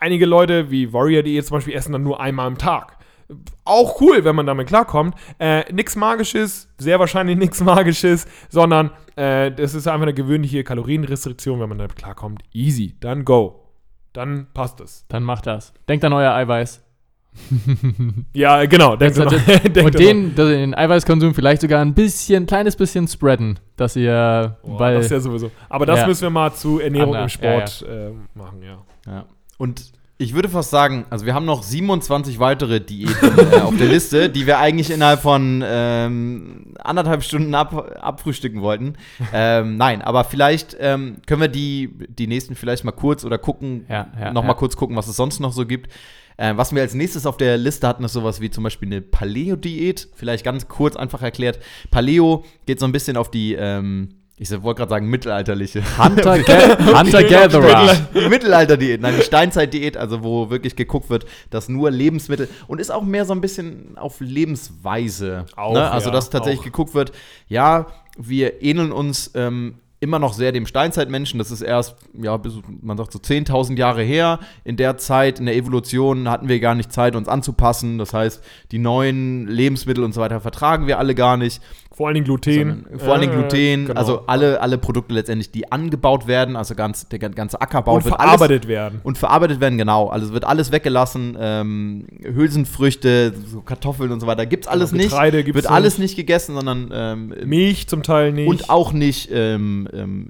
einige 0.00 0.26
Leute 0.26 0.70
wie 0.70 0.92
Warrior, 0.92 1.22
die 1.22 1.34
jetzt 1.34 1.48
zum 1.48 1.56
Beispiel 1.56 1.74
essen 1.74 1.92
dann 1.92 2.02
nur 2.02 2.20
einmal 2.20 2.46
am 2.46 2.58
Tag. 2.58 2.96
Auch 3.64 4.00
cool, 4.00 4.24
wenn 4.24 4.36
man 4.36 4.46
damit 4.46 4.68
klarkommt. 4.68 5.14
Äh, 5.38 5.70
nix 5.72 5.96
Magisches, 5.96 6.68
sehr 6.78 6.98
wahrscheinlich 6.98 7.36
nichts 7.38 7.60
Magisches, 7.60 8.26
sondern 8.48 8.90
äh, 9.16 9.52
das 9.52 9.74
ist 9.74 9.86
einfach 9.86 10.02
eine 10.02 10.14
gewöhnliche 10.14 10.64
Kalorienrestriktion, 10.64 11.60
wenn 11.60 11.68
man 11.68 11.78
damit 11.78 11.96
klarkommt. 11.96 12.42
Easy, 12.52 12.96
dann 13.00 13.24
go. 13.24 13.64
Dann 14.14 14.46
passt 14.54 14.80
es. 14.80 15.04
Dann 15.08 15.22
macht 15.22 15.46
das. 15.46 15.74
Denkt 15.88 16.04
an 16.04 16.12
euer 16.12 16.32
Eiweiß. 16.32 16.82
Ja, 18.32 18.64
genau. 18.66 18.96
Das- 18.96 19.16
immer- 19.16 19.26
denkt 19.30 19.76
Und 19.78 19.78
immer. 19.78 19.90
den, 19.90 20.34
den 20.34 20.74
Eiweißkonsum 20.74 21.34
vielleicht 21.34 21.62
sogar 21.62 21.80
ein 21.80 21.94
bisschen, 21.94 22.46
kleines 22.46 22.76
bisschen 22.76 23.08
spreaden, 23.08 23.58
dass 23.76 23.96
ihr, 23.96 24.56
Boah, 24.62 24.80
weil 24.80 24.94
das 24.96 25.06
ist 25.06 25.10
ja 25.12 25.20
sowieso. 25.20 25.50
Aber 25.68 25.86
das 25.86 26.00
Ja. 26.00 26.06
müssen 26.06 26.22
wir 26.22 26.30
mal 26.30 26.52
zu 26.52 26.78
Ernährung 26.80 27.14
Ander- 27.14 27.22
im 27.24 27.28
Sport 27.28 27.84
äh, 27.88 28.10
machen, 28.38 28.62
ja. 28.62 28.78
Ja. 29.10 29.24
Und 29.56 29.92
ich 30.20 30.34
würde 30.34 30.48
fast 30.48 30.70
sagen, 30.70 31.06
also 31.10 31.26
wir 31.26 31.34
haben 31.34 31.44
noch 31.46 31.62
27 31.62 32.40
weitere 32.40 32.80
Diäten 32.80 33.38
äh, 33.52 33.60
auf 33.60 33.76
der 33.76 33.86
Liste, 33.86 34.28
die 34.28 34.46
wir 34.48 34.58
eigentlich 34.58 34.90
innerhalb 34.90 35.20
von 35.22 35.62
ähm, 35.64 36.74
anderthalb 36.80 37.22
Stunden 37.22 37.54
ab, 37.54 37.96
abfrühstücken 38.00 38.60
wollten. 38.60 38.94
Ähm, 39.32 39.76
nein, 39.76 40.02
aber 40.02 40.24
vielleicht 40.24 40.76
ähm, 40.80 41.18
können 41.26 41.40
wir 41.42 41.48
die, 41.48 41.90
die 42.08 42.26
nächsten 42.26 42.56
vielleicht 42.56 42.84
mal 42.84 42.90
kurz 42.90 43.24
oder 43.24 43.38
gucken, 43.38 43.84
Ja, 43.88 44.08
ja, 44.20 44.32
noch 44.32 44.42
ja. 44.42 44.48
mal 44.48 44.54
kurz 44.54 44.76
gucken, 44.76 44.96
was 44.96 45.06
es 45.06 45.14
sonst 45.16 45.38
noch 45.38 45.52
so 45.52 45.64
gibt. 45.66 45.88
Ähm, 46.38 46.56
was 46.56 46.72
wir 46.72 46.82
als 46.82 46.94
nächstes 46.94 47.26
auf 47.26 47.36
der 47.36 47.58
Liste 47.58 47.86
hatten, 47.86 48.04
ist 48.04 48.12
sowas 48.12 48.40
wie 48.40 48.48
zum 48.48 48.62
Beispiel 48.62 48.88
eine 48.88 49.00
Paleo-Diät. 49.00 50.08
Vielleicht 50.14 50.44
ganz 50.44 50.68
kurz 50.68 50.94
einfach 50.94 51.20
erklärt. 51.20 51.58
Paleo 51.90 52.44
geht 52.64 52.78
so 52.78 52.86
ein 52.86 52.92
bisschen 52.92 53.16
auf 53.16 53.28
die, 53.28 53.54
ähm, 53.54 54.14
ich 54.36 54.50
wollte 54.62 54.78
gerade 54.78 54.90
sagen, 54.90 55.08
mittelalterliche. 55.08 55.82
Hunter, 55.98 56.38
Ga 56.44 57.00
Hunter 57.00 58.28
Mittelalter-Diät, 58.28 59.00
nein, 59.00 59.14
die 59.18 59.24
Steinzeit-Diät, 59.24 59.96
also 59.96 60.22
wo 60.22 60.48
wirklich 60.48 60.76
geguckt 60.76 61.10
wird, 61.10 61.26
dass 61.50 61.68
nur 61.68 61.90
Lebensmittel 61.90 62.48
und 62.68 62.80
ist 62.80 62.90
auch 62.90 63.02
mehr 63.02 63.24
so 63.24 63.32
ein 63.32 63.40
bisschen 63.40 63.98
auf 63.98 64.20
Lebensweise. 64.20 65.46
Auch, 65.56 65.74
ne? 65.74 65.90
Also, 65.90 66.10
ja, 66.10 66.14
dass 66.14 66.30
tatsächlich 66.30 66.60
auch. 66.60 66.64
geguckt 66.64 66.94
wird, 66.94 67.10
ja, 67.48 67.88
wir 68.16 68.62
ähneln 68.62 68.92
uns 68.92 69.32
ähm, 69.34 69.80
immer 70.00 70.18
noch 70.18 70.32
sehr 70.32 70.52
dem 70.52 70.66
Steinzeitmenschen. 70.66 71.38
Das 71.38 71.50
ist 71.50 71.60
erst, 71.60 71.96
ja, 72.14 72.36
bis, 72.36 72.54
man 72.80 72.96
sagt 72.96 73.12
so 73.12 73.18
10.000 73.18 73.76
Jahre 73.76 74.02
her. 74.02 74.38
In 74.64 74.76
der 74.76 74.96
Zeit, 74.96 75.40
in 75.40 75.46
der 75.46 75.56
Evolution, 75.56 76.30
hatten 76.30 76.48
wir 76.48 76.60
gar 76.60 76.74
nicht 76.74 76.92
Zeit, 76.92 77.16
uns 77.16 77.28
anzupassen. 77.28 77.98
Das 77.98 78.14
heißt, 78.14 78.42
die 78.70 78.78
neuen 78.78 79.46
Lebensmittel 79.48 80.04
und 80.04 80.12
so 80.12 80.20
weiter 80.20 80.40
vertragen 80.40 80.86
wir 80.86 80.98
alle 80.98 81.14
gar 81.14 81.36
nicht. 81.36 81.60
Vor 81.98 82.06
allen 82.06 82.14
Dingen 82.14 82.26
Gluten. 82.26 82.54
Sondern 82.54 83.00
vor 83.00 83.12
allen 83.12 83.20
Dingen 83.22 83.32
Äh, 83.32 83.36
Gluten, 83.36 83.86
genau. 83.86 83.98
also 83.98 84.22
alle, 84.28 84.60
alle 84.60 84.78
Produkte 84.78 85.12
letztendlich, 85.14 85.50
die 85.50 85.72
angebaut 85.72 86.28
werden, 86.28 86.54
also 86.54 86.76
ganz, 86.76 87.08
der 87.08 87.18
ganze 87.18 87.60
Ackerbau 87.60 87.96
und 87.96 88.04
wird 88.04 88.14
alles 88.14 88.36
verarbeitet 88.36 88.68
werden. 88.68 89.00
und 89.02 89.18
verarbeitet 89.18 89.60
werden, 89.60 89.78
genau. 89.78 90.06
Also 90.06 90.32
wird 90.32 90.44
alles 90.44 90.70
weggelassen. 90.70 91.36
Ähm, 91.40 92.06
Hülsenfrüchte, 92.22 93.34
so 93.46 93.62
Kartoffeln 93.62 94.12
und 94.12 94.20
so 94.20 94.28
weiter, 94.28 94.46
gibt's 94.46 94.68
alles 94.68 94.90
Genau, 94.90 95.02
nicht. 95.02 95.10
Getreide 95.10 95.42
gibt's 95.42 95.56
Wird 95.62 95.70
alles 95.72 95.98
nicht. 95.98 96.10
nicht 96.10 96.16
gegessen, 96.16 96.54
sondern 96.54 96.90
ähm, 96.92 97.34
Milch 97.44 97.88
zum 97.88 98.04
Teil 98.04 98.32
nicht. 98.32 98.46
und 98.48 98.70
auch 98.70 98.92
nicht 98.92 99.28
ähm, 99.32 99.88
ähm, 99.92 100.26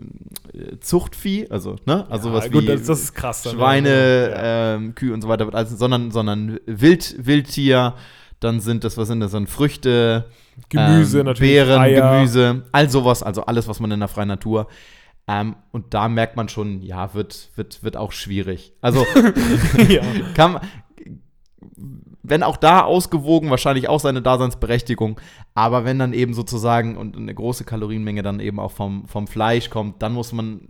äh, 0.55 0.79
Zuchtvieh, 0.81 1.49
also 1.51 1.77
ne, 1.85 2.07
also 2.09 2.31
Ja, 2.31 2.35
was 2.35 2.51
gut, 2.51 2.63
wie 2.63 2.67
das, 2.67 2.85
das 2.85 3.01
ist 3.03 3.15
krass. 3.15 3.47
Schweine, 3.49 4.31
ja. 4.31 4.75
ähm, 4.77 4.95
Kühe 4.95 5.13
und 5.13 5.21
so 5.21 5.29
weiter 5.29 5.45
wird 5.45 5.55
alles, 5.55 5.71
sondern 5.79 6.11
sondern 6.13 6.59
Wild, 6.65 7.15
Wildtier. 7.19 7.93
Dann 8.41 8.61
sind 8.61 8.85
das, 8.85 8.97
was 8.97 9.09
sind 9.09 9.21
das, 9.21 9.33
dann 9.33 9.47
Früchte, 9.47 10.27
Gemüse 10.69 11.21
ähm, 11.21 11.27
natürlich. 11.27 11.53
Beeren, 11.53 11.81
Eier. 11.81 12.15
Gemüse, 12.15 12.65
all 12.73 12.89
sowas, 12.89 13.23
also 13.23 13.45
alles, 13.45 13.67
was 13.69 13.81
man 13.81 13.91
in 13.91 14.01
der 14.01 14.09
freien 14.09 14.29
Natur. 14.29 14.69
Ähm, 15.27 15.57
und 15.73 15.93
da 15.93 16.09
merkt 16.09 16.37
man 16.37 16.49
schon, 16.49 16.81
ja, 16.83 17.13
wird, 17.15 17.51
wird, 17.57 17.83
wird 17.83 17.97
auch 17.97 18.13
schwierig. 18.13 18.73
Also 18.81 19.05
ja. 19.89 20.03
kann 20.35 20.53
man- 20.55 20.63
wenn 22.23 22.43
auch 22.43 22.57
da 22.59 22.83
ausgewogen, 22.83 23.49
wahrscheinlich 23.51 23.89
auch 23.89 24.01
seine 24.01 24.21
Daseinsberechtigung, 24.21 25.19
aber 25.55 25.85
wenn 25.85 25.99
dann 25.99 26.13
eben 26.13 26.35
sozusagen 26.35 26.97
und 26.97 27.17
eine 27.17 27.35
große 27.35 27.65
Kalorienmenge 27.65 28.23
dann 28.23 28.39
eben 28.41 28.61
auch 28.61 28.73
vom, 28.73 29.07
vom 29.09 29.27
Fleisch 29.27 29.71
kommt, 29.71 30.03
dann 30.03 30.13
muss 30.13 30.33
man 30.33 30.61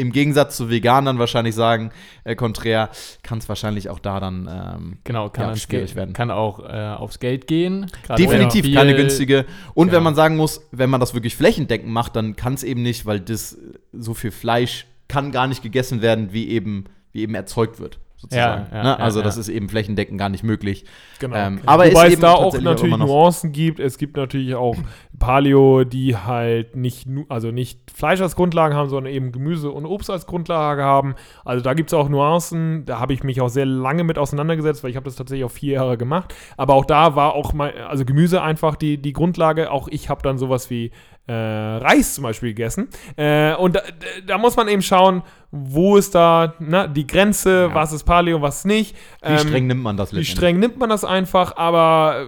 im 0.00 0.12
Gegensatz 0.12 0.56
zu 0.56 0.70
Veganern 0.70 1.18
wahrscheinlich 1.18 1.54
sagen, 1.54 1.90
äh, 2.24 2.34
konträr, 2.34 2.90
kann 3.22 3.38
es 3.38 3.48
wahrscheinlich 3.48 3.88
auch 3.88 3.98
da 3.98 4.18
dann 4.20 4.48
ähm, 4.50 4.98
Genau, 5.04 5.28
kann, 5.28 5.50
Ja, 5.50 5.56
schwierig 5.56 5.68
Geld, 5.88 5.96
werden. 5.96 6.12
kann 6.14 6.30
auch 6.30 6.60
äh, 6.60 6.94
aufs 6.96 7.20
Geld 7.20 7.46
gehen. 7.46 7.86
Definitiv 8.18 8.64
wenn 8.64 8.74
keine 8.74 8.94
günstige. 8.94 9.44
Und 9.74 9.88
Genau. 9.88 9.96
wenn 9.98 10.02
man 10.04 10.14
sagen 10.14 10.36
muss, 10.36 10.66
wenn 10.72 10.90
man 10.90 11.00
das 11.00 11.14
wirklich 11.14 11.36
flächendeckend 11.36 11.90
macht, 11.90 12.16
dann 12.16 12.36
kann 12.36 12.54
es 12.54 12.62
eben 12.62 12.82
nicht, 12.82 13.06
weil 13.06 13.20
das 13.20 13.58
so 13.92 14.14
viel 14.14 14.30
Fleisch 14.30 14.86
kann 15.08 15.32
gar 15.32 15.46
nicht 15.46 15.62
gegessen 15.62 16.02
werden, 16.02 16.32
wie 16.32 16.48
eben, 16.48 16.84
wie 17.12 17.22
eben 17.22 17.34
erzeugt 17.34 17.80
wird. 17.80 17.98
Sozusagen. 18.20 18.66
Ja, 18.70 18.76
ja, 18.76 18.82
ne? 18.82 18.88
ja, 18.90 18.96
Also 18.96 19.22
das 19.22 19.36
ja. 19.36 19.40
ist 19.40 19.48
eben 19.48 19.70
flächendeckend 19.70 20.18
gar 20.18 20.28
nicht 20.28 20.44
möglich. 20.44 20.84
Genau. 21.20 21.36
Ähm, 21.36 21.60
aber 21.64 21.86
Wobei 21.86 22.08
es 22.08 22.12
eben 22.12 22.20
da 22.20 22.32
auch 22.32 22.52
natürlich 22.60 22.96
noch- 22.96 23.06
Nuancen 23.06 23.52
gibt. 23.52 23.80
Es 23.80 23.96
gibt 23.96 24.18
natürlich 24.18 24.54
auch 24.54 24.76
Paleo, 25.18 25.84
die 25.84 26.16
halt 26.16 26.76
nicht, 26.76 27.08
also 27.30 27.50
nicht 27.50 27.90
Fleisch 27.90 28.20
als 28.20 28.36
Grundlage 28.36 28.74
haben, 28.74 28.90
sondern 28.90 29.10
eben 29.10 29.32
Gemüse 29.32 29.70
und 29.70 29.86
Obst 29.86 30.10
als 30.10 30.26
Grundlage 30.26 30.82
haben. 30.84 31.14
Also 31.46 31.64
da 31.64 31.72
gibt 31.72 31.90
es 31.90 31.94
auch 31.94 32.10
Nuancen. 32.10 32.84
Da 32.84 33.00
habe 33.00 33.14
ich 33.14 33.22
mich 33.24 33.40
auch 33.40 33.48
sehr 33.48 33.66
lange 33.66 34.04
mit 34.04 34.18
auseinandergesetzt, 34.18 34.82
weil 34.84 34.90
ich 34.90 34.96
habe 34.96 35.04
das 35.04 35.16
tatsächlich 35.16 35.44
auch 35.46 35.50
vier 35.50 35.74
Jahre 35.74 35.96
gemacht. 35.96 36.34
Aber 36.58 36.74
auch 36.74 36.84
da 36.84 37.16
war 37.16 37.34
auch 37.34 37.54
mal, 37.54 37.72
also 37.88 38.04
Gemüse 38.04 38.42
einfach 38.42 38.76
die, 38.76 39.00
die 39.00 39.14
Grundlage. 39.14 39.70
Auch 39.70 39.88
ich 39.88 40.10
habe 40.10 40.22
dann 40.22 40.36
sowas 40.36 40.68
wie 40.68 40.90
äh, 41.30 41.76
Reis 41.76 42.14
zum 42.14 42.22
Beispiel 42.24 42.50
gegessen. 42.50 42.88
Äh, 43.16 43.54
und 43.54 43.76
da, 43.76 43.82
da 44.26 44.38
muss 44.38 44.56
man 44.56 44.68
eben 44.68 44.82
schauen, 44.82 45.22
wo 45.52 45.96
ist 45.96 46.14
da 46.14 46.54
na, 46.58 46.86
die 46.86 47.06
Grenze, 47.06 47.68
Ja. 47.68 47.74
was 47.74 47.92
ist 47.92 48.04
Paleo, 48.04 48.40
was 48.42 48.64
nicht. 48.64 48.96
Wie 49.22 49.28
Ähm, 49.32 49.38
streng 49.38 49.66
nimmt 49.66 49.82
man 49.82 49.96
das 49.96 50.14
wie 50.14 50.24
streng 50.24 50.58
nimmt 50.58 50.78
man 50.78 50.88
das 50.90 51.04
einfach, 51.04 51.56
aber 51.56 52.26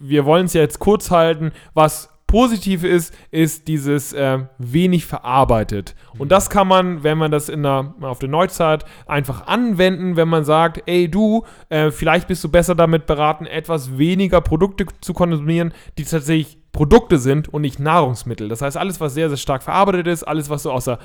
wir 0.00 0.24
wollen 0.24 0.46
es 0.46 0.54
ja 0.54 0.60
jetzt 0.62 0.78
kurz 0.78 1.10
halten. 1.10 1.52
Was 1.74 2.08
positiv 2.26 2.84
ist, 2.84 3.12
ist 3.32 3.66
dieses 3.66 4.12
äh, 4.12 4.38
wenig 4.58 5.04
verarbeitet. 5.04 5.96
Und 6.16 6.30
das 6.30 6.48
kann 6.48 6.68
man, 6.68 7.02
wenn 7.02 7.18
man 7.18 7.32
das 7.32 7.48
in 7.48 7.64
der, 7.64 7.92
auf 8.02 8.20
der 8.20 8.28
Neuzeit 8.28 8.84
einfach 9.06 9.48
anwenden, 9.48 10.14
wenn 10.14 10.28
man 10.28 10.44
sagt, 10.44 10.82
ey 10.86 11.10
du, 11.10 11.44
äh, 11.70 11.90
vielleicht 11.90 12.28
bist 12.28 12.44
du 12.44 12.48
besser 12.48 12.76
damit 12.76 13.06
beraten, 13.06 13.46
etwas 13.46 13.98
weniger 13.98 14.40
Produkte 14.42 14.86
zu 15.00 15.12
konsumieren, 15.12 15.74
die 15.98 16.04
tatsächlich 16.04 16.59
Produkte 16.72 17.18
sind 17.18 17.48
und 17.52 17.62
nicht 17.62 17.78
Nahrungsmittel. 17.78 18.48
Das 18.48 18.62
heißt, 18.62 18.76
alles, 18.76 19.00
was 19.00 19.14
sehr, 19.14 19.28
sehr 19.28 19.38
stark 19.38 19.62
verarbeitet 19.62 20.06
ist, 20.06 20.22
alles, 20.22 20.50
was 20.50 20.62
du 20.62 20.70
aus 20.70 20.84
der 20.84 20.98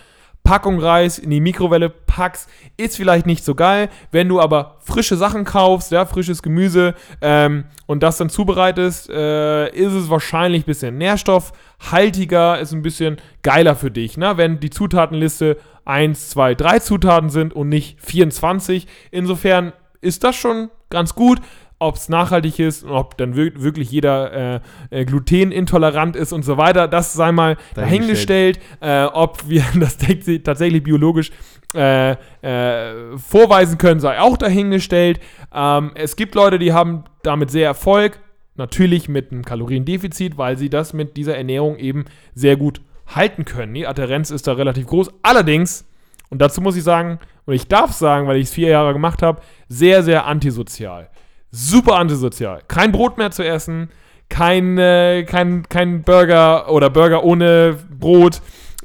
Packung 0.45 0.79
Reis 0.79 1.17
in 1.17 1.31
die 1.31 1.41
Mikrowelle 1.41 1.89
packst, 1.89 2.47
ist 2.77 2.97
vielleicht 2.97 3.25
nicht 3.25 3.43
so 3.43 3.55
geil. 3.55 3.89
Wenn 4.11 4.29
du 4.29 4.39
aber 4.39 4.77
frische 4.79 5.17
Sachen 5.17 5.43
kaufst, 5.43 5.91
ja, 5.91 6.05
frisches 6.05 6.43
Gemüse 6.43 6.93
ähm, 7.19 7.65
und 7.87 8.03
das 8.03 8.17
dann 8.17 8.29
zubereitest, 8.29 9.09
äh, 9.09 9.69
ist 9.71 9.93
es 9.93 10.09
wahrscheinlich 10.09 10.63
ein 10.63 10.67
bisschen 10.67 10.99
nährstoffhaltiger, 10.99 12.59
ist 12.59 12.73
ein 12.73 12.83
bisschen 12.83 13.17
geiler 13.41 13.75
für 13.75 13.89
dich, 13.89 14.17
ne? 14.17 14.37
wenn 14.37 14.59
die 14.59 14.69
Zutatenliste 14.69 15.57
1, 15.85 16.29
2, 16.29 16.53
3 16.55 16.79
Zutaten 16.79 17.29
sind 17.31 17.53
und 17.53 17.69
nicht 17.69 17.99
24. 18.01 18.87
Insofern 19.09 19.73
ist 20.01 20.23
das 20.23 20.35
schon 20.35 20.69
ganz 20.89 21.15
gut. 21.15 21.41
Ob 21.77 21.95
es 21.95 22.07
nachhaltig 22.07 22.57
ist 22.59 22.83
und 22.83 22.91
ob 22.91 23.17
dann 23.17 23.35
wir 23.35 23.61
wirklich 23.61 23.91
jeder 23.91 24.61
äh, 24.91 25.01
äh, 25.01 25.05
glutenintolerant 25.05 26.15
ist 26.15 26.31
und 26.31 26.43
so 26.43 26.57
weiter, 26.57 26.87
das 26.87 27.13
sei 27.13 27.31
mal 27.33 27.57
Dahingestellt. 27.73 28.59
dahingestellt. 28.79 29.11
Äh, 29.11 29.13
ob 29.13 29.49
wir 29.49 29.63
das 29.79 29.97
tats- 29.99 30.43
tatsächlich 30.43 30.83
biologisch 30.83 31.31
äh, 31.75 32.11
äh, 32.41 33.17
vorweisen 33.17 33.77
können, 33.77 33.99
sei 33.99 34.19
auch 34.21 34.37
dahingestellt. 34.37 35.19
Ähm, 35.53 35.91
es 35.95 36.15
gibt 36.15 36.33
Leute, 36.35 36.59
die 36.59 36.71
haben 36.71 37.03
damit 37.23 37.51
sehr 37.51 37.65
Erfolg, 37.67 38.19
natürlich 38.55 39.09
mit 39.09 39.33
einem 39.33 39.43
Kaloriendefizit, 39.43 40.37
weil 40.37 40.57
sie 40.57 40.69
das 40.69 40.93
mit 40.93 41.17
dieser 41.17 41.35
Ernährung 41.35 41.77
eben 41.77 42.05
sehr 42.33 42.55
gut 42.55 42.79
halten 43.13 43.43
können. 43.43 43.73
Die 43.73 43.85
Adherenz 43.85 44.31
ist 44.31 44.47
da 44.47 44.53
relativ 44.53 44.87
groß. 44.87 45.11
Allerdings, 45.23 45.85
und 46.29 46.41
dazu 46.41 46.61
muss 46.61 46.77
ich 46.77 46.83
sagen, 46.83 47.19
und 47.45 47.53
ich 47.53 47.67
darf 47.67 47.91
sagen, 47.91 48.27
weil 48.27 48.37
ich 48.37 48.45
es 48.47 48.53
vier 48.53 48.69
Jahre 48.69 48.93
gemacht 48.93 49.21
habe, 49.21 49.41
sehr, 49.67 50.01
sehr 50.03 50.25
antisozial. 50.25 51.09
Super 51.57 51.95
antisozial. 51.95 52.61
Kein 52.67 52.91
Brot 52.91 53.17
mehr 53.17 53.31
zu 53.31 53.41
essen, 53.41 53.89
kein, 54.27 54.77
äh, 54.77 55.23
kein, 55.23 55.63
kein 55.69 56.01
Burger 56.01 56.69
oder 56.69 56.89
Burger 56.89 57.23
ohne 57.23 57.77
Brot, 57.97 58.41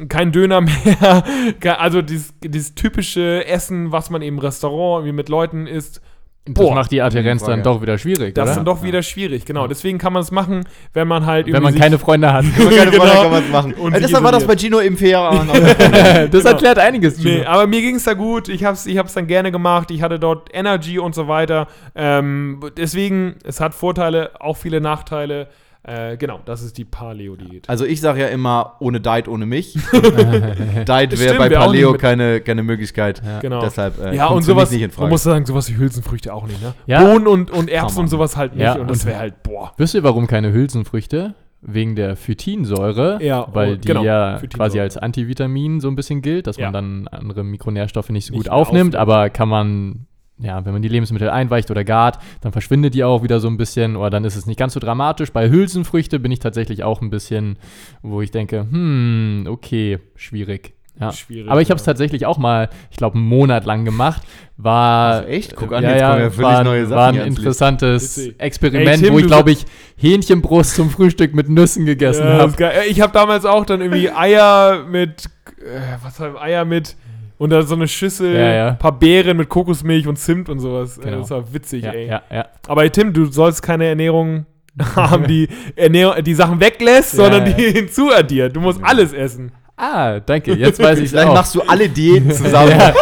kein 0.09 0.31
Döner 0.31 0.61
mehr. 1.63 1.81
Also 1.81 2.01
dieses, 2.01 2.33
dieses 2.39 2.77
typische 2.77 3.45
Essen, 3.45 3.91
was 3.91 4.11
man 4.11 4.23
im 4.23 4.39
Restaurant 4.39 5.05
wie 5.05 5.11
mit 5.11 5.29
Leuten 5.29 5.67
isst, 5.67 6.01
Das 6.47 6.55
Boah. 6.55 6.75
macht 6.75 6.91
die 6.91 7.03
Adherenz 7.03 7.45
dann 7.45 7.63
doch 7.63 7.83
wieder 7.83 7.99
schwierig, 7.99 8.35
das 8.35 8.49
ist 8.51 8.57
dann 8.57 8.65
doch 8.65 8.83
wieder 8.83 9.03
schwierig. 9.03 9.45
Genau, 9.45 9.67
deswegen 9.67 9.99
kann 9.99 10.15
man 10.15 10.23
es 10.23 10.31
machen, 10.31 10.65
wenn 10.95 11.07
man 11.07 11.27
halt 11.27 11.53
Wenn 11.53 11.63
man 11.63 11.75
keine 11.75 11.99
Freunde 11.99 12.33
hat. 12.33 12.45
Wenn 12.57 12.65
man 12.65 12.75
keine 12.75 12.91
Genau. 12.91 13.05
Freunde 13.05 13.15
hat, 13.15 13.23
kann 13.23 13.31
man 13.31 13.45
es 13.45 13.51
machen. 13.51 13.75
Und 13.75 13.93
äh, 13.93 13.97
sich 13.99 14.07
deshalb 14.07 14.25
war 14.25 14.33
das 14.33 14.45
bei. 14.47 14.57
Gino 14.57 14.79
im 14.79 14.97
Jahren. 14.97 15.49
das 15.53 16.31
Genau. 16.31 16.49
erklärt 16.49 16.79
einiges. 16.79 17.19
Nee, 17.19 17.41
Gino. 17.41 17.47
aber 17.47 17.67
mir 17.67 17.83
ging 17.83 17.97
es 17.97 18.05
da 18.05 18.15
gut. 18.15 18.49
Ich 18.49 18.65
habe 18.65 18.75
es 18.75 18.87
ich 18.87 18.97
hab's 18.97 19.13
dann 19.13 19.27
gerne 19.27 19.53
gemacht. 19.53 19.91
Ich 19.91 20.01
hatte 20.01 20.19
dort 20.19 20.49
Energy 20.53 20.99
und 20.99 21.15
so 21.15 21.29
weiter. 21.29 21.67
Ähm, 21.95 22.61
deswegen, 22.77 23.35
es 23.45 23.61
hat 23.61 23.75
Vorteile, 23.75 24.31
auch 24.41 24.57
viele 24.57 24.81
Nachteile. 24.81 25.49
Äh, 25.83 26.19
genau, 26.19 26.41
das 26.45 26.63
ist 26.63 26.77
die 26.77 26.85
Paleo-Diät. 26.85 27.69
Also 27.69 27.87
ich 27.87 28.01
sage 28.03 28.21
ja 28.21 28.27
immer, 28.29 28.77
ohne 28.81 29.01
Diet, 29.01 29.29
ohne 29.29 29.47
mich. 29.47 29.73
Diet 29.93 31.19
wäre 31.19 31.39
bei 31.39 31.49
Paleo 31.49 31.93
nicht 31.93 32.01
keine, 32.01 32.41
keine 32.41 32.63
Möglichkeit. 32.63 33.23
Genau. 33.41 33.61
Deshalb 33.61 33.99
äh, 33.99 34.15
ja, 34.15 34.27
und 34.27 34.43
sowas, 34.43 34.71
nicht 34.71 34.83
in 34.83 34.89
man 34.89 34.95
Frage. 34.95 35.11
muss 35.11 35.23
sagen, 35.23 35.47
sowas 35.47 35.71
wie 35.71 35.77
Hülsenfrüchte 35.79 36.35
auch 36.35 36.47
nicht, 36.47 36.61
ne? 36.63 36.75
Ja. 36.87 37.03
Bohnen 37.03 37.27
und, 37.27 37.51
und 37.51 37.71
Erbsen 37.71 37.95
Come 37.95 38.05
und 38.05 38.09
sowas 38.09 38.37
halt 38.37 38.55
nicht. 38.55 38.63
Ja, 38.65 38.75
und 38.75 38.91
das 38.91 39.07
wäre 39.07 39.19
halt, 39.19 39.43
boah. 39.43 39.73
Wisst 39.79 39.95
ihr, 39.95 40.03
warum 40.03 40.27
keine 40.27 40.53
Hülsenfrüchte? 40.53 41.35
Wegen 41.63 41.95
der 41.95 42.17
Phytinsäure, 42.17 43.19
Ja, 43.23 43.47
weil 43.53 43.75
oh, 43.75 43.77
die 43.77 43.89
genau, 43.89 44.03
ja 44.03 44.41
quasi 44.55 44.81
als 44.81 44.97
Antivitamin 44.97 45.81
so 45.81 45.89
ein 45.89 45.97
bisschen 45.97 46.23
gilt, 46.23 46.47
dass 46.47 46.57
Ja. 46.57 46.71
man 46.71 46.73
dann 46.73 47.09
andere 47.09 47.45
Mikronährstoffe 47.45 48.09
nicht 48.11 48.27
so 48.27 48.33
Nicht 48.33 48.45
gut 48.45 48.47
mehr 48.47 48.55
aufnimmt, 48.55 48.97
aufnimmt. 48.97 48.97
aber 48.97 49.29
kann 49.29 49.49
man, 49.51 50.07
ja, 50.43 50.65
wenn 50.65 50.73
man 50.73 50.83
die 50.83 50.89
Lebensmittel 50.89 51.29
einweicht 51.29 51.71
oder 51.71 51.85
gart, 51.85 52.19
dann 52.41 52.53
verschwindet 52.53 52.95
die 52.95 53.05
auch 53.05 53.23
wieder 53.23 53.41
so 53.41 53.49
ein 53.49 53.57
bisschen 53.57 53.97
oder 53.97 54.11
dann 54.11 54.25
ist 54.25 54.37
es 54.37 54.47
nicht 54.47 54.59
ganz 54.59 54.75
so 54.75 54.81
dramatisch. 54.81 55.33
Bei 55.33 55.51
Hülsenfrüchte 55.51 56.19
bin 56.19 56.33
ich 56.33 56.39
tatsächlich 56.39 56.83
auch 56.83 57.03
ein 57.03 57.11
bisschen, 57.11 57.59
wo 58.03 58.23
ich 58.23 58.31
denke, 58.31 58.67
hm, 58.71 59.47
okay, 59.49 59.99
schwierig. 60.17 60.75
Ja. 60.99 61.13
Schwierig, 61.13 61.51
Aber 61.51 61.63
ich 61.63 61.71
habe 61.71 61.81
es 61.81 61.87
ja. 61.87 61.93
tatsächlich 61.93 62.27
auch 62.27 62.37
mal, 62.37 62.69
ich 62.91 62.99
glaube, 62.99 63.17
einen 63.17 63.27
Monat 63.27 63.65
lang 63.65 63.87
gemacht. 63.87 64.23
War 64.59 65.23
Ach, 65.23 65.29
echt? 65.29 65.57
Guck 65.57 65.73
an, 65.73 65.83
ja, 65.83 65.93
jetzt 65.93 66.03
kommen 66.03 66.21
ja 66.21 66.31
völlig 66.31 66.51
war, 66.51 66.65
neue 66.65 66.87
Sachen 66.87 66.97
war 66.97 67.09
ein 67.09 67.15
Licht. 67.15 67.27
interessantes 67.27 68.19
Witzig. 68.19 68.35
Experiment, 68.39 68.89
Ey, 68.89 69.03
Tim, 69.05 69.15
wo 69.15 69.19
ich 69.19 69.27
glaube 69.27 69.51
ich 69.51 69.65
Hähnchenbrust 69.97 70.75
zum 70.75 70.91
Frühstück 70.91 71.35
mit 71.35 71.49
Nüssen 71.49 71.87
gegessen 71.87 72.25
habe. 72.25 72.55
Ich 72.91 73.01
habe 73.01 73.15
damals 73.15 73.47
auch 73.47 73.65
dann 73.65 73.81
irgendwie 73.81 74.11
Eier 74.11 74.85
mit, 74.91 75.25
äh, 75.59 75.97
was 76.03 76.21
haben 76.21 76.37
Eier 76.37 76.67
mit 76.67 76.97
und 77.41 77.51
dann 77.51 77.67
so 77.67 77.75
eine 77.75 77.89
Schüssel, 77.89 78.35
Ja, 78.35 78.53
ja. 78.55 78.71
paar 78.73 78.93
Beeren 78.99 79.39
mit 79.39 79.49
Kokosmilch 79.49 80.07
und 80.07 80.17
Zimt 80.17 80.49
und 80.51 80.61
sowas. 80.61 80.99
Äh, 80.99 81.03
Genau. 81.05 81.19
Das 81.21 81.31
war 81.31 81.53
witzig, 81.55 81.85
Ja, 81.85 81.91
ey. 81.93 82.07
ja, 82.07 82.23
ja. 82.31 82.47
Aber 82.69 82.91
Tim, 82.93 83.13
du 83.15 83.25
sollst 83.25 83.63
keine 83.63 83.87
Ernährung 83.87 84.45
haben, 84.97 85.27
die 85.27 85.49
Ernährung, 85.75 86.23
die 86.23 86.35
Sachen 86.35 86.61
weglässt, 86.61 87.15
Ja, 87.15 87.25
sondern 87.25 87.47
ja. 87.47 87.53
die 87.57 87.71
hinzuaddiert. 87.73 88.55
Du 88.55 88.61
musst 88.61 88.79
alles 88.83 89.13
essen. 89.15 89.53
Ah, 89.77 90.21
danke. 90.21 90.53
Jetzt 90.55 90.83
weiß 90.83 90.99
ich 90.99 91.09
Vielleicht 91.11 91.29
auch. 91.29 91.35
machst 91.35 91.55
du 91.55 91.63
alle 91.63 91.89
Diäten 91.89 92.31
zusammen. 92.31 92.71
ja, 92.79 92.93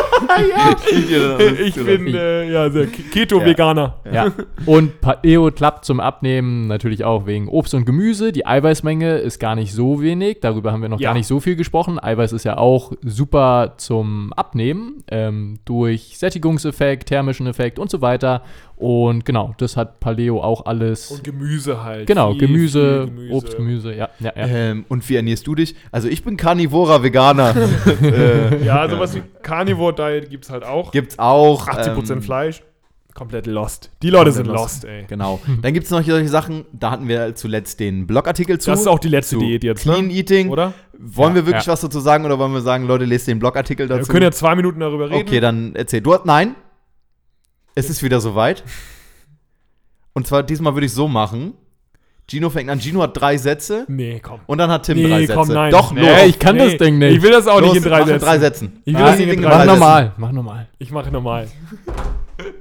ich 1.65 1.75
bin 1.75 2.15
äh, 2.15 2.51
ja, 2.51 2.69
Keto-Veganer. 3.13 3.97
Ja. 4.13 4.33
Und 4.67 5.01
Paleo 5.01 5.51
klappt 5.51 5.85
zum 5.85 6.01
Abnehmen 6.01 6.67
natürlich 6.67 7.05
auch 7.05 7.27
wegen 7.27 7.49
Obst 7.49 7.75
und 7.75 7.85
Gemüse. 7.85 8.33
Die 8.33 8.47
Eiweißmenge 8.47 9.19
ist 9.19 9.39
gar 9.39 9.55
nicht 9.55 9.73
so 9.73 10.01
wenig. 10.03 10.39
Darüber 10.41 10.73
haben 10.73 10.83
wir 10.83 10.89
noch 10.89 11.01
Ja. 11.01 11.11
gar 11.11 11.15
nicht 11.15 11.27
so 11.27 11.41
viel 11.41 11.57
gesprochen. 11.57 11.99
Eiweiß 12.03 12.33
ist 12.33 12.45
ja 12.45 12.57
auch 12.59 12.93
super 13.03 13.75
zum 13.77 14.33
Abnehmen 14.35 15.03
ähm, 15.11 15.59
durch 15.65 16.19
Sättigungseffekt, 16.19 17.09
thermischen 17.09 17.47
Effekt 17.47 17.79
und 17.79 17.91
so 17.91 18.01
weiter. 18.01 18.43
Und 18.77 19.25
genau, 19.25 19.55
das 19.59 19.77
hat 19.77 19.99
Paleo 19.99 20.41
auch 20.41 20.65
alles. 20.67 21.11
Und 21.11 21.25
Gemüse 21.25 21.83
halt. 21.83 22.07
genau, 22.07 22.31
Viel, 22.31 22.41
Gemüse, 22.47 23.07
viel 23.07 23.15
Gemüse. 23.15 23.35
Obst, 23.35 23.57
Gemüse, 23.57 23.93
ja. 23.95 24.09
ja, 24.21 24.33
ja. 24.37 24.47
Ähm, 24.47 24.85
und 24.89 25.09
wie 25.09 25.17
ernährst 25.17 25.47
du 25.49 25.57
dich? 25.57 25.75
Also 25.91 26.07
ich 26.09 26.23
bin 26.23 26.37
karnivorer 26.37 27.03
Veganer. 27.03 27.55
äh, 28.03 28.65
Ja, 28.65 28.89
sowas 28.89 29.17
wie 29.17 29.23
Carnivore 29.43 29.95
Diet 30.11 30.31
gibt 30.31 30.45
es 30.45 30.51
halt 30.51 30.65
auch. 30.65 30.91
gibt's 30.93 31.19
auch. 31.19 31.67
80% 31.69 32.13
ähm, 32.13 32.23
Fleisch. 32.23 32.63
Komplett 33.15 33.47
lost. 33.47 33.91
Die 34.03 34.11
Leute 34.11 34.31
sind 34.31 34.47
komplett 34.47 34.63
lost, 34.63 34.85
ey. 34.85 35.05
Genau. 35.09 35.41
Dann 35.63 35.75
gibt 35.75 35.87
es 35.87 35.91
noch 35.91 36.05
solche 36.05 36.29
Sachen, 36.29 36.67
da 36.73 36.93
hatten 36.93 37.09
wir 37.09 37.35
zuletzt 37.35 37.81
den 37.81 38.07
Blogartikel 38.07 38.61
zu. 38.61 38.71
Das 38.71 38.81
ist 38.83 38.87
auch 38.87 39.01
die 39.01 39.09
letzte 39.09 39.39
Diät 39.39 39.65
jetzt, 39.65 39.83
Clean 39.83 40.07
ne? 40.07 40.13
Eating. 40.13 40.51
Oder? 40.51 40.73
Wollen 40.97 41.31
Ja, 41.31 41.35
wir 41.37 41.47
wirklich 41.47 41.67
ja. 41.67 41.73
was 41.73 41.81
dazu 41.81 41.99
sagen 41.99 42.25
oder 42.27 42.39
wollen 42.39 42.53
wir 42.53 42.61
sagen, 42.61 42.87
Leute, 42.87 43.05
lest 43.07 43.27
den 43.27 43.41
Blogartikel 43.41 43.89
Wir 43.89 43.97
dazu? 43.97 44.13
können 44.13 44.23
ja 44.23 44.31
zwei 44.31 44.55
Minuten 44.55 44.79
darüber 44.79 45.11
reden. 45.11 45.27
okay, 45.27 45.41
dann 45.41 45.75
erzähl. 45.75 46.01
Du 46.01 46.15
hast, 46.15 46.27
nein, 46.27 46.55
es 47.75 47.91
ist 47.91 48.03
wieder 48.05 48.21
soweit. 48.21 48.63
Und 50.13 50.27
zwar 50.29 50.45
diesmal 50.45 50.75
würde 50.75 50.87
ich 50.87 50.93
so 50.93 51.09
machen. 51.09 51.55
Gino 52.31 52.51
fängt 52.51 52.69
an. 52.71 52.79
Gino 52.81 53.01
hat 53.03 53.17
drei 53.19 53.37
Sätze 53.39 53.85
Nee, 53.89 54.21
komm. 54.23 54.41
und 54.47 54.59
dann 54.59 54.71
hat 54.71 54.85
Tim 54.85 54.97
Nee, 54.99 55.09
drei 55.09 55.21
Sätze. 55.21 55.35
komm, 55.35 55.49
nein. 55.49 55.71
Doch, 55.71 55.93
Nee, 55.93 56.01
los. 56.03 56.27
ich 56.27 56.39
kann 56.39 56.59
das 56.59 56.77
Ding 56.77 56.99
nicht. 56.99 57.17
Ich 57.17 57.23
will 57.23 57.31
das 57.31 57.47
auch 57.47 57.61
los, 57.61 57.73
nicht 57.73 57.85
in 57.85 57.91
drei 57.91 58.01
mach 58.01 58.07
Sätzen. 58.07 58.25
drei 58.27 58.39
Sätzen. 58.39 58.83
Ich 58.85 58.95
will 58.95 59.03
das 59.05 59.17
nicht 59.19 59.29
in 59.29 59.31
Ding 59.31 59.43
drei 59.43 59.49
Mach 59.51 59.59
Sätzen. 59.65 59.79
normal, 59.79 60.13
mach 60.19 60.33
normal. 60.33 60.69
Ich 60.79 60.91
mache 60.91 61.11
normal. 61.11 61.49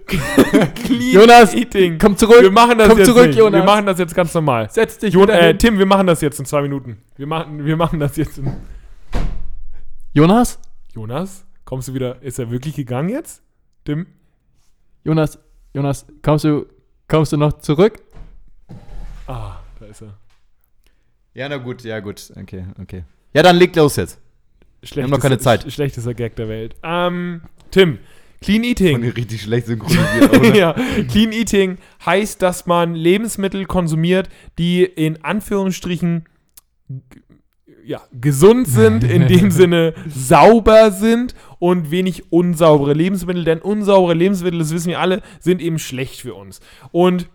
Clean 0.07 1.11
Jonas, 1.11 1.53
Eating. 1.53 1.97
komm 1.99 2.15
zurück. 2.17 2.41
Wir 2.41 2.49
machen 2.51 2.77
das 2.77 2.87
Komm 2.89 2.97
jetzt 2.97 3.07
zurück, 3.07 3.27
nicht. 3.27 3.37
Jonas. 3.37 3.59
Wir 3.61 3.65
machen 3.65 3.85
das 3.85 3.99
jetzt 3.99 4.15
ganz 4.15 4.33
normal. 4.33 4.69
Setz 4.71 4.97
dich 4.97 5.13
Jo 5.13 5.23
wieder 5.23 5.39
äh, 5.39 5.47
hin. 5.49 5.59
Tim, 5.59 5.77
wir 5.79 5.85
machen 5.85 6.07
das 6.07 6.21
jetzt 6.21 6.39
in 6.39 6.45
zwei 6.45 6.61
Minuten. 6.61 6.97
Wir 7.15 7.27
machen, 7.27 7.63
wir 7.65 7.75
machen 7.77 7.99
das 7.99 8.15
jetzt 8.17 8.37
in 8.39 8.51
Jonas? 10.13 10.59
Jonas, 10.95 11.45
kommst 11.65 11.89
du 11.89 11.93
wieder? 11.93 12.21
Ist 12.21 12.39
er 12.39 12.49
wirklich 12.49 12.75
gegangen 12.75 13.09
jetzt? 13.09 13.43
Tim? 13.85 14.07
Jonas, 15.03 15.37
Jonas, 15.73 16.05
kommst 16.23 16.45
du, 16.45 16.65
kommst 17.07 17.33
du 17.33 17.37
noch 17.37 17.53
zurück? 17.59 17.99
Ah, 19.27 19.56
er. 20.01 20.17
Ja, 21.33 21.49
na 21.49 21.57
gut, 21.57 21.83
ja 21.83 21.99
gut. 21.99 22.31
Okay, 22.35 22.65
okay. 22.81 23.03
Ja, 23.33 23.43
dann 23.43 23.55
leg 23.57 23.75
los 23.75 23.95
jetzt. 23.95 24.19
haben 24.95 25.09
noch 25.09 25.19
keine 25.19 25.37
Zeit. 25.37 25.65
sch- 25.65 25.71
Schlechtester 25.71 26.13
Gag 26.13 26.35
der 26.35 26.47
Welt. 26.49 26.75
Ähm, 26.83 27.41
Tim, 27.71 27.99
Clean 28.41 28.63
Eating. 28.63 29.03
richtig 29.11 29.41
schlecht 29.41 29.67
synchronisiert. 29.67 30.55
ja, 30.55 30.73
Clean 31.09 31.31
Eating 31.31 31.77
heißt, 32.05 32.41
dass 32.41 32.65
man 32.65 32.95
Lebensmittel 32.95 33.65
konsumiert, 33.65 34.29
die 34.57 34.83
in 34.83 35.23
Anführungsstrichen 35.23 36.25
ja, 37.83 38.01
gesund 38.19 38.67
sind, 38.67 39.03
in 39.03 39.27
dem 39.29 39.49
Sinne 39.51 39.93
sauber 40.07 40.91
sind 40.91 41.35
und 41.59 41.89
wenig 41.91 42.31
unsaubere 42.31 42.93
Lebensmittel, 42.93 43.43
denn 43.43 43.59
unsaubere 43.59 44.13
Lebensmittel, 44.13 44.59
das 44.59 44.71
wissen 44.71 44.89
wir 44.89 44.99
alle, 44.99 45.21
sind 45.39 45.61
eben 45.61 45.79
schlecht 45.79 46.19
für 46.21 46.33
uns. 46.35 46.59
Und 46.91 47.29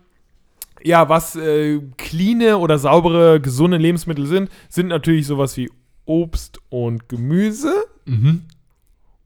ja, 0.83 1.09
was 1.09 1.35
äh, 1.35 1.79
cleane 1.97 2.57
oder 2.57 2.77
saubere, 2.77 3.39
gesunde 3.39 3.77
Lebensmittel 3.77 4.25
sind, 4.25 4.49
sind 4.69 4.87
natürlich 4.87 5.27
sowas 5.27 5.55
wie 5.57 5.69
Obst 6.05 6.59
und 6.69 7.07
Gemüse. 7.09 7.73
Mhm. 8.05 8.43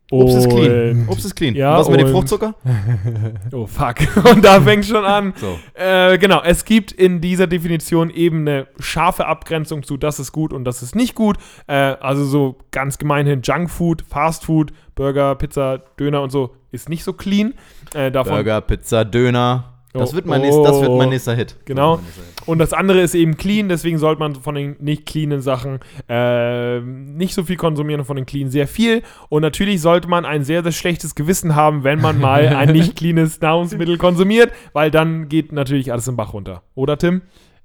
Obst 0.10 0.38
ist 0.38 0.50
clean. 0.50 1.06
Obst 1.10 1.26
ist 1.26 1.36
clean. 1.36 1.54
Ja, 1.54 1.74
Und 1.74 1.80
was 1.80 1.90
mit 1.90 2.00
dem 2.00 2.10
Fruchtzucker? 2.10 2.56
Oh 3.52 3.66
fuck. 3.66 3.96
Und 4.32 4.44
da 4.44 4.62
fängt 4.62 4.86
schon 4.86 5.04
an. 5.04 5.34
So. 5.36 5.60
Äh, 5.74 6.18
genau, 6.18 6.42
es 6.44 6.64
gibt 6.64 6.94
in 6.94 7.20
dieser 7.20 7.46
Definition 7.48 8.10
eben 8.10 8.42
eine 8.42 8.68
scharfe 8.80 9.26
Abgrenzung 9.26 9.84
zu, 9.84 9.98
das 9.98 10.20
ist 10.20 10.32
gut 10.32 10.54
und 10.54 10.64
das 10.64 10.82
ist 10.82 10.96
nicht 10.96 11.14
gut. 11.14 11.38
Äh, 11.68 11.74
also 11.74 12.24
so 12.24 12.58
ganz 12.72 12.98
gemeinhin 12.98 13.42
Junkfood, 13.42 14.04
Fastfood, 14.08 14.72
Burger, 14.96 15.36
Pizza, 15.36 15.80
Döner 16.00 16.22
und 16.22 16.32
so 16.32 16.56
ist 16.72 16.88
nicht 16.88 17.04
so 17.04 17.14
clean. 17.14 17.54
Äh, 17.94 18.12
davon 18.12 18.34
Burger, 18.34 18.62
Pizza, 18.62 19.04
Döner. 19.04 19.77
Das, 19.94 20.12
Oh, 20.12 20.16
wird 20.16 20.26
mein 20.26 20.42
nächst, 20.42 20.60
das 20.60 20.80
wird 20.82 20.90
oh. 20.90 20.98
mein 20.98 21.10
nächster 21.10 21.36
Hit. 21.36 21.56
Genau. 21.66 21.98
Das 21.98 22.06
wird 22.06 22.16
mein 22.16 22.16
nächster 22.16 22.42
Hit. 22.42 22.48
Und 22.48 22.60
das 22.60 22.74
andere 22.74 23.02
ist 23.02 23.14
eben 23.14 23.36
clean, 23.36 23.68
deswegen 23.68 23.98
sollte 23.98 24.20
man 24.20 24.36
von 24.36 24.56
den 24.56 24.78
nicht 24.80 25.06
cleanen 25.06 25.42
Sachen 25.42 25.80
äh, 26.08 26.80
nicht 26.80 27.34
so 27.34 27.44
viel 27.44 27.58
konsumieren 27.58 28.00
und 28.02 28.06
von 28.06 28.16
den 28.16 28.26
clean 28.26 28.50
sehr 28.50 28.68
viel. 28.68 29.04
Und 29.30 29.42
natürlich 29.42 29.82
sollte 29.82 30.08
man 30.08 30.26
ein 30.26 30.44
sehr, 30.44 30.64
sehr 30.64 30.72
schlechtes 30.72 31.16
Gewissen 31.16 31.56
haben, 31.56 31.84
wenn 31.84 32.00
man 32.00 32.20
mal 32.20 32.48
ein 32.56 32.72
nicht 32.72 32.96
cleanes 32.96 33.42
Nahrungsmittel 33.42 33.98
konsumiert, 33.98 34.52
weil 34.72 34.92
dann 34.92 35.28
geht 35.28 35.52
natürlich 35.52 35.92
alles 35.92 36.08
im 36.08 36.16
Bach 36.16 36.34
runter. 36.34 36.64
Oder 36.74 36.98
Tim? 36.98 37.22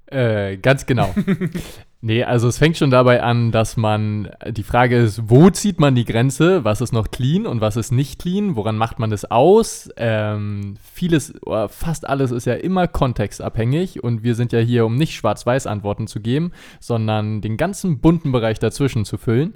Äh, 0.07 0.57
ganz 0.57 0.85
genau. 0.85 1.13
nee, 2.03 2.23
also 2.23 2.47
es 2.47 2.57
fängt 2.57 2.77
schon 2.77 2.91
dabei 2.91 3.23
an, 3.23 3.51
dass 3.51 3.77
man, 3.77 4.29
die 4.51 4.63
Frage 4.63 4.97
ist, 4.97 5.29
wo 5.29 5.49
zieht 5.49 5.79
man 5.79 5.95
die 5.95 6.05
Grenze? 6.05 6.63
Was 6.63 6.81
ist 6.81 6.91
noch 6.91 7.09
clean 7.09 7.47
und 7.47 7.61
was 7.61 7.77
ist 7.77 7.91
nicht 7.91 8.19
clean? 8.19 8.55
Woran 8.55 8.77
macht 8.77 8.99
man 8.99 9.09
das 9.09 9.25
aus? 9.25 9.89
Ähm, 9.97 10.75
vieles, 10.83 11.33
oder 11.43 11.69
fast 11.69 12.07
alles 12.07 12.31
ist 12.31 12.45
ja 12.45 12.53
immer 12.53 12.87
kontextabhängig 12.87 14.03
und 14.03 14.23
wir 14.23 14.35
sind 14.35 14.51
ja 14.51 14.59
hier, 14.59 14.85
um 14.85 14.95
nicht 14.95 15.15
schwarz-weiß 15.15 15.65
Antworten 15.65 16.07
zu 16.07 16.19
geben, 16.19 16.51
sondern 16.79 17.41
den 17.41 17.57
ganzen 17.57 17.99
bunten 17.99 18.31
Bereich 18.31 18.59
dazwischen 18.59 19.05
zu 19.05 19.17
füllen. 19.17 19.55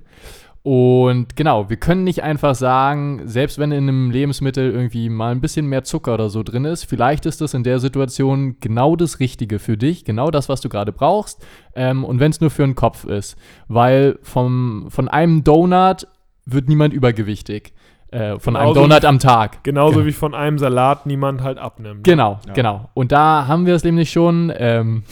Und 0.69 1.37
genau, 1.37 1.69
wir 1.69 1.77
können 1.77 2.03
nicht 2.03 2.23
einfach 2.23 2.53
sagen, 2.53 3.21
selbst 3.23 3.57
wenn 3.57 3.71
in 3.71 3.87
einem 3.87 4.11
Lebensmittel 4.11 4.69
irgendwie 4.69 5.07
mal 5.07 5.31
ein 5.31 5.39
bisschen 5.39 5.65
mehr 5.67 5.85
Zucker 5.85 6.15
oder 6.15 6.29
so 6.29 6.43
drin 6.43 6.65
ist, 6.65 6.83
vielleicht 6.83 7.25
ist 7.25 7.39
das 7.39 7.53
in 7.53 7.63
der 7.63 7.79
Situation 7.79 8.57
genau 8.59 8.97
das 8.97 9.21
Richtige 9.21 9.59
für 9.59 9.77
dich, 9.77 10.03
genau 10.03 10.29
das, 10.29 10.49
was 10.49 10.59
du 10.59 10.67
gerade 10.67 10.91
brauchst. 10.91 11.41
Ähm, 11.73 12.03
und 12.03 12.19
wenn 12.19 12.31
es 12.31 12.41
nur 12.41 12.49
für 12.49 12.63
den 12.63 12.75
Kopf 12.75 13.05
ist, 13.05 13.37
weil 13.69 14.19
vom, 14.23 14.87
von 14.89 15.07
einem 15.07 15.45
Donut 15.45 16.05
wird 16.45 16.67
niemand 16.67 16.93
übergewichtig. 16.93 17.71
Äh, 18.11 18.37
von 18.37 18.57
einem 18.57 18.73
Genauso 18.73 18.89
Donut 18.89 19.05
am 19.05 19.19
Tag. 19.19 19.63
Genauso 19.63 19.93
Genau. 19.99 20.05
wie 20.05 20.11
von 20.11 20.35
einem 20.35 20.57
Salat 20.57 21.05
niemand 21.05 21.43
halt 21.43 21.59
abnimmt. 21.59 22.03
Genau, 22.03 22.41
Ja. 22.45 22.51
genau. 22.53 22.89
Und 22.93 23.13
da 23.13 23.47
haben 23.47 23.65
wir 23.67 23.75
es 23.75 23.85
nämlich 23.85 24.11
schon. 24.11 24.51
Ähm, 24.57 25.03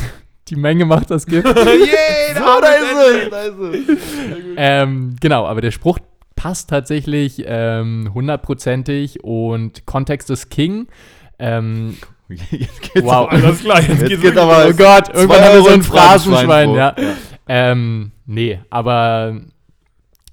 die 0.50 0.56
Menge 0.56 0.86
macht 0.86 1.12
das 1.12 1.26
Gift. 1.26 1.46
Yay, 1.58 2.34
da, 2.36 2.62
da 2.62 2.68
ist 2.68 3.24
es. 3.24 3.30
Da 3.30 3.42
ist 3.42 3.60
es. 3.90 3.98
ähm, 4.58 5.16
genau, 5.20 5.46
aber 5.46 5.62
der 5.62 5.72
Spruch 5.72 6.00
passt 6.36 6.70
tatsächlich 6.70 7.44
ähm, 7.46 8.12
hundertprozentig 8.14 9.24
und 9.24 9.86
Kontext 9.86 10.30
ist 10.30 10.50
King. 10.50 10.88
Ähm, 11.40 11.98
Jetzt 12.28 12.82
geht's 12.82 13.06
Wow. 13.06 13.30
Alles 13.30 13.60
klar, 13.62 13.80
jetzt, 13.82 14.02
Jetzt 14.02 14.10
geht's 14.10 14.22
geht's 14.22 14.38
aber- 14.38 14.68
oh 14.68 14.74
Gott, 14.74 15.10
irgendwann 15.14 15.42
haben 15.44 15.54
wir 15.56 15.64
so 15.64 15.70
ein 15.70 15.84
Phrasenschwein 15.84 16.70
vor. 16.70 16.78
ja. 16.78 16.96
Ähm, 17.48 18.12
nee, 18.26 18.60
aber 18.72 19.40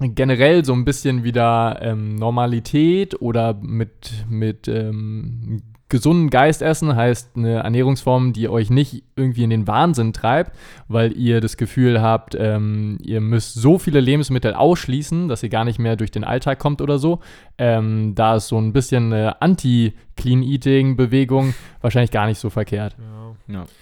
generell 0.00 0.64
so 0.64 0.72
ein 0.72 0.84
bisschen 0.86 1.22
wieder 1.22 1.78
ähm, 1.82 2.16
Normalität 2.16 3.20
oder 3.20 3.54
mit, 3.60 4.10
mit 4.28 4.68
ähm, 4.68 5.62
gesunden 5.92 6.30
Geist 6.30 6.62
essen 6.62 6.96
heißt 6.96 7.36
eine 7.36 7.62
Ernährungsform, 7.62 8.32
die 8.32 8.48
euch 8.48 8.70
nicht 8.70 9.04
irgendwie 9.14 9.44
in 9.44 9.50
den 9.50 9.66
Wahnsinn 9.66 10.14
treibt, 10.14 10.56
weil 10.88 11.12
ihr 11.12 11.42
das 11.42 11.58
Gefühl 11.58 12.00
habt, 12.00 12.34
ähm, 12.34 12.96
ihr 13.02 13.20
müsst 13.20 13.52
so 13.54 13.78
viele 13.78 14.00
Lebensmittel 14.00 14.54
ausschließen, 14.54 15.28
dass 15.28 15.42
ihr 15.42 15.50
gar 15.50 15.66
nicht 15.66 15.78
mehr 15.78 15.96
durch 15.96 16.10
den 16.10 16.24
Alltag 16.24 16.58
kommt 16.58 16.80
oder 16.80 16.98
so. 16.98 17.20
Ähm, 17.58 18.14
da 18.14 18.36
ist 18.36 18.48
so 18.48 18.58
ein 18.58 18.72
bisschen 18.72 19.12
eine 19.12 19.42
Anti-Clean-Eating-Bewegung 19.42 21.52
wahrscheinlich 21.82 22.10
gar 22.10 22.26
nicht 22.26 22.38
so 22.38 22.48
verkehrt. 22.48 22.96
Ja. 22.98 23.31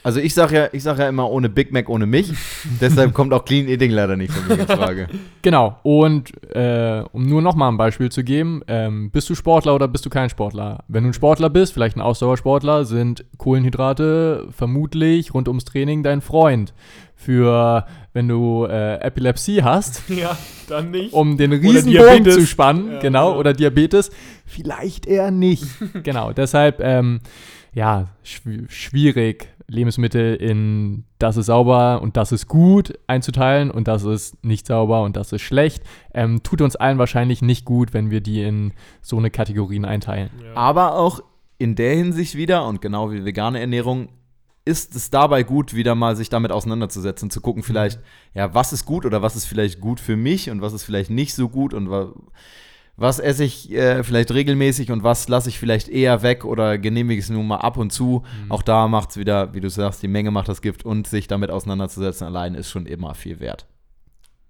Also 0.03 0.21
ich 0.21 0.35
sage 0.35 0.57
ja, 0.57 0.69
ich 0.73 0.83
sag 0.83 0.99
ja 0.99 1.09
immer 1.09 1.29
ohne 1.31 1.49
Big 1.49 1.73
Mac, 1.73 1.89
ohne 1.89 2.07
mich. 2.07 2.33
Deshalb 2.81 3.13
kommt 3.15 3.33
auch 3.33 3.45
Clean 3.45 3.69
Eating 3.69 3.91
leider 3.91 4.17
nicht 4.17 4.33
von 4.33 4.47
mir 4.49 4.63
in 4.63 4.67
Frage. 4.67 5.09
Genau, 5.43 5.79
und 5.83 6.33
äh, 6.55 7.03
um 7.13 7.27
nur 7.27 7.43
noch 7.43 7.55
mal 7.55 7.69
ein 7.69 7.77
Beispiel 7.77 8.11
zu 8.11 8.25
geben, 8.25 8.63
ähm, 8.69 9.11
bist 9.11 9.29
du 9.31 9.35
Sportler 9.35 9.75
oder 9.75 9.89
bist 9.89 10.05
du 10.07 10.11
kein 10.11 10.31
Sportler? 10.31 10.85
Wenn 10.89 11.05
du 11.05 11.11
ein 11.11 11.15
Sportler 11.15 11.51
bist, 11.51 11.73
vielleicht 11.73 11.97
ein 11.97 12.01
Ausdauersportler, 12.01 12.85
sind 12.85 13.25
Kohlenhydrate 13.39 14.49
vermutlich 14.51 15.35
rund 15.35 15.49
ums 15.49 15.65
Training 15.65 16.03
dein 16.03 16.21
Freund. 16.21 16.73
Für, 17.15 17.85
wenn 18.15 18.29
du 18.29 18.65
äh, 18.65 18.95
Epilepsie 19.03 19.63
hast, 19.63 20.03
Ja, 20.09 20.39
dann 20.71 20.91
nicht. 20.91 21.13
um 21.13 21.37
den 21.37 21.53
Riesenbogen 21.53 22.25
zu 22.31 22.47
spannen, 22.47 22.93
Ja, 22.93 22.99
genau, 23.01 23.33
ja. 23.33 23.37
oder 23.39 23.53
Diabetes, 23.53 24.11
vielleicht 24.47 25.07
eher 25.07 25.31
nicht. 25.31 25.65
genau, 26.03 26.33
deshalb, 26.33 26.81
ähm, 26.81 27.21
ja, 27.75 28.09
schw 28.23 28.63
schwierig, 28.69 29.49
Lebensmittel 29.71 30.35
in 30.35 31.05
das 31.19 31.37
ist 31.37 31.47
sauber 31.47 32.03
und 32.03 32.17
das 32.17 32.33
ist 32.33 32.49
gut 32.49 32.99
einzuteilen 33.07 33.71
und 33.71 33.89
das 33.89 34.05
ist 34.05 34.45
nicht 34.45 34.67
sauber 34.67 35.03
und 35.03 35.17
das 35.17 35.33
ist 35.33 35.43
schlecht. 35.43 35.83
Ähm, 36.13 36.43
tut 36.43 36.61
uns 36.61 36.77
allen 36.77 36.99
wahrscheinlich 36.99 37.41
nicht 37.41 37.65
gut, 37.65 37.95
wenn 37.95 38.11
wir 38.11 38.21
die 38.21 38.43
in 38.43 38.73
so 39.01 39.17
eine 39.17 39.31
Kategorien 39.31 39.85
einteilen. 39.85 40.31
Ja. 40.43 40.57
Aber 40.57 40.97
auch 40.97 41.23
in 41.59 41.77
der 41.77 41.95
Hinsicht 41.95 42.35
wieder, 42.35 42.67
und 42.67 42.81
genau 42.81 43.13
wie 43.13 43.25
vegane 43.25 43.61
Ernährung, 43.61 44.09
ist 44.65 44.95
es 44.95 45.11
dabei 45.11 45.43
gut, 45.43 45.75
wieder 45.75 45.95
mal 45.95 46.17
sich 46.17 46.29
damit 46.29 46.53
auseinanderzusetzen, 46.53 47.31
zu 47.31 47.41
gucken, 47.41 47.63
vielleicht, 47.63 48.01
ja, 48.35 48.55
was 48.55 48.73
ist 48.73 48.85
gut 48.85 49.07
oder 49.07 49.23
was 49.23 49.37
ist 49.37 49.47
vielleicht 49.47 49.81
gut 49.81 50.01
für 50.01 50.17
mich 50.17 50.51
und 50.51 50.61
was 50.61 50.73
ist 50.73 50.85
vielleicht 50.85 51.11
nicht 51.11 51.35
so 51.35 51.49
gut 51.49 51.75
und 51.75 51.91
wa 51.91 52.13
was 53.01 53.19
esse 53.19 53.45
ich 53.45 53.73
äh, 53.73 54.05
vielleicht 54.05 54.31
regelmäßig 54.31 54.93
und 54.93 55.03
was 55.03 55.27
lasse 55.27 55.49
ich 55.49 55.59
vielleicht 55.59 55.89
eher 55.89 56.23
weg 56.23 56.45
oder 56.45 56.77
genehmige 56.77 57.19
es 57.19 57.31
nur 57.31 57.43
mal 57.43 57.57
ab 57.57 57.79
und 57.79 57.91
zu. 57.93 58.23
Mhm. 58.45 58.53
Auch 58.53 58.63
da 58.63 58.89
macht 58.89 59.11
es 59.11 59.17
wieder, 59.17 59.55
wie 59.55 59.61
du 59.61 59.71
sagst, 59.71 60.03
die 60.03 60.09
Menge 60.09 60.31
macht 60.31 60.49
das 60.49 60.61
Gift 60.61 60.85
und 60.85 61.07
sich 61.07 61.27
damit 61.27 61.51
auseinanderzusetzen 61.51 62.27
allein 62.27 62.55
ist 62.55 62.71
schon 62.71 62.85
immer 62.85 63.15
viel 63.15 63.41
wert. 63.41 63.67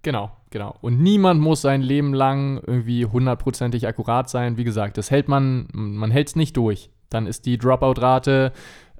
Genau, 0.01 0.31
genau. 0.49 0.75
Und 0.81 0.99
niemand 0.99 1.39
muss 1.39 1.61
sein 1.61 1.81
Leben 1.81 2.13
lang 2.13 2.61
irgendwie 2.67 3.05
hundertprozentig 3.05 3.87
akkurat 3.87 4.29
sein. 4.29 4.57
Wie 4.57 4.65
gesagt, 4.65 4.97
das 4.97 5.11
hält 5.11 5.29
man, 5.29 5.69
man 5.71 6.11
hält 6.11 6.27
es 6.27 6.35
nicht 6.35 6.57
durch. 6.57 6.89
Dann 7.09 7.27
ist 7.27 7.45
die 7.45 7.57
Dropout-Rate 7.57 8.51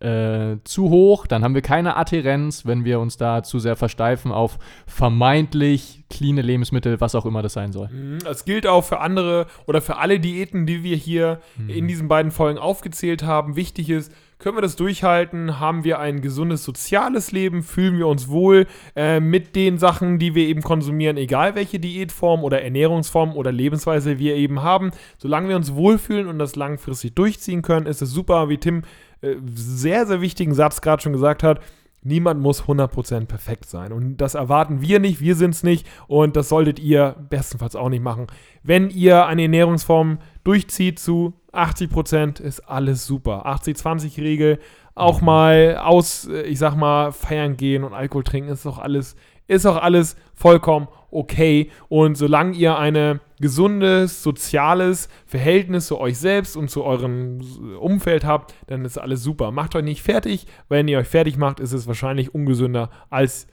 äh, 0.01 0.57
zu 0.63 0.89
hoch, 0.89 1.27
dann 1.27 1.43
haben 1.43 1.55
wir 1.55 1.61
keine 1.61 1.95
Adhärenz, 1.95 2.65
wenn 2.65 2.85
wir 2.85 2.99
uns 2.99 3.17
da 3.17 3.43
zu 3.43 3.59
sehr 3.59 3.75
versteifen 3.75 4.31
auf 4.31 4.57
vermeintlich 4.87 6.03
cleane 6.09 6.41
Lebensmittel, 6.41 6.99
was 6.99 7.15
auch 7.15 7.25
immer 7.25 7.41
das 7.41 7.53
sein 7.53 7.71
soll. 7.71 7.89
Mhm, 7.89 8.19
Das 8.23 8.45
gilt 8.45 8.67
auch 8.67 8.83
für 8.83 8.99
andere 8.99 9.47
oder 9.65 9.81
für 9.81 9.97
alle 9.97 10.19
Diäten, 10.19 10.65
die 10.65 10.83
wir 10.83 10.95
hier 10.95 11.39
in 11.67 11.87
diesen 11.87 12.07
beiden 12.07 12.31
Folgen 12.31 12.59
aufgezählt 12.59 13.23
haben. 13.23 13.55
Wichtig 13.55 13.89
ist, 13.89 14.11
können 14.41 14.57
wir 14.57 14.61
das 14.61 14.75
durchhalten? 14.75 15.59
Haben 15.59 15.83
wir 15.83 15.99
ein 15.99 16.21
gesundes 16.21 16.63
soziales 16.63 17.31
Leben? 17.31 17.61
Fühlen 17.61 17.99
wir 17.99 18.07
uns 18.07 18.27
wohl 18.27 18.65
äh, 18.95 19.19
mit 19.19 19.55
den 19.55 19.77
Sachen, 19.77 20.17
die 20.17 20.33
wir 20.33 20.47
eben 20.47 20.63
konsumieren, 20.63 21.15
egal 21.17 21.53
welche 21.53 21.79
Diätform 21.79 22.43
oder 22.43 22.63
Ernährungsform 22.63 23.35
oder 23.35 23.51
Lebensweise 23.51 24.17
wir 24.17 24.35
eben 24.35 24.63
haben? 24.63 24.91
Solange 25.19 25.49
wir 25.49 25.55
uns 25.55 25.75
wohlfühlen 25.75 26.27
und 26.27 26.39
das 26.39 26.55
langfristig 26.55 27.13
durchziehen 27.13 27.61
können, 27.61 27.85
ist 27.85 28.01
es 28.01 28.09
super, 28.09 28.49
wie 28.49 28.57
Tim 28.57 28.81
sehr, 29.21 30.05
sehr 30.05 30.21
wichtigen 30.21 30.53
Satz 30.53 30.81
gerade 30.81 31.01
schon 31.01 31.13
gesagt 31.13 31.43
hat. 31.43 31.59
Niemand 32.03 32.41
muss 32.41 32.63
100% 32.63 33.27
perfekt 33.27 33.65
sein. 33.65 33.91
Und 33.91 34.17
das 34.17 34.33
erwarten 34.33 34.81
wir 34.81 34.99
nicht, 34.99 35.21
wir 35.21 35.35
sind 35.35 35.51
es 35.51 35.61
nicht. 35.61 35.87
Und 36.07 36.35
das 36.35 36.49
solltet 36.49 36.79
ihr 36.79 37.15
bestenfalls 37.29 37.75
auch 37.75 37.89
nicht 37.89 38.03
machen. 38.03 38.27
Wenn 38.63 38.89
ihr 38.89 39.27
eine 39.27 39.43
Ernährungsform 39.43 40.17
durchzieht 40.43 40.97
zu 40.97 41.33
80%, 41.53 42.41
ist 42.41 42.61
alles 42.61 43.05
super. 43.05 43.45
80-20-Regel, 43.45 44.57
auch 44.95 45.21
mal 45.21 45.77
aus, 45.77 46.27
äh, 46.27 46.41
ich 46.43 46.57
sag 46.57 46.75
mal, 46.75 47.11
feiern 47.11 47.55
gehen 47.55 47.83
und 47.83 47.93
Alkohol 47.93 48.23
trinken, 48.23 48.49
ist 48.49 48.65
doch 48.65 48.79
alles, 48.79 49.15
ist 49.47 49.65
auch 49.65 49.77
alles 49.77 50.15
vollkommen 50.33 50.87
okay. 51.11 51.69
Und 51.89 52.15
solange 52.15 52.53
ihr 52.53 52.77
ein 52.77 53.19
gesundes, 53.41 54.23
soziales 54.23 55.09
Verhältnis 55.25 55.87
zu 55.87 55.99
euch 55.99 56.17
selbst 56.17 56.55
und 56.55 56.69
zu 56.69 56.83
eurem 56.83 57.41
Umfeld 57.79 58.23
habt, 58.23 58.53
dann 58.67 58.85
ist 58.85 58.97
alles 58.97 59.23
super. 59.23 59.51
Macht 59.51 59.75
euch 59.75 59.83
nicht 59.83 60.01
fertig. 60.01 60.47
Wenn 60.69 60.87
ihr 60.87 60.99
euch 60.99 61.07
fertig 61.07 61.37
macht, 61.37 61.59
ist 61.59 61.73
es 61.73 61.87
wahrscheinlich 61.87 62.33
ungesünder, 62.33 62.89
als 63.09 63.47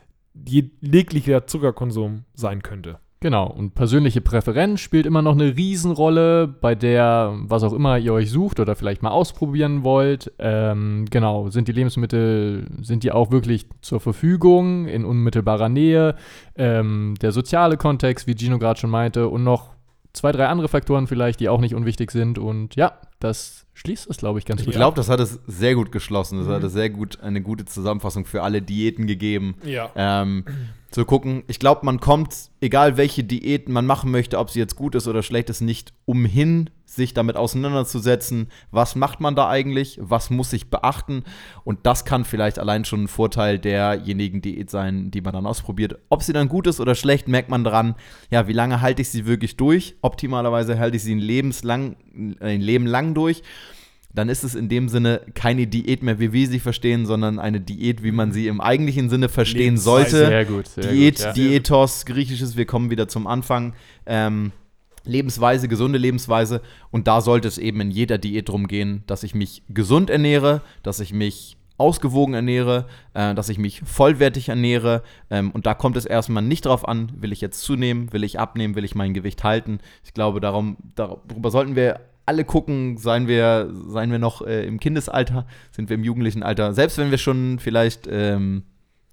jeglicher 0.46 1.46
Zuckerkonsum 1.46 2.24
sein 2.34 2.62
könnte. 2.62 3.00
Genau, 3.20 3.48
und 3.48 3.74
persönliche 3.74 4.20
Präferenz 4.20 4.80
spielt 4.80 5.04
immer 5.04 5.22
noch 5.22 5.32
eine 5.32 5.56
Riesenrolle, 5.56 6.46
bei 6.46 6.76
der, 6.76 7.34
was 7.40 7.64
auch 7.64 7.72
immer 7.72 7.98
ihr 7.98 8.12
euch 8.12 8.30
sucht 8.30 8.60
oder 8.60 8.76
vielleicht 8.76 9.02
mal 9.02 9.10
ausprobieren 9.10 9.82
wollt. 9.82 10.32
Ähm, 10.38 11.04
genau, 11.10 11.48
sind 11.50 11.66
die 11.66 11.72
Lebensmittel, 11.72 12.68
sind 12.80 13.02
die 13.02 13.10
auch 13.10 13.32
wirklich 13.32 13.66
zur 13.80 13.98
Verfügung 13.98 14.86
in 14.86 15.04
unmittelbarer 15.04 15.68
Nähe? 15.68 16.14
Ähm, 16.54 17.16
der 17.20 17.32
soziale 17.32 17.76
Kontext, 17.76 18.28
wie 18.28 18.36
Gino 18.36 18.60
gerade 18.60 18.78
schon 18.78 18.90
meinte, 18.90 19.26
und 19.26 19.42
noch 19.42 19.74
zwei, 20.18 20.32
drei 20.32 20.46
andere 20.46 20.68
Faktoren 20.68 21.06
vielleicht, 21.06 21.40
die 21.40 21.48
auch 21.48 21.60
nicht 21.60 21.74
unwichtig 21.74 22.10
sind. 22.10 22.38
Und 22.38 22.76
ja, 22.76 22.98
das 23.20 23.66
schließt 23.74 24.08
es, 24.10 24.16
glaube 24.18 24.38
ich, 24.38 24.44
ganz 24.44 24.60
Ich 24.60 24.66
gut. 24.66 24.74
glaube, 24.74 24.96
das 24.96 25.08
hat 25.08 25.20
es 25.20 25.40
sehr 25.46 25.74
gut 25.74 25.92
geschlossen. 25.92 26.38
Das 26.38 26.46
Mhm. 26.48 26.52
hat 26.52 26.62
es 26.64 26.72
sehr 26.72 26.90
gut 26.90 27.20
eine 27.22 27.40
gute 27.40 27.64
Zusammenfassung 27.64 28.24
für 28.24 28.42
alle 28.42 28.60
Diäten 28.62 29.06
gegeben. 29.06 29.56
Ja. 29.64 29.90
Ähm, 29.96 30.44
zu 30.90 31.04
gucken, 31.04 31.42
ich 31.48 31.58
glaube, 31.58 31.84
man 31.84 32.00
kommt, 32.00 32.34
egal 32.60 32.96
welche 32.96 33.22
Diät 33.24 33.68
man 33.68 33.86
machen 33.86 34.10
möchte, 34.10 34.38
ob 34.38 34.50
sie 34.50 34.58
jetzt 34.58 34.74
gut 34.76 34.94
ist 34.94 35.06
oder 35.06 35.22
schlecht 35.22 35.50
ist, 35.50 35.60
nicht 35.60 35.92
umhin, 36.06 36.70
sich 36.88 37.12
damit 37.12 37.36
auseinanderzusetzen, 37.36 38.48
was 38.70 38.96
macht 38.96 39.20
man 39.20 39.36
da 39.36 39.48
eigentlich, 39.48 39.98
was 40.00 40.30
muss 40.30 40.52
ich 40.54 40.70
beachten 40.70 41.22
und 41.64 41.80
das 41.84 42.04
kann 42.06 42.24
vielleicht 42.24 42.58
allein 42.58 42.84
schon 42.86 43.04
ein 43.04 43.08
Vorteil 43.08 43.58
derjenigen 43.58 44.40
Diät 44.40 44.70
sein, 44.70 45.10
die 45.10 45.20
man 45.20 45.34
dann 45.34 45.46
ausprobiert. 45.46 45.98
Ob 46.08 46.22
sie 46.22 46.32
dann 46.32 46.48
gut 46.48 46.66
ist 46.66 46.80
oder 46.80 46.94
schlecht, 46.94 47.28
merkt 47.28 47.50
man 47.50 47.62
dran, 47.62 47.94
ja, 48.30 48.48
wie 48.48 48.54
lange 48.54 48.80
halte 48.80 49.02
ich 49.02 49.10
sie 49.10 49.26
wirklich 49.26 49.56
durch? 49.56 49.96
Optimalerweise 50.00 50.78
halte 50.78 50.96
ich 50.96 51.02
sie 51.02 51.14
ein, 51.14 51.18
lebenslang, 51.18 51.96
ein 52.40 52.60
Leben 52.60 52.86
lang 52.86 53.14
durch 53.14 53.42
dann 54.14 54.30
ist 54.30 54.42
es 54.42 54.54
in 54.54 54.68
dem 54.68 54.88
Sinne 54.88 55.20
keine 55.34 55.66
Diät 55.66 56.02
mehr, 56.02 56.18
wie 56.18 56.32
wir 56.32 56.48
sie 56.48 56.58
verstehen, 56.58 57.06
sondern 57.06 57.38
eine 57.38 57.60
Diät, 57.60 58.02
wie 58.02 58.10
man 58.10 58.32
sie 58.32 58.48
im 58.48 58.60
eigentlichen 58.60 59.10
Sinne 59.10 59.28
verstehen 59.28 59.76
sollte. 59.76 60.26
Sehr 60.26 60.44
gut. 60.44 60.66
Sehr 60.66 60.90
Diät, 60.90 61.16
gut, 61.16 61.24
ja. 61.24 61.32
Diätos, 61.32 62.06
griechisches, 62.06 62.56
wir 62.56 62.64
kommen 62.64 62.90
wieder 62.90 63.06
zum 63.06 63.26
Anfang. 63.26 63.74
Ähm, 64.06 64.52
Lebensweise, 65.08 65.68
gesunde 65.68 65.98
Lebensweise. 65.98 66.60
Und 66.90 67.08
da 67.08 67.20
sollte 67.20 67.48
es 67.48 67.58
eben 67.58 67.80
in 67.80 67.90
jeder 67.90 68.18
Diät 68.18 68.48
darum 68.48 68.68
gehen, 68.68 69.02
dass 69.06 69.22
ich 69.22 69.34
mich 69.34 69.62
gesund 69.68 70.10
ernähre, 70.10 70.62
dass 70.82 71.00
ich 71.00 71.12
mich 71.12 71.56
ausgewogen 71.78 72.34
ernähre, 72.34 72.86
äh, 73.14 73.34
dass 73.34 73.48
ich 73.48 73.58
mich 73.58 73.80
vollwertig 73.84 74.48
ernähre. 74.48 75.02
Ähm, 75.30 75.50
und 75.52 75.66
da 75.66 75.74
kommt 75.74 75.96
es 75.96 76.04
erstmal 76.04 76.42
nicht 76.42 76.66
drauf 76.66 76.86
an, 76.86 77.12
will 77.16 77.32
ich 77.32 77.40
jetzt 77.40 77.62
zunehmen, 77.62 78.12
will 78.12 78.24
ich 78.24 78.38
abnehmen, 78.38 78.74
will 78.74 78.84
ich 78.84 78.94
mein 78.94 79.14
Gewicht 79.14 79.44
halten. 79.44 79.78
Ich 80.04 80.12
glaube, 80.12 80.40
darum, 80.40 80.76
darüber 80.94 81.50
sollten 81.50 81.76
wir 81.76 82.00
alle 82.26 82.44
gucken, 82.44 82.98
seien 82.98 83.26
wir, 83.26 83.70
seien 83.72 84.10
wir 84.10 84.18
noch 84.18 84.42
äh, 84.42 84.66
im 84.66 84.78
Kindesalter, 84.80 85.46
sind 85.70 85.88
wir 85.88 85.94
im 85.94 86.04
jugendlichen 86.04 86.42
Alter. 86.42 86.74
Selbst 86.74 86.98
wenn 86.98 87.10
wir 87.10 87.18
schon 87.18 87.58
vielleicht, 87.58 88.06
ähm, 88.10 88.64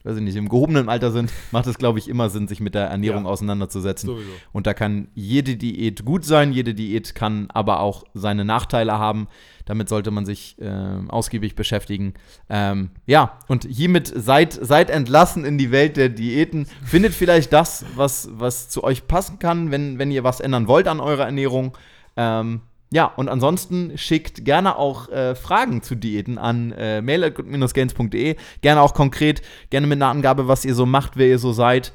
weiß 0.05 0.17
ich 0.17 0.21
nicht, 0.23 0.35
im 0.35 0.47
gehobenen 0.49 0.87
Alter 0.87 1.11
sind, 1.11 1.31
macht 1.51 1.67
es, 1.67 1.77
glaube 1.77 1.99
ich, 1.99 2.07
immer 2.07 2.29
Sinn, 2.29 2.47
sich 2.47 2.59
mit 2.59 2.75
der 2.75 2.85
Ernährung 2.85 3.23
Ja. 3.25 3.29
auseinanderzusetzen. 3.29 4.07
Sowieso. 4.07 4.29
Und 4.53 4.67
da 4.67 4.73
kann 4.73 5.07
jede 5.13 5.55
Diät 5.57 6.05
gut 6.05 6.23
sein, 6.23 6.53
jede 6.53 6.73
Diät 6.73 7.15
kann 7.15 7.47
aber 7.53 7.79
auch 7.79 8.03
seine 8.13 8.45
Nachteile 8.45 8.93
haben. 8.99 9.27
Damit 9.65 9.89
sollte 9.89 10.11
man 10.11 10.25
sich 10.27 10.57
ähm, 10.61 11.09
ausgiebig 11.09 11.55
beschäftigen. 11.55 12.13
Ähm, 12.49 12.91
ja, 13.07 13.39
und 13.47 13.65
hiermit 13.67 14.13
seid, 14.15 14.53
seid 14.53 14.91
entlassen 14.91 15.43
in 15.43 15.57
die 15.57 15.71
Welt 15.71 15.97
der 15.97 16.09
Diäten. 16.09 16.67
Findet 16.83 17.13
vielleicht 17.15 17.51
das, 17.51 17.83
was, 17.95 18.29
was 18.31 18.69
zu 18.69 18.83
euch 18.83 19.07
passen 19.07 19.39
kann, 19.39 19.71
wenn, 19.71 19.97
wenn 19.97 20.11
ihr 20.11 20.23
was 20.23 20.39
ändern 20.39 20.67
wollt 20.67 20.87
an 20.87 20.99
eurer 20.99 21.25
Ernährung. 21.25 21.75
Ähm, 22.15 22.61
ja, 22.95 23.05
und 23.05 23.27
ansonsten 23.27 23.97
schickt 23.97 24.45
gerne 24.45 24.77
auch 24.77 25.09
äh, 25.09 25.35
Fragen 25.35 25.81
zu 25.81 25.95
Diäten 25.95 26.37
an 26.37 26.71
äh, 26.71 27.01
mail.good-gains.de. 27.01 28.37
Gerne 28.61 28.81
auch 28.81 28.93
konkret, 28.93 29.41
gerne 29.69 29.85
mit 29.85 29.97
einer 29.97 30.09
Angabe, 30.09 30.47
was 30.47 30.63
ihr 30.63 30.75
so 30.75 30.85
macht, 30.85 31.17
wer 31.17 31.27
ihr 31.27 31.39
so 31.39 31.51
seid 31.51 31.91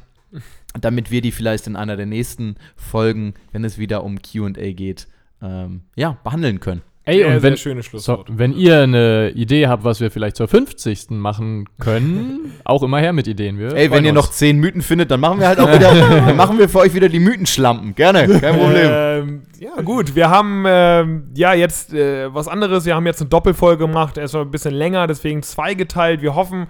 damit 0.81 1.11
wir 1.11 1.21
die 1.21 1.33
vielleicht 1.33 1.67
in 1.67 1.75
einer 1.75 1.97
der 1.97 2.07
nächsten 2.07 2.55
Folgen, 2.77 3.35
wenn 3.51 3.65
es 3.65 3.77
wieder 3.77 4.05
um 4.05 4.23
QA 4.23 4.73
geht, 4.73 5.09
ähm, 5.43 5.83
ja, 5.97 6.17
behandeln 6.23 6.61
können. 6.61 6.83
Ey, 7.11 7.19
Sehr, 7.19 7.27
und 7.27 7.33
sehr 7.33 7.43
wenn, 7.43 7.57
schönes 7.57 7.87
so, 7.87 7.91
Schlusswort. 7.91 8.29
wenn 8.31 8.53
ihr 8.53 8.83
eine 8.83 9.31
Idee 9.31 9.67
habt, 9.67 9.83
was 9.83 10.01
wir 10.01 10.11
vielleicht 10.11 10.37
zur 10.37 10.47
50. 10.47 11.11
machen 11.11 11.69
können, 11.81 12.53
auch 12.65 12.83
immer 12.85 13.01
her 13.01 13.13
mit 13.13 13.27
Ideen. 13.27 13.59
Wir 13.59 13.73
Ey, 13.75 13.91
wenn 13.91 14.05
ihr 14.05 14.11
uns. 14.13 14.17
noch 14.27 14.31
zehn 14.31 14.59
Mythen 14.59 14.81
findet, 14.83 15.11
dann 15.11 15.19
machen 15.19 15.41
wir 15.41 15.49
halt 15.49 15.59
auch 15.59 15.73
wieder, 15.73 15.93
dann 16.27 16.37
machen 16.37 16.59
wir 16.59 16.69
für 16.69 16.79
euch 16.79 16.95
wieder 16.95 17.09
die 17.09 17.19
Mythenschlampen. 17.19 17.95
Gerne, 17.97 18.29
kein 18.41 18.57
Problem. 18.57 18.91
Ähm, 18.93 19.43
ja, 19.59 19.83
gut. 19.83 20.15
Wir 20.15 20.31
haben 20.31 20.65
ähm, 20.67 21.25
ja 21.35 21.53
jetzt 21.53 21.93
äh, 21.93 22.33
was 22.33 22.47
anderes. 22.49 22.87
Wir 22.87 22.95
haben 22.95 23.07
jetzt 23.07 23.21
eine 23.21 23.29
Doppelfolge 23.29 23.87
gemacht. 23.87 24.17
Erstmal 24.17 24.45
ein 24.45 24.51
bisschen 24.51 24.75
länger, 24.75 25.07
deswegen 25.07 25.43
zweigeteilt. 25.43 26.23
Wir 26.23 26.35
hoffen, 26.37 26.69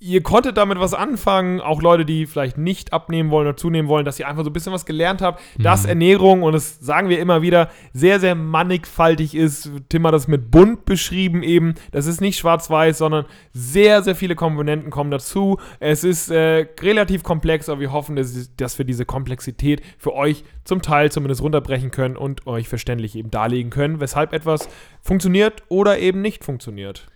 ihr 0.00 0.22
konntet 0.22 0.56
damit 0.56 0.80
was 0.80 0.94
anfangen. 0.94 1.60
Auch 1.60 1.82
Leute, 1.82 2.06
die 2.06 2.26
vielleicht 2.26 2.56
nicht 2.56 2.92
abnehmen 2.92 3.30
wollen 3.30 3.46
oder 3.46 3.56
zunehmen 3.56 3.88
wollen, 3.88 4.06
dass 4.06 4.18
ihr 4.18 4.26
einfach 4.26 4.44
so 4.44 4.50
ein 4.50 4.52
bisschen 4.54 4.72
was 4.72 4.86
gelernt 4.86 5.20
habt. 5.20 5.42
Dass 5.58 5.84
Ernährung, 5.84 6.42
und 6.42 6.54
das 6.54 6.80
sagen 6.80 7.10
wir 7.10 7.20
immer 7.20 7.42
wieder, 7.42 7.70
sehr, 7.92 8.18
sehr 8.18 8.34
mannigfaltig 8.34 9.34
ist. 9.34 9.70
Tim 9.90 10.06
hat 10.06 10.14
das 10.14 10.26
mit 10.26 10.50
bunt 10.50 10.86
beschrieben 10.86 11.42
eben. 11.42 11.74
Das 11.92 12.06
ist 12.06 12.22
nicht 12.22 12.38
schwarz-weiß, 12.38 12.98
sondern 12.98 13.26
sehr, 13.52 14.02
sehr 14.02 14.14
viele 14.14 14.34
Komponenten 14.34 14.90
kommen 14.90 15.10
dazu. 15.10 15.58
Es 15.80 16.02
ist 16.02 16.30
äh, 16.30 16.66
relativ 16.80 17.22
komplex, 17.22 17.68
aber 17.68 17.80
wir 17.80 17.92
hoffen, 17.92 18.16
dass, 18.16 18.56
dass 18.56 18.78
wir 18.78 18.86
diese 18.86 19.04
Komplexität 19.04 19.82
für 19.98 20.14
euch 20.14 20.44
zum 20.64 20.80
Teil 20.80 21.12
zumindest 21.12 21.42
runterbrechen 21.42 21.90
können 21.90 22.16
und 22.16 22.46
euch 22.46 22.68
verständlich 22.68 23.16
eben 23.16 23.30
darlegen 23.30 23.70
können, 23.70 24.00
weshalb 24.00 24.32
etwas 24.32 24.68
funktioniert 25.02 25.62
oder 25.68 25.98
eben 25.98 26.22
nicht 26.22 26.42
funktioniert. 26.42 27.06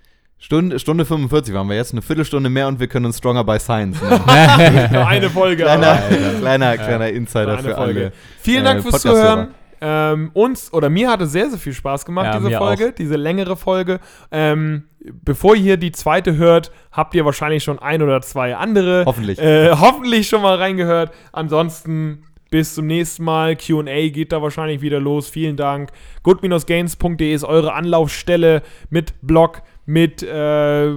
Stunde, 0.45 0.79
Stunde 0.79 1.07
45 1.07 1.55
waren 1.55 1.71
wir 1.71 1.77
jetzt, 1.77 1.93
eine 1.93 2.03
Viertelstunde 2.03 2.51
mehr 2.51 2.69
und 2.69 2.79
wir 2.79 2.87
können 2.87 3.07
uns 3.07 3.17
Stronger 3.17 3.45
by 3.45 3.59
Science 3.59 3.99
nennen. 4.03 4.89
Nur 4.93 5.07
eine 5.07 5.31
Folge. 5.31 5.63
kleiner, 5.63 5.93
aber 5.93 6.01
kleiner, 6.41 6.77
kleiner 6.77 7.09
Insider 7.09 7.55
eine 7.55 7.63
für 7.63 7.75
Folge. 7.75 8.01
alle. 8.01 8.13
Vielen 8.41 8.61
äh, 8.61 8.65
Dank 8.65 8.83
fürs. 8.83 9.01
Zuhören. 9.01 9.55
Ähm, 9.81 10.31
uns 10.35 10.71
oder 10.71 10.91
mir 10.91 11.09
hat 11.11 11.23
es 11.23 11.33
sehr, 11.33 11.49
sehr 11.49 11.59
viel 11.59 11.73
Spaß 11.73 12.05
gemacht, 12.05 12.27
Ja, 12.27 12.39
diese 12.39 12.59
Folge, 12.59 12.93
diese 12.93 13.17
längere 13.17 13.57
Folge. 13.57 14.01
Ähm, 14.31 14.85
bevor 15.01 15.57
ihr 15.57 15.63
hier 15.63 15.77
die 15.79 15.93
zweite 15.93 16.37
hört, 16.37 16.71
habt 16.93 17.15
ihr 17.15 17.25
wahrscheinlich 17.25 17.65
schon 17.65 17.79
ein 17.79 18.03
oder 18.03 18.21
zwei 18.21 18.55
andere 18.55 19.05
Hoffentlich. 19.07 19.39
äh, 19.39 19.71
hoffentlich 19.71 20.29
schon 20.29 20.43
mal 20.43 20.57
reingehört. 20.57 21.11
Ansonsten 21.33 22.23
bis 22.55 22.75
zum 22.75 22.87
nächsten 22.87 23.25
Mal. 23.25 23.57
QA 23.57 24.11
geht 24.11 24.31
da 24.31 24.41
wahrscheinlich 24.41 24.81
wieder 24.81 25.01
los. 25.01 25.29
Vielen 25.29 25.57
Dank. 25.57 25.91
good-gains.de 26.23 27.33
ist 27.35 27.43
eure 27.45 27.73
Anlaufstelle 27.73 28.63
mit 28.91 29.15
Blog, 29.23 29.63
mit, 29.87 30.23
äh, 30.23 30.29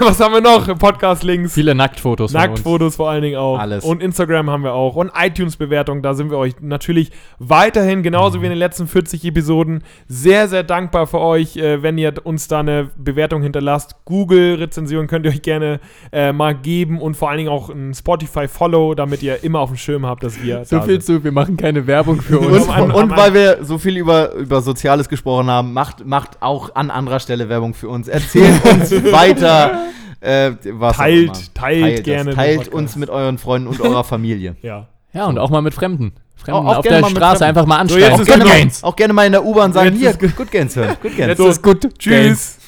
was 0.00 0.20
haben 0.20 0.34
wir 0.34 0.40
noch? 0.40 0.78
Podcast-Links. 0.78 1.52
Viele 1.52 1.74
Nacktfotos. 1.74 2.32
Nacktfotos 2.32 2.96
vor 2.96 3.10
allen 3.10 3.22
Dingen 3.22 3.36
auch. 3.38 3.58
Alles. 3.58 3.84
Und 3.84 4.02
Instagram 4.02 4.50
haben 4.50 4.62
wir 4.62 4.74
auch. 4.74 4.96
Und 4.96 5.10
iTunes-Bewertung, 5.18 6.02
da 6.02 6.14
sind 6.14 6.30
wir 6.30 6.38
euch 6.38 6.54
natürlich 6.60 7.10
weiterhin, 7.38 8.02
genauso 8.02 8.40
wie 8.40 8.46
in 8.46 8.50
den 8.50 8.58
letzten 8.58 8.86
40 8.86 9.24
Episoden, 9.24 9.82
sehr, 10.06 10.48
sehr 10.48 10.62
dankbar 10.62 11.06
für 11.06 11.20
euch, 11.20 11.56
äh, 11.56 11.82
wenn 11.82 11.98
ihr 11.98 12.14
uns 12.24 12.48
da 12.48 12.60
eine 12.60 12.90
Bewertung 12.96 13.42
hinterlasst. 13.42 13.96
Google-Rezension 14.04 15.06
könnt 15.06 15.24
ihr 15.26 15.32
euch 15.32 15.42
gerne 15.42 15.80
äh, 16.12 16.32
mal 16.32 16.54
geben 16.54 17.00
und 17.00 17.16
vor 17.16 17.28
allen 17.30 17.38
Dingen 17.38 17.50
auch 17.50 17.70
ein 17.70 17.94
Spotify-Follow, 17.94 18.94
damit 18.94 19.22
ihr 19.22 19.42
immer 19.42 19.60
auf 19.60 19.70
dem 19.70 19.76
Schirm 19.76 20.06
habt, 20.06 20.22
dass 20.22 20.40
wir 20.42 20.64
So 20.70 20.80
viel 20.82 21.00
sind. 21.00 21.04
zu, 21.04 21.24
wir 21.24 21.32
machen 21.32 21.56
keine 21.56 21.86
Werbung 21.86 22.20
für 22.20 22.38
uns. 22.38 22.66
Und, 22.66 22.70
am- 22.76 22.94
und 22.94 23.16
weil 23.16 23.34
wir 23.34 23.64
so 23.64 23.78
viel 23.78 23.96
über, 23.96 24.34
über 24.34 24.60
Soziales 24.60 25.08
gesprochen 25.08 25.48
haben, 25.50 25.72
macht, 25.72 26.06
macht 26.06 26.40
auch 26.42 26.74
an 26.74 26.90
anderer 26.90 27.18
Stelle 27.18 27.39
Werbung 27.48 27.74
für 27.74 27.88
uns. 27.88 28.08
Erzählt 28.08 28.64
uns 28.64 28.90
weiter. 29.12 29.86
Äh, 30.20 30.52
was 30.72 30.94
auch 30.94 31.02
Teilt- 31.02 31.54
teilt 31.54 31.98
das. 31.98 32.04
gerne 32.04 32.34
Teilt 32.34 32.68
uns 32.68 32.94
mit 32.96 33.08
euren 33.08 33.38
Freunden 33.38 33.68
und 33.68 33.80
eurer 33.80 34.04
Familie. 34.04 34.56
Ja. 34.62 34.86
Ja, 35.12 35.26
und 35.26 35.38
auch 35.38 35.48
mal 35.50 35.62
mit 35.62 35.72
Fremden. 35.74 36.12
Fremden 36.36 36.60
Auch- 36.66 36.72
auch 36.72 36.76
auf 36.78 36.84
der 36.86 36.98
Straße 37.04 37.14
Fremden. 37.38 37.44
einfach 37.44 37.66
mal 37.66 37.74
So, 37.76 37.80
anschreiben. 37.96 38.18
jetzt 38.18 38.20
Auch 38.20 38.26
gerne, 38.26 38.44
mal, 38.44 38.70
auch 38.82 38.96
gerne 38.96 39.12
mal 39.14 39.26
in 39.26 39.32
der 39.32 39.44
U-Bahn 39.44 39.72
sagen, 39.72 39.96
Jetzt 39.98 40.18
hier, 40.20 40.28
ist 40.28 40.36
Good 40.36 40.50
Gains 40.50 40.76
hören. 40.76 40.96
Good 41.02 41.16
Gains. 41.16 41.28
Jetzt 41.38 41.40
ist 41.40 41.62
gut. 41.62 41.98
Tschüss. 41.98 42.58